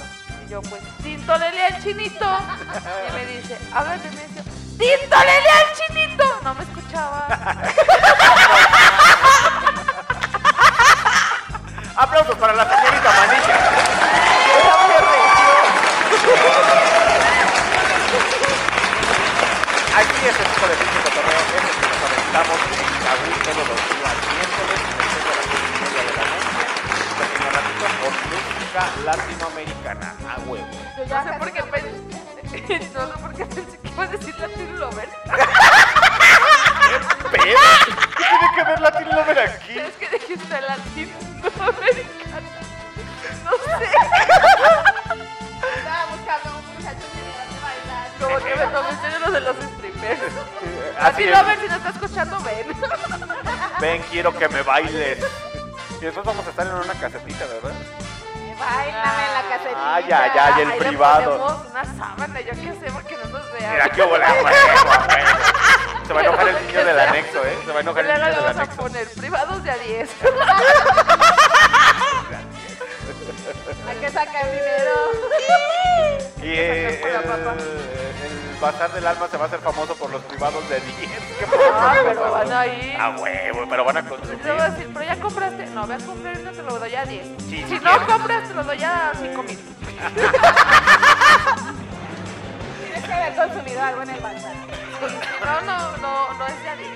Y 0.46 0.48
yo, 0.50 0.62
pues, 0.62 0.82
Tintorería 1.04 1.68
el 1.68 1.84
Chinito. 1.84 2.40
Y 3.10 3.12
me 3.14 3.26
dice, 3.26 3.58
habla 3.74 3.98
Nemesio. 3.98 4.42
¡Tintorería 4.80 5.62
el 5.64 5.74
Chinito! 5.78 6.40
No 6.44 6.56
me 6.56 6.64
escuchaba. 6.64 7.28
Aplausos 11.98 12.36
para 12.38 12.54
la 12.54 12.66
señorita 12.66 13.10
Manilla. 13.12 13.56
Era 14.60 14.78
muy 14.86 14.98
recio. 14.98 16.56
Aquí 19.96 20.28
es 20.28 20.36
el 20.38 20.46
tipo 20.54 20.68
de 20.68 20.76
pinche 20.76 21.00
cotorreo, 21.04 21.40
es 21.40 21.64
el 21.64 21.76
que 21.80 21.88
nos 21.88 22.02
aventamos 22.04 22.60
en 22.68 22.84
Cahuí 23.06 23.32
todos 23.46 23.64
los 23.64 23.80
días 23.96 24.18
miércoles, 24.36 24.80
después 24.92 25.12
de 25.16 25.32
las 25.32 25.40
seis 25.46 25.64
y 25.72 25.80
media 25.80 26.02
de 26.04 26.12
la 26.16 26.26
noche, 26.36 26.64
pequeño 27.16 27.48
ratito 27.56 27.86
con 28.02 28.12
música 28.28 28.84
latinoamericana, 29.06 30.08
a 30.28 30.36
huevo. 30.42 30.76
Yo 30.98 31.04
No 31.06 31.16
sé 31.24 31.32
por 31.40 31.50
qué 31.54 31.64
pensé, 31.64 31.92
no 32.94 33.02
sé 33.08 33.16
por 33.22 33.32
qué 33.36 33.46
pensé 33.46 33.76
que 33.80 33.88
iba 33.88 34.04
a 34.04 34.08
decir 34.08 34.36
Latin 34.38 34.80
Lover. 34.80 35.10
¿Pero? 37.32 37.60
¿Qué 38.18 38.24
tiene 38.26 38.48
que 38.56 38.64
ver 38.64 38.80
Latin 38.82 39.08
Lover 39.16 39.40
aquí? 39.40 39.80
Es 39.80 39.96
que 39.96 40.10
dijiste 40.10 40.62
Latin 40.62 41.10
Americana. 41.62 42.52
No 43.46 43.52
sé, 43.52 43.86
como 48.20 48.38
que 48.38 48.56
me 48.56 48.66
tomé 48.68 48.90
en 48.90 49.02
serio 49.02 49.20
lo 49.20 49.32
de 49.32 49.40
los 49.42 49.56
strippers. 49.58 50.22
Así 51.00 51.26
Latin 51.26 51.30
es. 51.30 51.38
Lover, 51.40 51.60
si 51.60 51.68
no 51.68 51.76
está 51.76 51.90
escuchando, 51.90 52.40
ven. 52.42 52.68
Ven, 53.82 54.02
quiero 54.12 54.38
que 54.38 54.48
me 54.50 54.62
bailes. 54.62 55.20
Y 56.00 56.06
después 56.06 56.26
vamos 56.26 56.46
a 56.46 56.50
estar 56.50 56.66
en 56.68 56.74
una 56.74 56.94
casetita, 56.94 57.46
¿verdad? 57.46 57.72
Bailame 58.58 59.24
en 59.28 59.34
la 59.34 59.42
casetilla. 59.50 59.96
Ay, 59.96 60.06
ay, 60.12 60.32
ay, 60.40 60.62
el 60.62 60.72
Ahí 60.72 60.80
privado. 60.80 61.38
ponemos 61.38 61.68
una 61.72 61.84
sábana, 61.84 62.40
yo 62.42 62.52
qué 62.52 62.74
sé, 62.80 62.92
porque 62.94 63.18
no 63.18 63.30
nos 63.38 63.52
vean. 63.52 63.72
Mira, 63.74 63.90
qué 63.90 64.02
bola, 64.04 64.32
huevo, 64.34 64.46
huevo. 64.46 64.92
Se 66.08 66.14
va 66.14 66.20
a 66.22 66.24
enojar 66.24 66.48
el 66.50 66.68
niño 66.68 66.86
del 66.86 67.00
anexo, 67.00 67.44
¿eh? 67.46 67.58
Se 67.66 67.72
va 67.72 67.78
a 67.78 67.82
enojar 67.82 68.06
el 68.06 68.12
Luego 68.12 68.26
niño 68.26 68.30
le 68.30 68.36
del 68.36 68.46
vamos 68.46 68.58
a 68.58 68.62
anexo. 68.62 68.78
poner 68.82 69.08
privados 69.10 69.64
de 69.64 69.72
a 69.72 69.76
10. 69.78 70.10
Que 74.16 74.22
sacar 74.26 74.46
dinero. 74.46 74.96
Y 76.42 76.48
eh, 76.48 77.02
el, 77.04 77.10
el 77.18 78.60
bazar 78.62 78.92
del 78.94 79.06
alma 79.08 79.28
se 79.30 79.36
va 79.38 79.44
a 79.44 79.48
hacer 79.48 79.60
famoso 79.60 79.94
por 79.96 80.10
los 80.10 80.22
privados 80.24 80.68
de 80.70 80.80
10. 80.80 80.88
¿Qué 81.40 81.46
Ah, 81.74 81.96
pero 82.06 82.32
van 82.32 82.52
a 82.54 82.66
ir. 82.68 82.96
A 82.96 83.10
huevo, 83.18 83.66
pero 83.70 83.84
van 83.84 83.98
a 83.98 84.00
Y 84.00 84.04
luego 84.04 84.18
consumir. 84.22 84.46
decir, 84.72 84.90
pero 84.94 85.06
ya 85.06 85.16
compraste. 85.20 85.66
No, 85.68 85.86
ve 85.86 85.96
a 85.96 85.98
comprar 85.98 86.38
uno, 86.40 86.52
te 86.52 86.62
lo 86.64 86.80
doy 86.80 86.96
a 86.96 87.04
10. 87.06 87.26
Sí, 87.26 87.34
si 87.50 87.64
sí 87.66 87.74
no 87.84 87.92
quiero. 87.92 88.08
compras, 88.08 88.48
te 88.48 88.54
lo 88.54 88.64
doy 88.64 88.84
a 88.84 89.12
5 89.20 89.44
mil. 89.44 89.60
Tienes 92.86 93.04
que 93.06 93.14
haber 93.14 93.36
consumido 93.36 93.82
algo 93.82 94.02
en 94.04 94.10
el 94.12 94.20
bazar. 94.22 94.54
No, 95.44 95.62
no, 95.62 95.98
no, 95.98 96.34
no 96.36 96.48
es 96.48 96.64
de 96.64 96.70
a 96.70 96.76
10. 96.78 96.90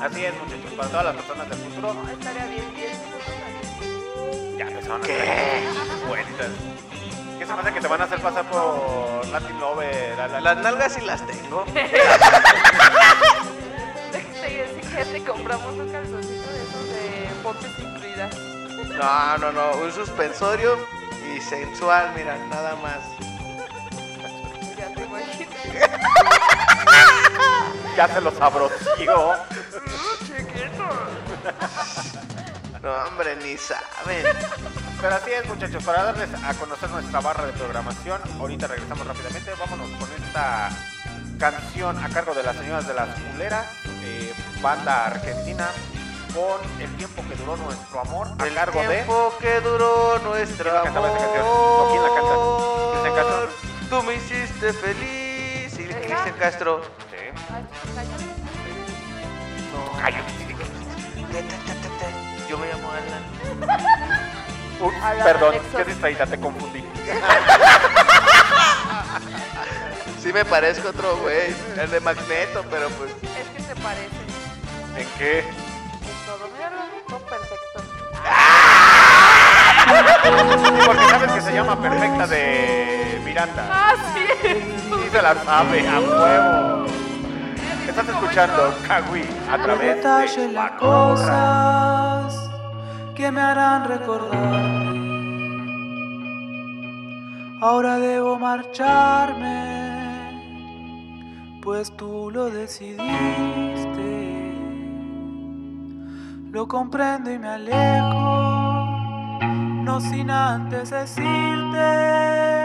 Así 0.00 0.24
es, 0.24 0.32
muchachos. 0.34 0.72
Para 0.76 0.88
todas 0.88 1.04
las 1.04 1.16
personas 1.16 1.48
del 1.50 1.58
futuro, 1.58 1.92
No, 1.94 2.08
estaría 2.10 2.46
bien 2.46 2.74
10 2.74 2.98
minutos 3.00 3.09
ahí. 3.09 3.09
Ya 4.60 4.66
empezaron 4.66 5.00
a 5.02 5.06
cuentas. 6.06 6.48
¿Qué 7.38 7.46
se 7.46 7.54
pasa 7.54 7.72
que 7.72 7.80
te 7.80 7.88
van 7.88 8.02
a 8.02 8.04
hacer 8.04 8.20
pasar 8.20 8.44
por 8.50 9.26
Latin 9.28 9.58
Lover? 9.58 10.14
la- 10.18 10.28
la- 10.28 10.40
Las 10.40 10.56
nalgas 10.58 10.92
sí 10.92 11.00
las 11.00 11.26
tengo. 11.26 11.64
gente 14.90 15.22
compramos 15.24 15.72
un 15.78 15.88
calzoncito 15.88 16.50
de 16.50 16.62
esos 16.62 16.88
de 16.90 17.30
pompis 17.42 17.78
incluidas. 17.78 18.36
No, 18.98 19.38
no, 19.38 19.50
no, 19.52 19.72
un 19.82 19.90
suspensorio 19.92 20.76
y 21.34 21.40
sensual, 21.40 22.12
mira, 22.14 22.36
nada 22.50 22.76
más. 22.76 22.98
Ya 24.76 24.92
te 24.94 25.02
imagino. 25.04 25.50
Ya 27.96 28.06
se 28.08 28.20
lo 28.20 28.30
sabroció. 28.30 29.34
No, 32.82 32.94
hombre, 33.08 33.36
ni 33.36 33.56
saben. 33.58 34.24
Pero 35.00 35.14
así 35.14 35.30
es, 35.32 35.46
muchachos, 35.46 35.84
para 35.84 36.04
darles 36.04 36.30
a 36.42 36.54
conocer 36.54 36.88
nuestra 36.90 37.20
barra 37.20 37.46
de 37.46 37.52
programación, 37.52 38.20
ahorita 38.38 38.66
regresamos 38.68 39.06
rápidamente. 39.06 39.52
Vámonos 39.58 39.90
con 39.98 40.08
esta 40.12 40.70
canción 41.38 42.02
a 42.02 42.08
cargo 42.08 42.34
de 42.34 42.42
las 42.42 42.56
señoras 42.56 42.86
de 42.86 42.94
las 42.94 43.08
culeras, 43.18 43.66
eh, 44.02 44.32
banda 44.62 45.06
argentina, 45.06 45.68
con 46.34 46.60
el 46.80 46.96
tiempo 46.96 47.22
que 47.28 47.34
duró 47.36 47.56
nuestro 47.56 48.00
amor, 48.00 48.28
a 48.38 48.46
El 48.46 48.54
cargo 48.54 48.80
de. 48.80 48.88
tiempo 48.88 49.34
que 49.40 49.60
duró 49.60 50.18
nuestro 50.20 50.64
¿Quién 50.64 50.74
la 50.74 50.82
cantaba 50.82 51.08
esa 51.08 51.18
canción? 51.18 51.44
¿O 51.46 51.88
quién 51.90 52.02
la 52.02 52.08
canta? 52.14 52.34
¿Cristian 52.92 53.14
Castro? 53.14 53.36
amor. 53.36 53.50
Tú 53.90 54.02
me 54.04 54.14
hiciste 54.14 54.72
feliz. 54.72 55.78
Y 55.78 55.84
Cristian 55.84 56.36
Castro. 56.38 56.82
Sí. 57.10 57.16
Ay, 57.52 57.66
cállate. 57.94 58.30
Yo 62.50 62.58
me 62.58 62.66
llamo 62.66 62.90
Alan. 62.90 63.22
Uy, 64.80 64.92
Alan 65.00 65.22
perdón, 65.24 65.50
Alexos. 65.50 65.74
qué 65.76 65.84
distraída, 65.84 66.26
te 66.26 66.40
confundí. 66.40 66.80
Sí 70.20 70.32
me 70.34 70.44
parezco 70.44 70.88
a 70.88 70.90
otro 70.90 71.16
güey, 71.18 71.54
el 71.80 71.90
de 71.90 71.98
Magneto, 72.00 72.62
pero 72.70 72.90
pues 72.90 73.10
Es 73.12 73.48
que 73.56 73.62
se 73.62 73.74
parece. 73.80 74.20
¿En 74.98 75.08
qué? 75.16 75.38
En 75.38 75.46
todo. 76.26 76.46
Mira, 76.54 76.70
lo 77.08 77.18
perfecto. 77.20 77.82
Porque 80.86 81.04
sabes 81.08 81.32
que 81.32 81.40
se 81.40 81.52
llama 81.54 81.80
Perfecta 81.80 82.26
de 82.26 83.18
Miranda. 83.24 83.66
Ah, 83.70 83.94
sí. 84.14 84.26
Sí 85.02 85.08
se 85.10 85.22
la 85.22 85.34
sabe, 85.42 85.88
a 85.88 86.00
huevo. 86.00 86.86
Estás 87.88 88.08
escuchando 88.08 88.74
Kawi 88.86 89.24
a 89.50 89.62
través 89.62 90.02
de 90.36 90.52
las 90.52 90.70
cosas 90.72 92.50
que 93.14 93.30
me 93.30 93.40
harán 93.40 93.84
recordarte. 93.84 95.00
Ahora 97.60 97.98
debo 97.98 98.38
marcharme, 98.38 99.50
pues 101.62 101.94
tú 101.96 102.30
lo 102.32 102.50
decidiste. 102.50 103.00
Lo 106.50 106.66
comprendo 106.66 107.30
y 107.30 107.38
me 107.38 107.48
alejo, 107.48 109.38
no 109.84 110.00
sin 110.00 110.30
antes 110.30 110.90
decirte. 110.90 112.59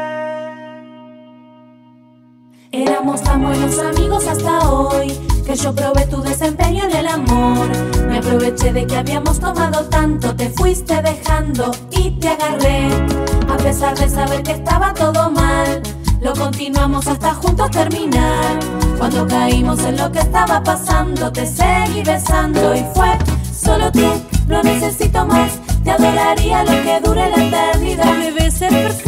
Éramos 2.76 3.23
tan 3.23 3.41
buenos 3.41 3.80
amigos 3.80 4.27
hasta 4.27 4.69
hoy 4.69 5.18
que 5.45 5.56
yo 5.56 5.73
probé 5.73 6.07
tu 6.07 6.22
desempeño 6.22 6.84
en 6.84 6.91
el 6.93 7.07
amor. 7.07 7.69
Me 8.06 8.18
aproveché 8.18 8.73
de 8.73 8.85
que 8.85 8.97
habíamos 8.97 9.39
tomado 9.39 9.85
tanto, 9.85 10.35
te 10.35 10.49
fuiste 10.49 11.02
dejando 11.02 11.72
y 11.91 12.11
te 12.19 12.27
agarré. 12.27 12.89
A 13.49 13.56
pesar 13.56 13.97
de 13.97 14.10
saber 14.10 14.43
que 14.43 14.52
estaba 14.52 14.93
todo 14.93 15.31
mal, 15.31 15.81
lo 16.19 16.34
continuamos 16.34 17.07
hasta 17.07 17.34
juntos 17.35 17.72
terminar. 17.72 18.60
Cuando 18.97 19.26
caímos 19.26 19.80
en 19.85 19.95
lo 19.95 20.11
que 20.11 20.19
estaba 20.19 20.61
pasando, 20.61 21.31
te 21.31 21.47
seguí 21.47 22.03
besando 22.03 22.76
y 22.76 22.84
fue 22.93 23.18
solo 23.57 23.89
tú. 23.89 24.22
No 24.49 24.61
necesito 24.64 25.26
más, 25.26 25.60
te 25.81 25.91
adoraría 25.91 26.65
lo 26.65 26.72
que 26.84 26.99
dure 27.02 27.30
la 27.30 27.41
eternidad. 27.41 28.18
Debe 28.18 28.52
ser 28.52 28.69
perfecto 28.69 29.05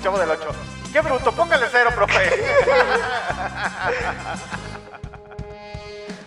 chavo 0.00 0.18
del 0.18 0.30
8. 0.30 0.50
¡Qué 0.92 1.00
bruto! 1.00 1.32
Póngale 1.32 1.66
cero, 1.70 1.90
profe. 1.94 2.30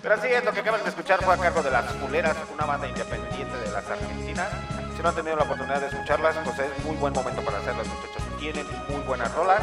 Pero 0.02 0.16
así 0.16 0.28
es, 0.28 0.44
lo 0.44 0.52
que 0.52 0.60
acaban 0.60 0.84
de 0.84 0.90
escuchar 0.90 1.24
fue 1.24 1.34
a 1.34 1.38
cargo 1.38 1.64
de 1.64 1.72
Las 1.72 1.86
Culeras, 1.94 2.36
una 2.54 2.66
banda 2.66 2.88
independiente 2.88 3.58
de 3.58 3.72
las 3.72 3.90
Argentinas. 3.90 4.50
Si 4.96 5.02
no 5.02 5.10
han 5.10 5.16
tenido 5.16 5.36
la 5.38 5.44
oportunidad 5.44 5.80
de 5.80 5.88
escucharlas, 5.88 6.36
pues 6.44 6.60
es 6.60 6.86
muy 6.86 6.96
buen 6.98 7.14
momento 7.14 7.42
para 7.42 7.60
hacerlas, 7.60 7.88
muchachos. 7.88 8.22
Tienen 8.40 8.68
muy 8.90 9.02
buenas 9.04 9.34
rolas. 9.34 9.62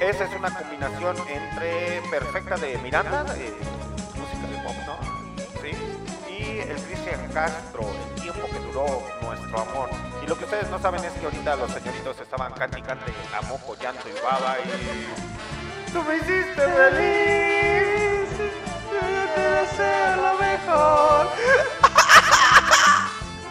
Esa 0.00 0.24
es 0.24 0.32
una 0.34 0.52
combinación 0.52 1.16
entre 1.28 2.02
perfecta 2.10 2.56
de 2.56 2.78
Miranda, 2.78 3.22
música 3.22 4.46
de 4.50 4.58
pop, 4.64 4.76
¿no? 4.86 4.98
Sí. 5.62 5.70
Y 6.28 6.58
el 6.58 6.76
Cristian 6.82 7.28
Castro, 7.32 7.82
el 7.82 8.22
tiempo 8.22 8.46
que 8.48 8.58
duró 8.58 9.02
nuestro 9.22 9.60
amor. 9.60 9.88
Y 10.26 10.28
lo 10.28 10.36
que 10.36 10.44
ustedes 10.44 10.68
no 10.70 10.78
saben 10.80 11.04
es 11.04 11.12
que 11.12 11.24
ahorita 11.24 11.54
los 11.54 11.70
señoritos 11.70 12.18
estaban 12.20 12.52
cante 12.54 12.80
y 12.80 12.82
cante 12.82 13.14
a 13.32 13.42
moco, 13.42 13.76
llanto 13.80 14.08
y 14.08 14.12
baba 14.20 14.56
y... 14.58 14.64
¡Tú 15.92 16.02
me 16.02 16.16
hiciste 16.16 16.62
feliz! 16.62 18.28
¡Yo 18.90 18.98
quiero 19.36 19.64
ser 19.76 20.16
lo 20.16 20.34
mejor! 20.34 21.28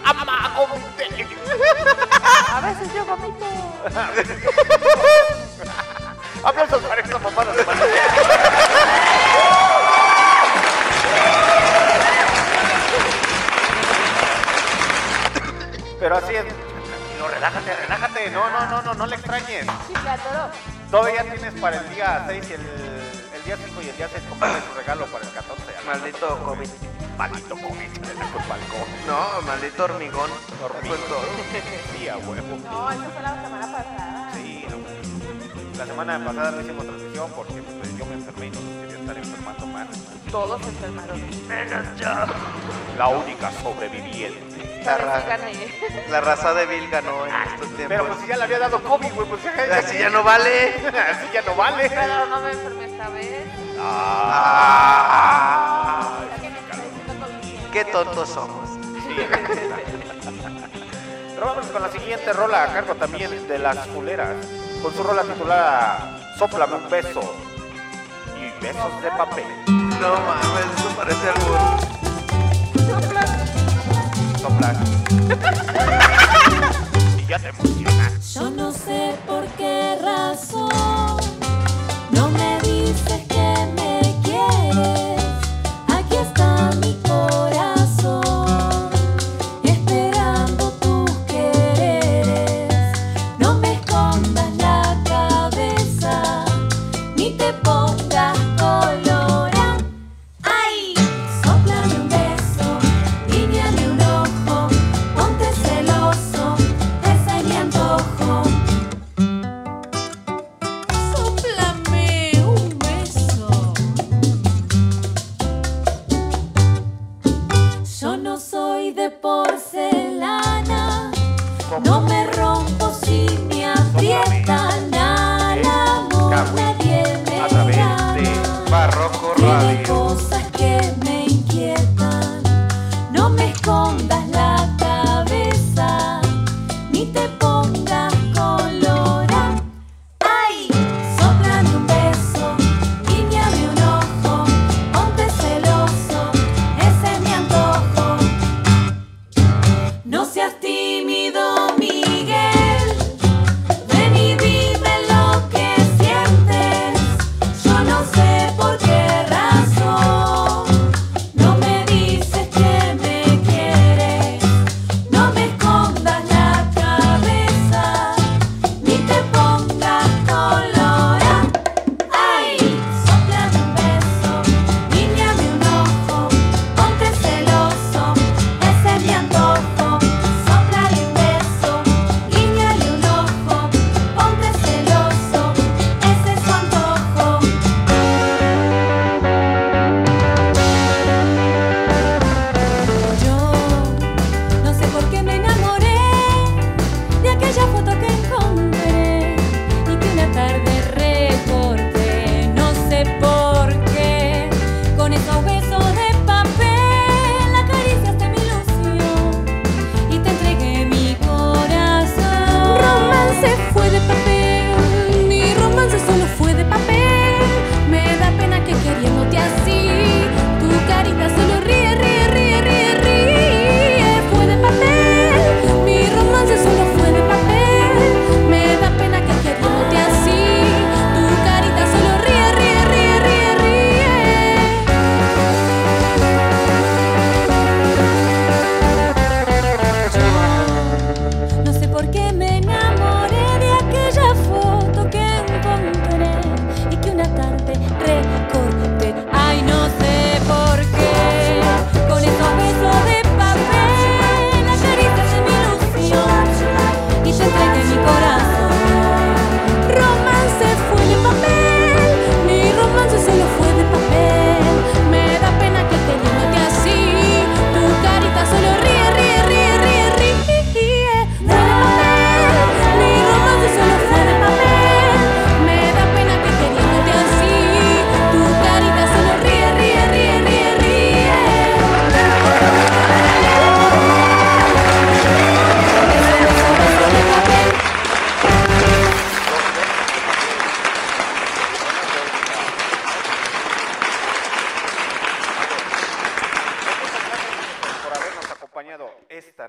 ¡Ama, 0.03 0.51
vomité! 0.57 1.07
A 2.51 2.59
veces 2.59 2.93
yo 2.93 3.05
vomito. 3.05 3.45
¡Aplausos 6.43 6.83
para 6.83 6.99
esta 7.01 7.17
mamada 7.19 7.53
de! 7.53 7.63
Pero 15.99 16.17
así 16.17 16.35
es. 16.35 16.64
Relájate, 17.45 17.75
relájate. 17.75 18.31
No, 18.31 18.49
no, 18.49 18.65
no, 18.65 18.81
no, 18.81 18.93
no 18.95 19.05
le 19.05 19.15
extrañes. 19.17 19.67
Sí, 19.85 19.93
se 20.01 20.09
atoró. 20.09 20.49
Todavía 20.89 21.21
tienes 21.29 21.53
para 21.61 21.77
el 21.77 21.89
día 21.93 22.23
6 22.27 22.49
y 22.49 22.53
el, 22.53 22.61
el 23.35 23.43
día 23.45 23.57
5 23.63 23.81
y 23.83 23.89
el 23.89 23.97
día 23.97 24.09
6 24.11 24.23
comprarle 24.27 24.61
su 24.61 24.73
regalo 24.73 25.05
para 25.05 25.27
el 25.27 25.31
14. 25.31 25.63
Maldito 25.85 26.43
COVID. 26.43 26.69
Maldito 27.19 27.55
COVID, 27.55 27.97
le 28.01 28.13
da 28.15 28.31
culpa 28.33 28.53
al 28.55 28.61
COVID. 28.61 29.05
No, 29.05 29.41
maldito 29.45 29.83
hormigón. 29.83 30.31
Hormigón. 30.63 30.97
Sí, 31.95 32.09
a 32.09 32.17
huevo. 32.17 32.57
No, 32.63 32.91
eso 32.91 33.09
fue 33.13 33.21
la 33.21 33.41
semana 33.43 33.71
pasada. 33.71 34.31
Sí, 34.33 34.65
huevo. 34.67 35.77
La 35.77 35.85
semana 35.85 36.25
pasada 36.25 36.49
no 36.51 36.61
hicimos 36.61 36.85
transmisión 36.87 37.31
porque 37.35 37.61
pues, 37.61 37.97
yo 37.97 38.05
me 38.07 38.13
enfermé 38.15 38.47
y 38.47 38.49
no 38.49 38.59
quería 38.81 38.97
estar 38.97 39.17
enfermando 39.17 39.67
más. 39.67 39.87
Todos 40.31 40.61
se 40.63 40.69
enfermaron. 40.69 41.47
Menos 41.47 41.99
yo. 41.99 42.09
La 42.97 43.07
única 43.09 43.51
sobreviviente. 43.61 44.64
La, 44.85 44.97
ra- 44.97 46.21
raza 46.21 46.53
de 46.59 46.65
Bill 46.67 46.89
ganó 46.89 47.25
en 47.25 47.33
estos 47.35 47.67
tiempos. 47.75 47.85
Pero 47.87 48.05
pues 48.07 48.19
si 48.21 48.27
ya 48.27 48.37
le 48.37 48.43
había 48.43 48.59
dado 48.59 48.81
COVID, 48.83 49.13
güey, 49.13 49.27
pues 49.27 49.43
ya, 49.43 49.51
Así 49.79 49.97
ya 49.97 50.09
no 50.09 50.23
vale. 50.23 50.69
Así 51.09 51.27
ya 51.33 51.41
no 51.41 51.55
vale. 51.55 51.89
Pero 51.89 52.25
no 52.27 52.39
me 52.41 52.51
enfermé 52.51 52.85
esta 52.85 53.09
vez. 53.09 53.45
Ah. 54.77 56.11
Qué 57.71 57.83
tontos 57.85 58.29
somos. 58.29 58.69
Sí. 58.69 59.15
Pero 61.35 61.45
vamos 61.47 61.65
con 61.67 61.81
la 61.81 61.89
siguiente 61.91 62.31
rola 62.31 62.63
a 62.63 62.67
cargo 62.73 62.95
también 62.95 63.47
de 63.47 63.59
las 63.59 63.77
culeras. 63.87 64.35
Con 64.81 64.93
su 64.93 65.03
rola 65.03 65.23
titulada 65.23 66.19
Sóplame 66.37 66.75
un 66.75 66.89
beso. 66.89 67.35
Y 68.39 68.49
besos 68.63 69.01
de 69.01 69.09
papel. 69.11 69.45
No 69.67 70.19
mames, 70.19 70.65
eso 70.77 70.89
parece 70.95 71.29
algo. 71.29 71.57
Soplar. 74.45 74.77
y 77.17 77.25
ya 77.25 77.39
te 77.39 77.47
emocionas. 77.47 78.33
Yo 78.35 78.51
no 78.51 78.71
sé 78.71 79.15
por 79.25 79.43
qué 79.57 79.97
razón 79.99 81.04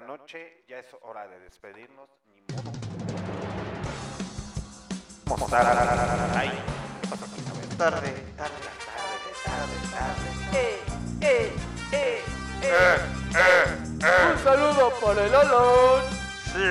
noche, 0.06 0.64
ya 0.68 0.78
es 0.78 0.86
hora 1.02 1.26
de 1.26 1.38
despedirnos, 1.40 2.08
ni 2.26 2.40
modo. 2.54 2.72
Vamos 5.26 5.52
a. 5.52 5.58
Tarde, 5.58 5.86
tarde, 7.76 8.12
tarde, 8.36 8.58
tarde, 9.46 9.76
tarde. 9.92 10.28
Eh, 10.52 10.80
eh, 11.20 11.52
eh, 11.92 12.22
eh. 12.62 12.96
Un 14.32 14.38
saludo 14.44 14.92
por 15.00 15.18
el 15.18 15.34
Alan. 15.34 16.02
Sí, 16.52 16.66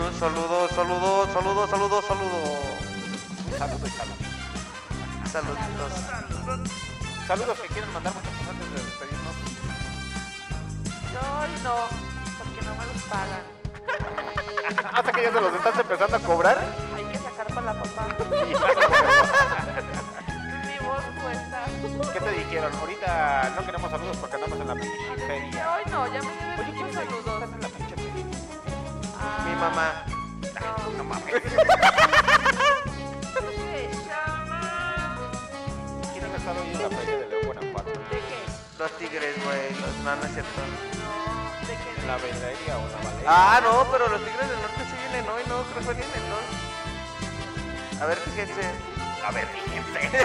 un 0.00 0.12
saludo, 0.18 0.68
saludo, 0.68 1.26
saludo, 1.32 1.66
saludo, 1.66 2.02
saludo. 2.02 2.38
Un 3.46 3.58
saludo 3.58 3.86
y 3.86 3.90
salud. 3.90 4.16
Saluditos. 5.30 5.92
Saludos 7.26 7.60
que 7.60 7.68
quieren 7.68 7.92
mandar 7.92 8.12
muchachos 8.14 8.48
antes 8.48 8.70
de 8.70 8.76
despedirnos. 8.84 9.29
No, 11.20 11.46
y 11.46 11.60
no, 11.62 11.74
porque 12.38 12.60
no 12.66 12.74
me 12.74 12.84
los 12.86 13.02
pagan. 13.04 13.42
Hasta 14.94 15.12
que 15.12 15.22
ya 15.22 15.32
se 15.32 15.40
los 15.40 15.54
estás 15.54 15.78
empezando 15.78 16.16
a 16.16 16.20
cobrar. 16.20 16.58
Hay 16.96 17.04
que 17.04 17.18
sacar 17.18 17.46
para 17.48 17.62
la 17.62 17.82
papá. 17.82 18.06
Mi 20.66 20.76
voz 20.86 21.04
cuesta. 21.22 21.64
¿Qué 22.12 22.20
te 22.20 22.30
dijeron? 22.32 22.72
Ahorita 22.80 23.52
no 23.56 23.66
queremos 23.66 23.90
saludos 23.90 24.16
porque 24.18 24.36
andamos 24.36 24.60
en 24.60 24.66
la 24.68 24.74
pinche 24.74 25.26
feria. 25.26 25.74
Hoy 25.74 25.82
no, 25.90 26.06
ya 26.06 26.20
me 26.22 26.28
deben 26.34 26.60
Oye, 26.60 26.72
muchos 26.72 26.90
¿quién 26.90 26.92
saludos. 26.94 27.42
en 27.42 27.60
la 27.60 27.68
pinche 27.68 27.94
feria? 27.96 28.24
Ah, 29.18 29.44
Mi 29.46 29.54
mamá. 29.56 30.04
No, 30.60 30.92
No 30.98 31.04
mames. 31.04 31.34
¿Qué 33.34 33.88
llama? 34.06 34.60
¿Quieren 36.12 36.32
estar 36.34 36.56
hoy 36.56 36.68
en 36.72 36.82
la 36.82 36.88
feria 36.96 37.16
de 37.18 37.26
León, 37.28 37.42
Guanajuato? 37.46 37.90
Los 38.80 38.90
tigres, 38.92 39.36
güey. 39.44 39.70
Los 39.76 39.94
no, 40.02 40.16
no 40.16 40.24
es 40.24 40.32
cierto. 40.32 40.60
No, 41.04 41.12
¿de 41.68 41.74
qué? 41.76 42.00
¿En 42.00 42.06
la 42.08 42.16
velería 42.16 42.78
o 42.78 42.88
la 42.88 42.96
valeria? 42.96 43.28
Ah, 43.28 43.60
no, 43.62 43.86
pero 43.92 44.08
los 44.08 44.24
tigres 44.24 44.48
del 44.48 44.58
norte 44.58 44.80
sí 44.88 44.96
vienen 45.04 45.28
hoy, 45.28 45.42
no, 45.48 45.62
creo 45.64 45.86
que 45.86 45.92
vienen 46.00 46.30
2. 47.92 48.00
A 48.00 48.06
ver, 48.06 48.16
fíjense. 48.16 48.62
A 49.22 49.30
ver, 49.32 49.46
fíjense. 49.48 50.00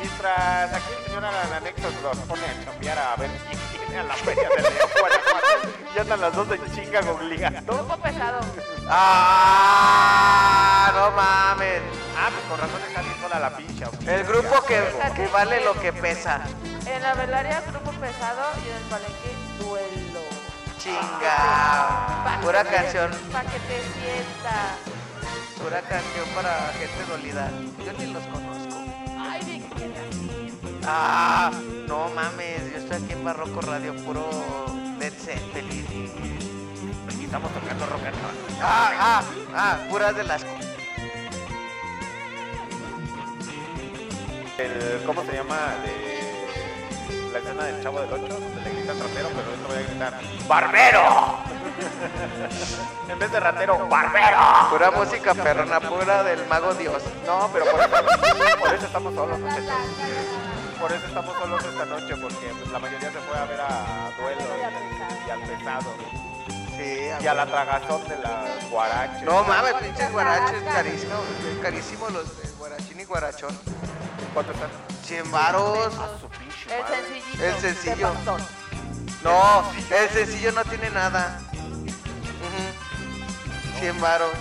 Mientras 0.00 0.74
aquí 0.74 0.92
el 0.98 1.04
señor 1.06 1.24
Anexos 1.24 1.94
los 2.02 2.18
pone 2.28 2.44
a 2.44 2.64
chambear 2.66 2.98
a 2.98 3.16
ver 3.16 3.30
quién 3.48 3.58
a 3.98 4.02
la 4.04 4.14
feria 4.14 4.48
de 4.48 4.62
León, 4.62 4.88
Guanajuato. 4.98 5.68
Ya 5.94 6.00
andan 6.02 6.20
las 6.20 6.34
dos 6.34 6.48
de 6.48 6.58
chinga 6.74 7.00
obligando. 7.00 7.72
Grupo 7.74 7.96
pesado. 7.98 8.40
¡Ah! 9.54 10.92
No 10.94 11.10
mames. 11.12 11.82
Ah, 12.16 12.28
pues 12.30 12.44
con 12.48 12.58
razón 12.60 12.80
está 12.88 13.00
bien 13.02 13.14
sola 13.20 13.38
la 13.40 13.56
pincha. 13.56 13.86
El 14.06 14.24
grupo 14.24 14.62
que, 14.66 14.80
que 15.16 15.26
vale 15.28 15.64
lo 15.64 15.74
que 15.80 15.92
pesa. 15.92 16.40
En 16.86 17.02
la 17.02 17.14
velaria, 17.14 17.62
grupo 17.70 17.90
pesado 17.92 18.42
y 18.64 18.68
en 18.70 18.76
el 18.76 18.82
palenque, 18.84 19.34
duelo. 19.58 20.20
Chinga. 20.78 21.36
Pa' 22.24 22.36
que 22.40 22.46
Pura 22.46 22.64
te- 22.64 22.70
canción. 22.74 23.10
Pa' 23.32 23.42
que 23.42 23.58
te 23.60 23.80
sientas. 23.80 24.76
Pura 25.62 25.80
canción 25.82 26.26
para 26.34 26.72
gente 26.78 27.04
dolida. 27.08 27.50
Yo 27.84 27.92
ni 27.92 28.06
los 28.12 28.24
conozco. 28.24 28.61
Ah, 30.84 31.50
no 31.86 32.08
mames. 32.10 32.72
Yo 32.72 32.78
estoy 32.78 33.02
aquí 33.02 33.12
en 33.12 33.24
Barroco 33.24 33.60
Radio, 33.60 33.94
puro 34.04 34.28
Led 34.98 35.12
Zeppelin. 35.12 35.86
Aquí 37.08 37.24
estamos 37.24 37.52
tocando 37.52 37.86
rock 37.86 38.06
and 38.06 38.16
roll. 38.16 38.58
Ah, 38.60 38.90
ah, 38.98 39.22
ah, 39.54 39.78
puras 39.88 40.16
de 40.16 40.24
las. 40.24 40.44
El, 44.58 45.02
¿Cómo 45.06 45.22
se 45.24 45.32
llama? 45.32 45.56
De 45.84 46.12
la 47.32 47.38
escena 47.38 47.64
del 47.64 47.82
Chavo 47.82 48.00
del 48.00 48.12
8, 48.12 48.28
donde 48.28 48.60
le 48.60 48.70
gritan 48.70 49.00
ratero, 49.00 49.28
pero 49.28 49.56
no 49.62 49.68
voy 49.68 49.76
a 49.76 49.82
gritar 49.88 50.20
¡Barbero! 50.46 51.38
en 53.08 53.18
vez 53.18 53.32
de 53.32 53.40
ratero, 53.40 53.88
¡Barbero! 53.88 54.38
Pura 54.70 54.90
música 54.90 55.34
perrona, 55.34 55.80
pura 55.80 56.22
del 56.22 56.46
mago 56.46 56.74
Dios. 56.74 57.02
No, 57.26 57.48
pero 57.52 57.64
por 57.66 57.80
eso, 57.80 57.90
por 58.60 58.74
eso 58.74 58.86
estamos 58.86 59.14
solos, 59.14 59.40
muchachos. 59.40 59.72
Por 60.82 60.92
eso 60.92 61.06
estamos 61.06 61.36
solos 61.38 61.64
esta 61.64 61.84
noche, 61.86 62.16
porque 62.16 62.52
pues, 62.58 62.68
la 62.72 62.78
mayoría 62.80 63.12
se 63.12 63.18
fue 63.20 63.38
a 63.38 63.44
ver 63.44 63.60
a 63.60 64.10
Duelo 64.18 64.42
y, 64.58 64.62
al- 64.64 65.26
y 65.26 65.30
al 65.30 65.40
pesado. 65.48 65.94
Sí, 66.76 67.24
Y 67.24 67.26
a 67.28 67.34
la 67.34 67.46
tragazón 67.46 68.08
de 68.08 68.18
las 68.18 68.68
guaraches. 68.70 69.22
No 69.22 69.44
mames, 69.44 69.74
pinches 69.74 70.10
guaraches, 70.10 70.62
carísimo, 70.64 71.14
carísimo 71.62 72.08
los 72.10 72.36
de 72.42 72.48
guarachín 72.58 72.98
y 73.00 73.04
guarachón. 73.04 73.56
¿Cuánto 74.34 74.52
están? 74.52 74.70
100 75.04 75.30
varos. 75.30 75.94
A 75.98 76.18
su 76.18 76.28
pinche 76.28 76.74
El 76.76 76.82
madre. 76.82 76.96
sencillito. 77.06 77.44
El 77.44 77.60
sencillo. 77.60 78.08
de 78.08 78.14
pastor. 78.14 78.40
No, 79.22 79.64
el 79.96 80.08
sencillo 80.10 80.52
no 80.52 80.64
tiene 80.64 80.90
nada. 80.90 81.38
Ujú. 82.42 83.78
100 83.78 84.00
varos. 84.00 84.32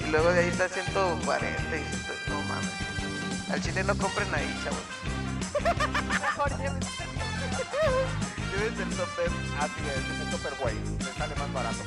Y 0.00 0.04
luego 0.10 0.30
de 0.32 0.40
ahí 0.40 0.48
está 0.48 0.68
140 0.68 1.76
y 1.76 2.30
No 2.30 2.42
mames. 2.42 3.50
Al 3.50 3.62
chile 3.62 3.82
no 3.84 3.96
compren 3.96 4.34
ahí, 4.34 4.60
chavos. 4.62 4.80
Mejor 6.20 6.58
llévense. 6.58 7.06
El 8.56 8.90
topper. 8.96 9.30
Así 9.60 9.80
es, 9.88 10.20
el 10.20 10.30
Tupperware, 10.30 10.74
le 10.74 11.12
sale 11.16 11.34
más 11.36 11.52
barato. 11.52 11.84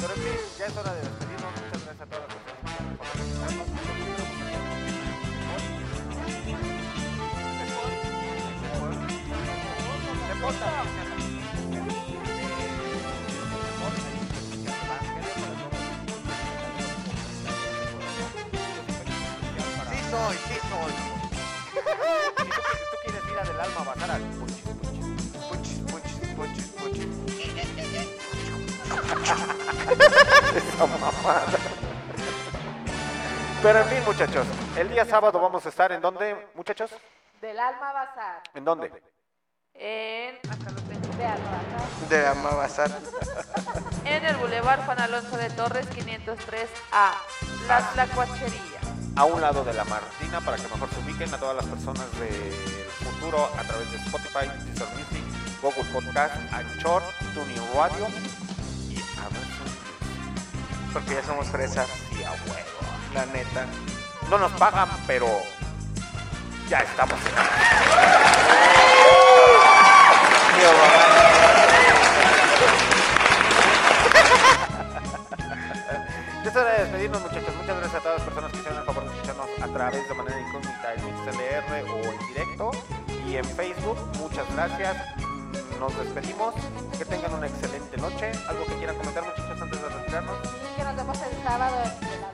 Pero 0.00 0.14
en 0.14 0.20
fin, 0.20 0.38
ya 0.58 0.66
es 0.66 0.76
hora 0.76 0.92
de 0.94 1.00
despedirnos. 1.00 1.52
Muchas 1.52 1.84
gracias 1.84 2.00
a 2.00 2.06
todas 2.06 2.28
las 2.28 2.36
personas 10.42 10.83
Pero 33.64 33.78
en 33.78 33.86
fin, 33.86 34.04
muchachos, 34.04 34.46
el 34.76 34.90
día 34.90 35.06
sábado 35.06 35.40
vamos 35.40 35.64
a 35.64 35.70
estar 35.70 35.90
en 35.90 36.02
dónde, 36.02 36.36
muchachos? 36.54 36.90
Del 37.40 37.58
alma 37.58 37.94
bazar. 37.94 38.42
¿En 38.52 38.62
dónde? 38.62 38.92
En, 39.72 40.36
acá 40.36 40.70
lo 40.70 40.82
tengo. 40.82 41.16
De 41.16 41.24
alma 41.24 41.50
bazar. 41.50 42.08
De 42.10 42.26
Amabazar. 42.26 42.90
en 44.04 44.26
el 44.26 44.36
Boulevard 44.36 44.84
Juan 44.84 45.00
Alonso 45.00 45.38
de 45.38 45.48
Torres 45.48 45.88
503A, 45.96 47.12
La 47.66 47.90
Tlacuachería. 47.94 48.80
A 49.16 49.24
un 49.24 49.40
lado 49.40 49.64
de 49.64 49.72
la 49.72 49.84
Martina 49.84 50.42
para 50.42 50.58
que 50.58 50.64
mejor 50.64 50.90
se 50.90 51.00
ubiquen 51.00 51.32
a 51.32 51.38
todas 51.38 51.56
las 51.56 51.64
personas 51.64 52.04
del 52.20 52.52
futuro 53.02 53.46
a 53.46 53.62
través 53.62 53.90
de 53.90 53.96
Spotify, 53.96 54.46
Deezer 54.66 54.88
Music, 54.88 55.24
Google 55.62 55.90
Podcast, 55.90 56.36
Anchor, 56.52 57.02
Tuning 57.32 57.62
Radio 57.74 58.08
y 58.90 58.98
Amazon 59.20 59.58
Music. 59.62 60.92
Porque 60.92 61.14
ya 61.14 61.22
somos 61.22 61.46
fresas, 61.46 61.88
Sí, 62.10 62.22
a 62.24 62.32
huevo. 62.32 62.73
La 63.14 63.24
neta. 63.26 63.66
No 64.28 64.38
nos 64.38 64.52
pagan, 64.52 64.88
pero 65.06 65.28
ya 66.68 66.80
estamos. 66.80 67.18
Ya 76.42 76.50
es 76.50 76.56
hora 76.56 76.72
de 76.72 76.78
despedirnos, 76.80 77.22
muchachos. 77.22 77.54
Muchas 77.56 77.76
gracias 77.76 77.94
a 77.94 78.00
todas 78.00 78.18
las 78.18 78.24
personas 78.26 78.50
que 78.52 78.58
hicieron 78.58 78.80
el 78.80 78.84
favor 78.84 79.04
de 79.04 79.10
escucharnos 79.14 79.48
a 79.62 79.68
través 79.68 80.08
de 80.08 80.14
manera 80.14 80.40
incógnita 80.40 80.94
en 80.94 81.00
XLR 81.00 81.90
o 81.90 81.98
en 82.12 82.18
directo 82.28 82.70
y 83.28 83.36
en 83.36 83.44
Facebook. 83.44 83.98
Muchas 84.18 84.52
gracias. 84.54 84.96
Nos 85.78 85.96
despedimos. 85.98 86.54
Que 86.98 87.04
tengan 87.04 87.34
una 87.34 87.46
excelente 87.46 87.96
noche. 87.96 88.32
¿Algo 88.48 88.64
que 88.66 88.74
quieran 88.74 88.96
comentar, 88.96 89.24
muchachos, 89.24 89.60
antes 89.60 89.82
de 89.82 89.88
retirarnos? 89.88 90.36
Y 90.44 90.76
que 90.76 90.84
nos 90.84 90.96
vemos 90.96 91.18
el 91.22 91.42
sábado 91.42 91.76
en 91.84 92.24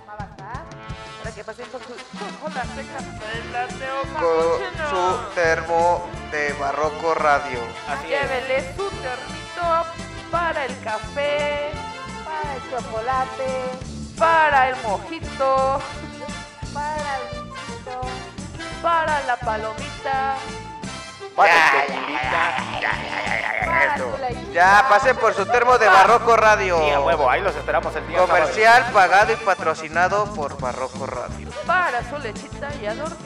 que 1.40 1.44
pasen 1.44 1.66
con 1.70 1.80
su 1.80 1.88
Con 1.88 2.52
su 4.90 5.34
termo 5.34 6.06
de 6.30 6.52
Barroco 6.52 7.14
Radio. 7.14 7.60
Así 7.88 8.12
es. 8.12 8.20
Llévele 8.20 8.76
su 8.76 8.90
ternito 8.90 9.86
para 10.30 10.66
el 10.66 10.80
café, 10.80 11.70
Para 12.26 12.56
el 12.56 12.70
chocolate, 12.70 13.70
para 14.18 14.68
el 14.68 14.76
mojito, 14.82 15.80
para 16.74 17.16
el 17.16 17.22
guisito, 17.32 18.00
para 18.82 19.24
la 19.24 19.36
palomita. 19.36 20.36
Ya, 21.46 21.86
tequilita. 21.86 22.56
Eso. 23.94 24.16
pasen 24.88 25.16
por 25.16 25.34
su 25.34 25.46
termo 25.46 25.78
de 25.78 25.86
Barroco 25.86 26.36
Radio. 26.36 26.78
Sí, 26.84 26.90
a 26.90 27.00
huevo. 27.00 27.30
Ahí 27.30 27.40
los 27.42 27.54
esperamos 27.56 27.94
el 27.96 28.06
día 28.08 28.18
sábado. 28.18 28.38
Comercial 28.38 28.84
pagado 28.92 29.32
y 29.32 29.36
patrocinado 29.36 30.26
por 30.34 30.58
Barroco 30.60 31.06
Radio. 31.06 31.48
para 31.66 32.08
su 32.08 32.18
lechita 32.18 32.68
y 32.80 32.86
adorno. 32.86 33.16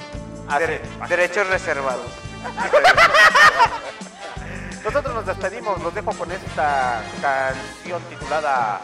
Así 0.49 0.65
Dere- 0.65 0.83
derechos 1.09 1.47
reservados. 1.49 2.07
Nosotros 4.85 5.15
nos 5.15 5.27
despedimos, 5.27 5.81
los 5.83 5.95
dejo 5.95 6.13
con 6.13 6.31
esta 6.31 7.03
canción 7.23 8.03
titulada 8.11 8.81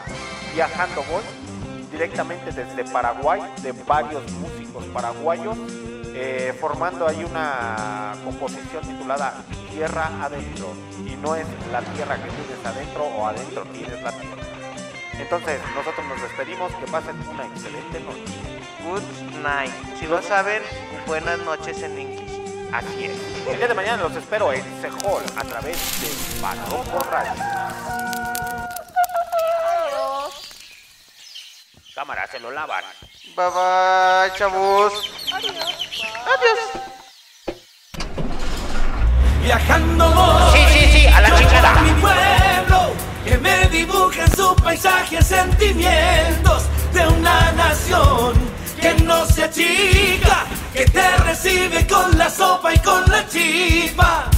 Viajando 0.53 1.03
Voy, 1.03 1.21
directamente 1.91 2.51
desde 2.51 2.83
Paraguay, 2.91 3.41
de 3.61 3.71
varios 3.71 4.29
músicos 4.31 4.83
paraguayos, 4.85 5.55
eh, 6.13 6.55
formando 6.59 7.07
ahí 7.07 7.23
una 7.23 8.13
composición 8.23 8.83
titulada 8.83 9.43
Tierra 9.71 10.09
Adentro. 10.21 10.73
Y 11.05 11.15
no 11.15 11.35
es 11.35 11.45
la 11.71 11.81
tierra 11.81 12.15
que 12.15 12.29
tienes 12.29 12.65
adentro 12.65 13.03
o 13.03 13.27
adentro 13.27 13.63
tienes 13.65 14.01
la 14.01 14.11
tierra. 14.11 14.43
Entonces, 15.19 15.59
nosotros 15.75 16.05
nos 16.07 16.21
despedimos, 16.21 16.73
que 16.75 16.87
pasen 16.87 17.15
una 17.29 17.45
excelente 17.45 17.99
noche. 17.99 18.33
Good 18.83 19.41
night. 19.43 19.71
Si 19.99 20.07
no 20.07 20.21
saben, 20.21 20.63
buenas 21.05 21.39
noches 21.39 21.81
en 21.83 21.99
inglés. 21.99 22.31
Así 22.73 23.05
es. 23.05 23.47
El 23.47 23.57
día 23.57 23.67
de 23.67 23.73
mañana 23.73 24.01
los 24.03 24.15
espero 24.15 24.51
en 24.53 24.63
Sehol 24.81 25.23
a 25.35 25.43
través 25.43 25.77
de 26.01 26.41
Barroco 26.41 26.99
Radio. 27.11 28.20
Cámara, 31.93 32.25
se 32.31 32.39
lo 32.39 32.51
lavan. 32.51 32.85
Bye 33.35 33.49
bye, 33.49 34.37
chavos. 34.37 34.93
Adiós. 35.33 36.59
Viajando 39.43 40.09
voy. 40.09 40.53
Sí, 40.53 40.79
sí, 40.79 40.99
sí, 40.99 41.07
a 41.07 41.21
la 41.21 41.37
chingada. 41.37 41.81
mi 41.81 41.91
pueblo, 41.99 42.93
que 43.25 43.37
me 43.39 43.67
dibujen 43.67 44.31
su 44.37 44.55
paisaje, 44.55 45.21
sentimientos 45.21 46.63
de 46.93 47.07
una 47.07 47.51
nación 47.51 48.33
que 48.79 48.93
no 49.03 49.25
se 49.25 49.43
achica, 49.43 50.45
que 50.73 50.85
te 50.85 51.17
recibe 51.17 51.85
con 51.87 52.17
la 52.17 52.29
sopa 52.29 52.73
y 52.73 52.79
con 52.79 53.03
la 53.11 53.27
chispa. 53.27 54.29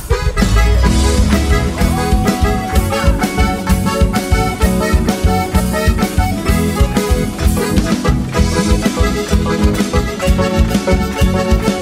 Viajando 10.85 11.72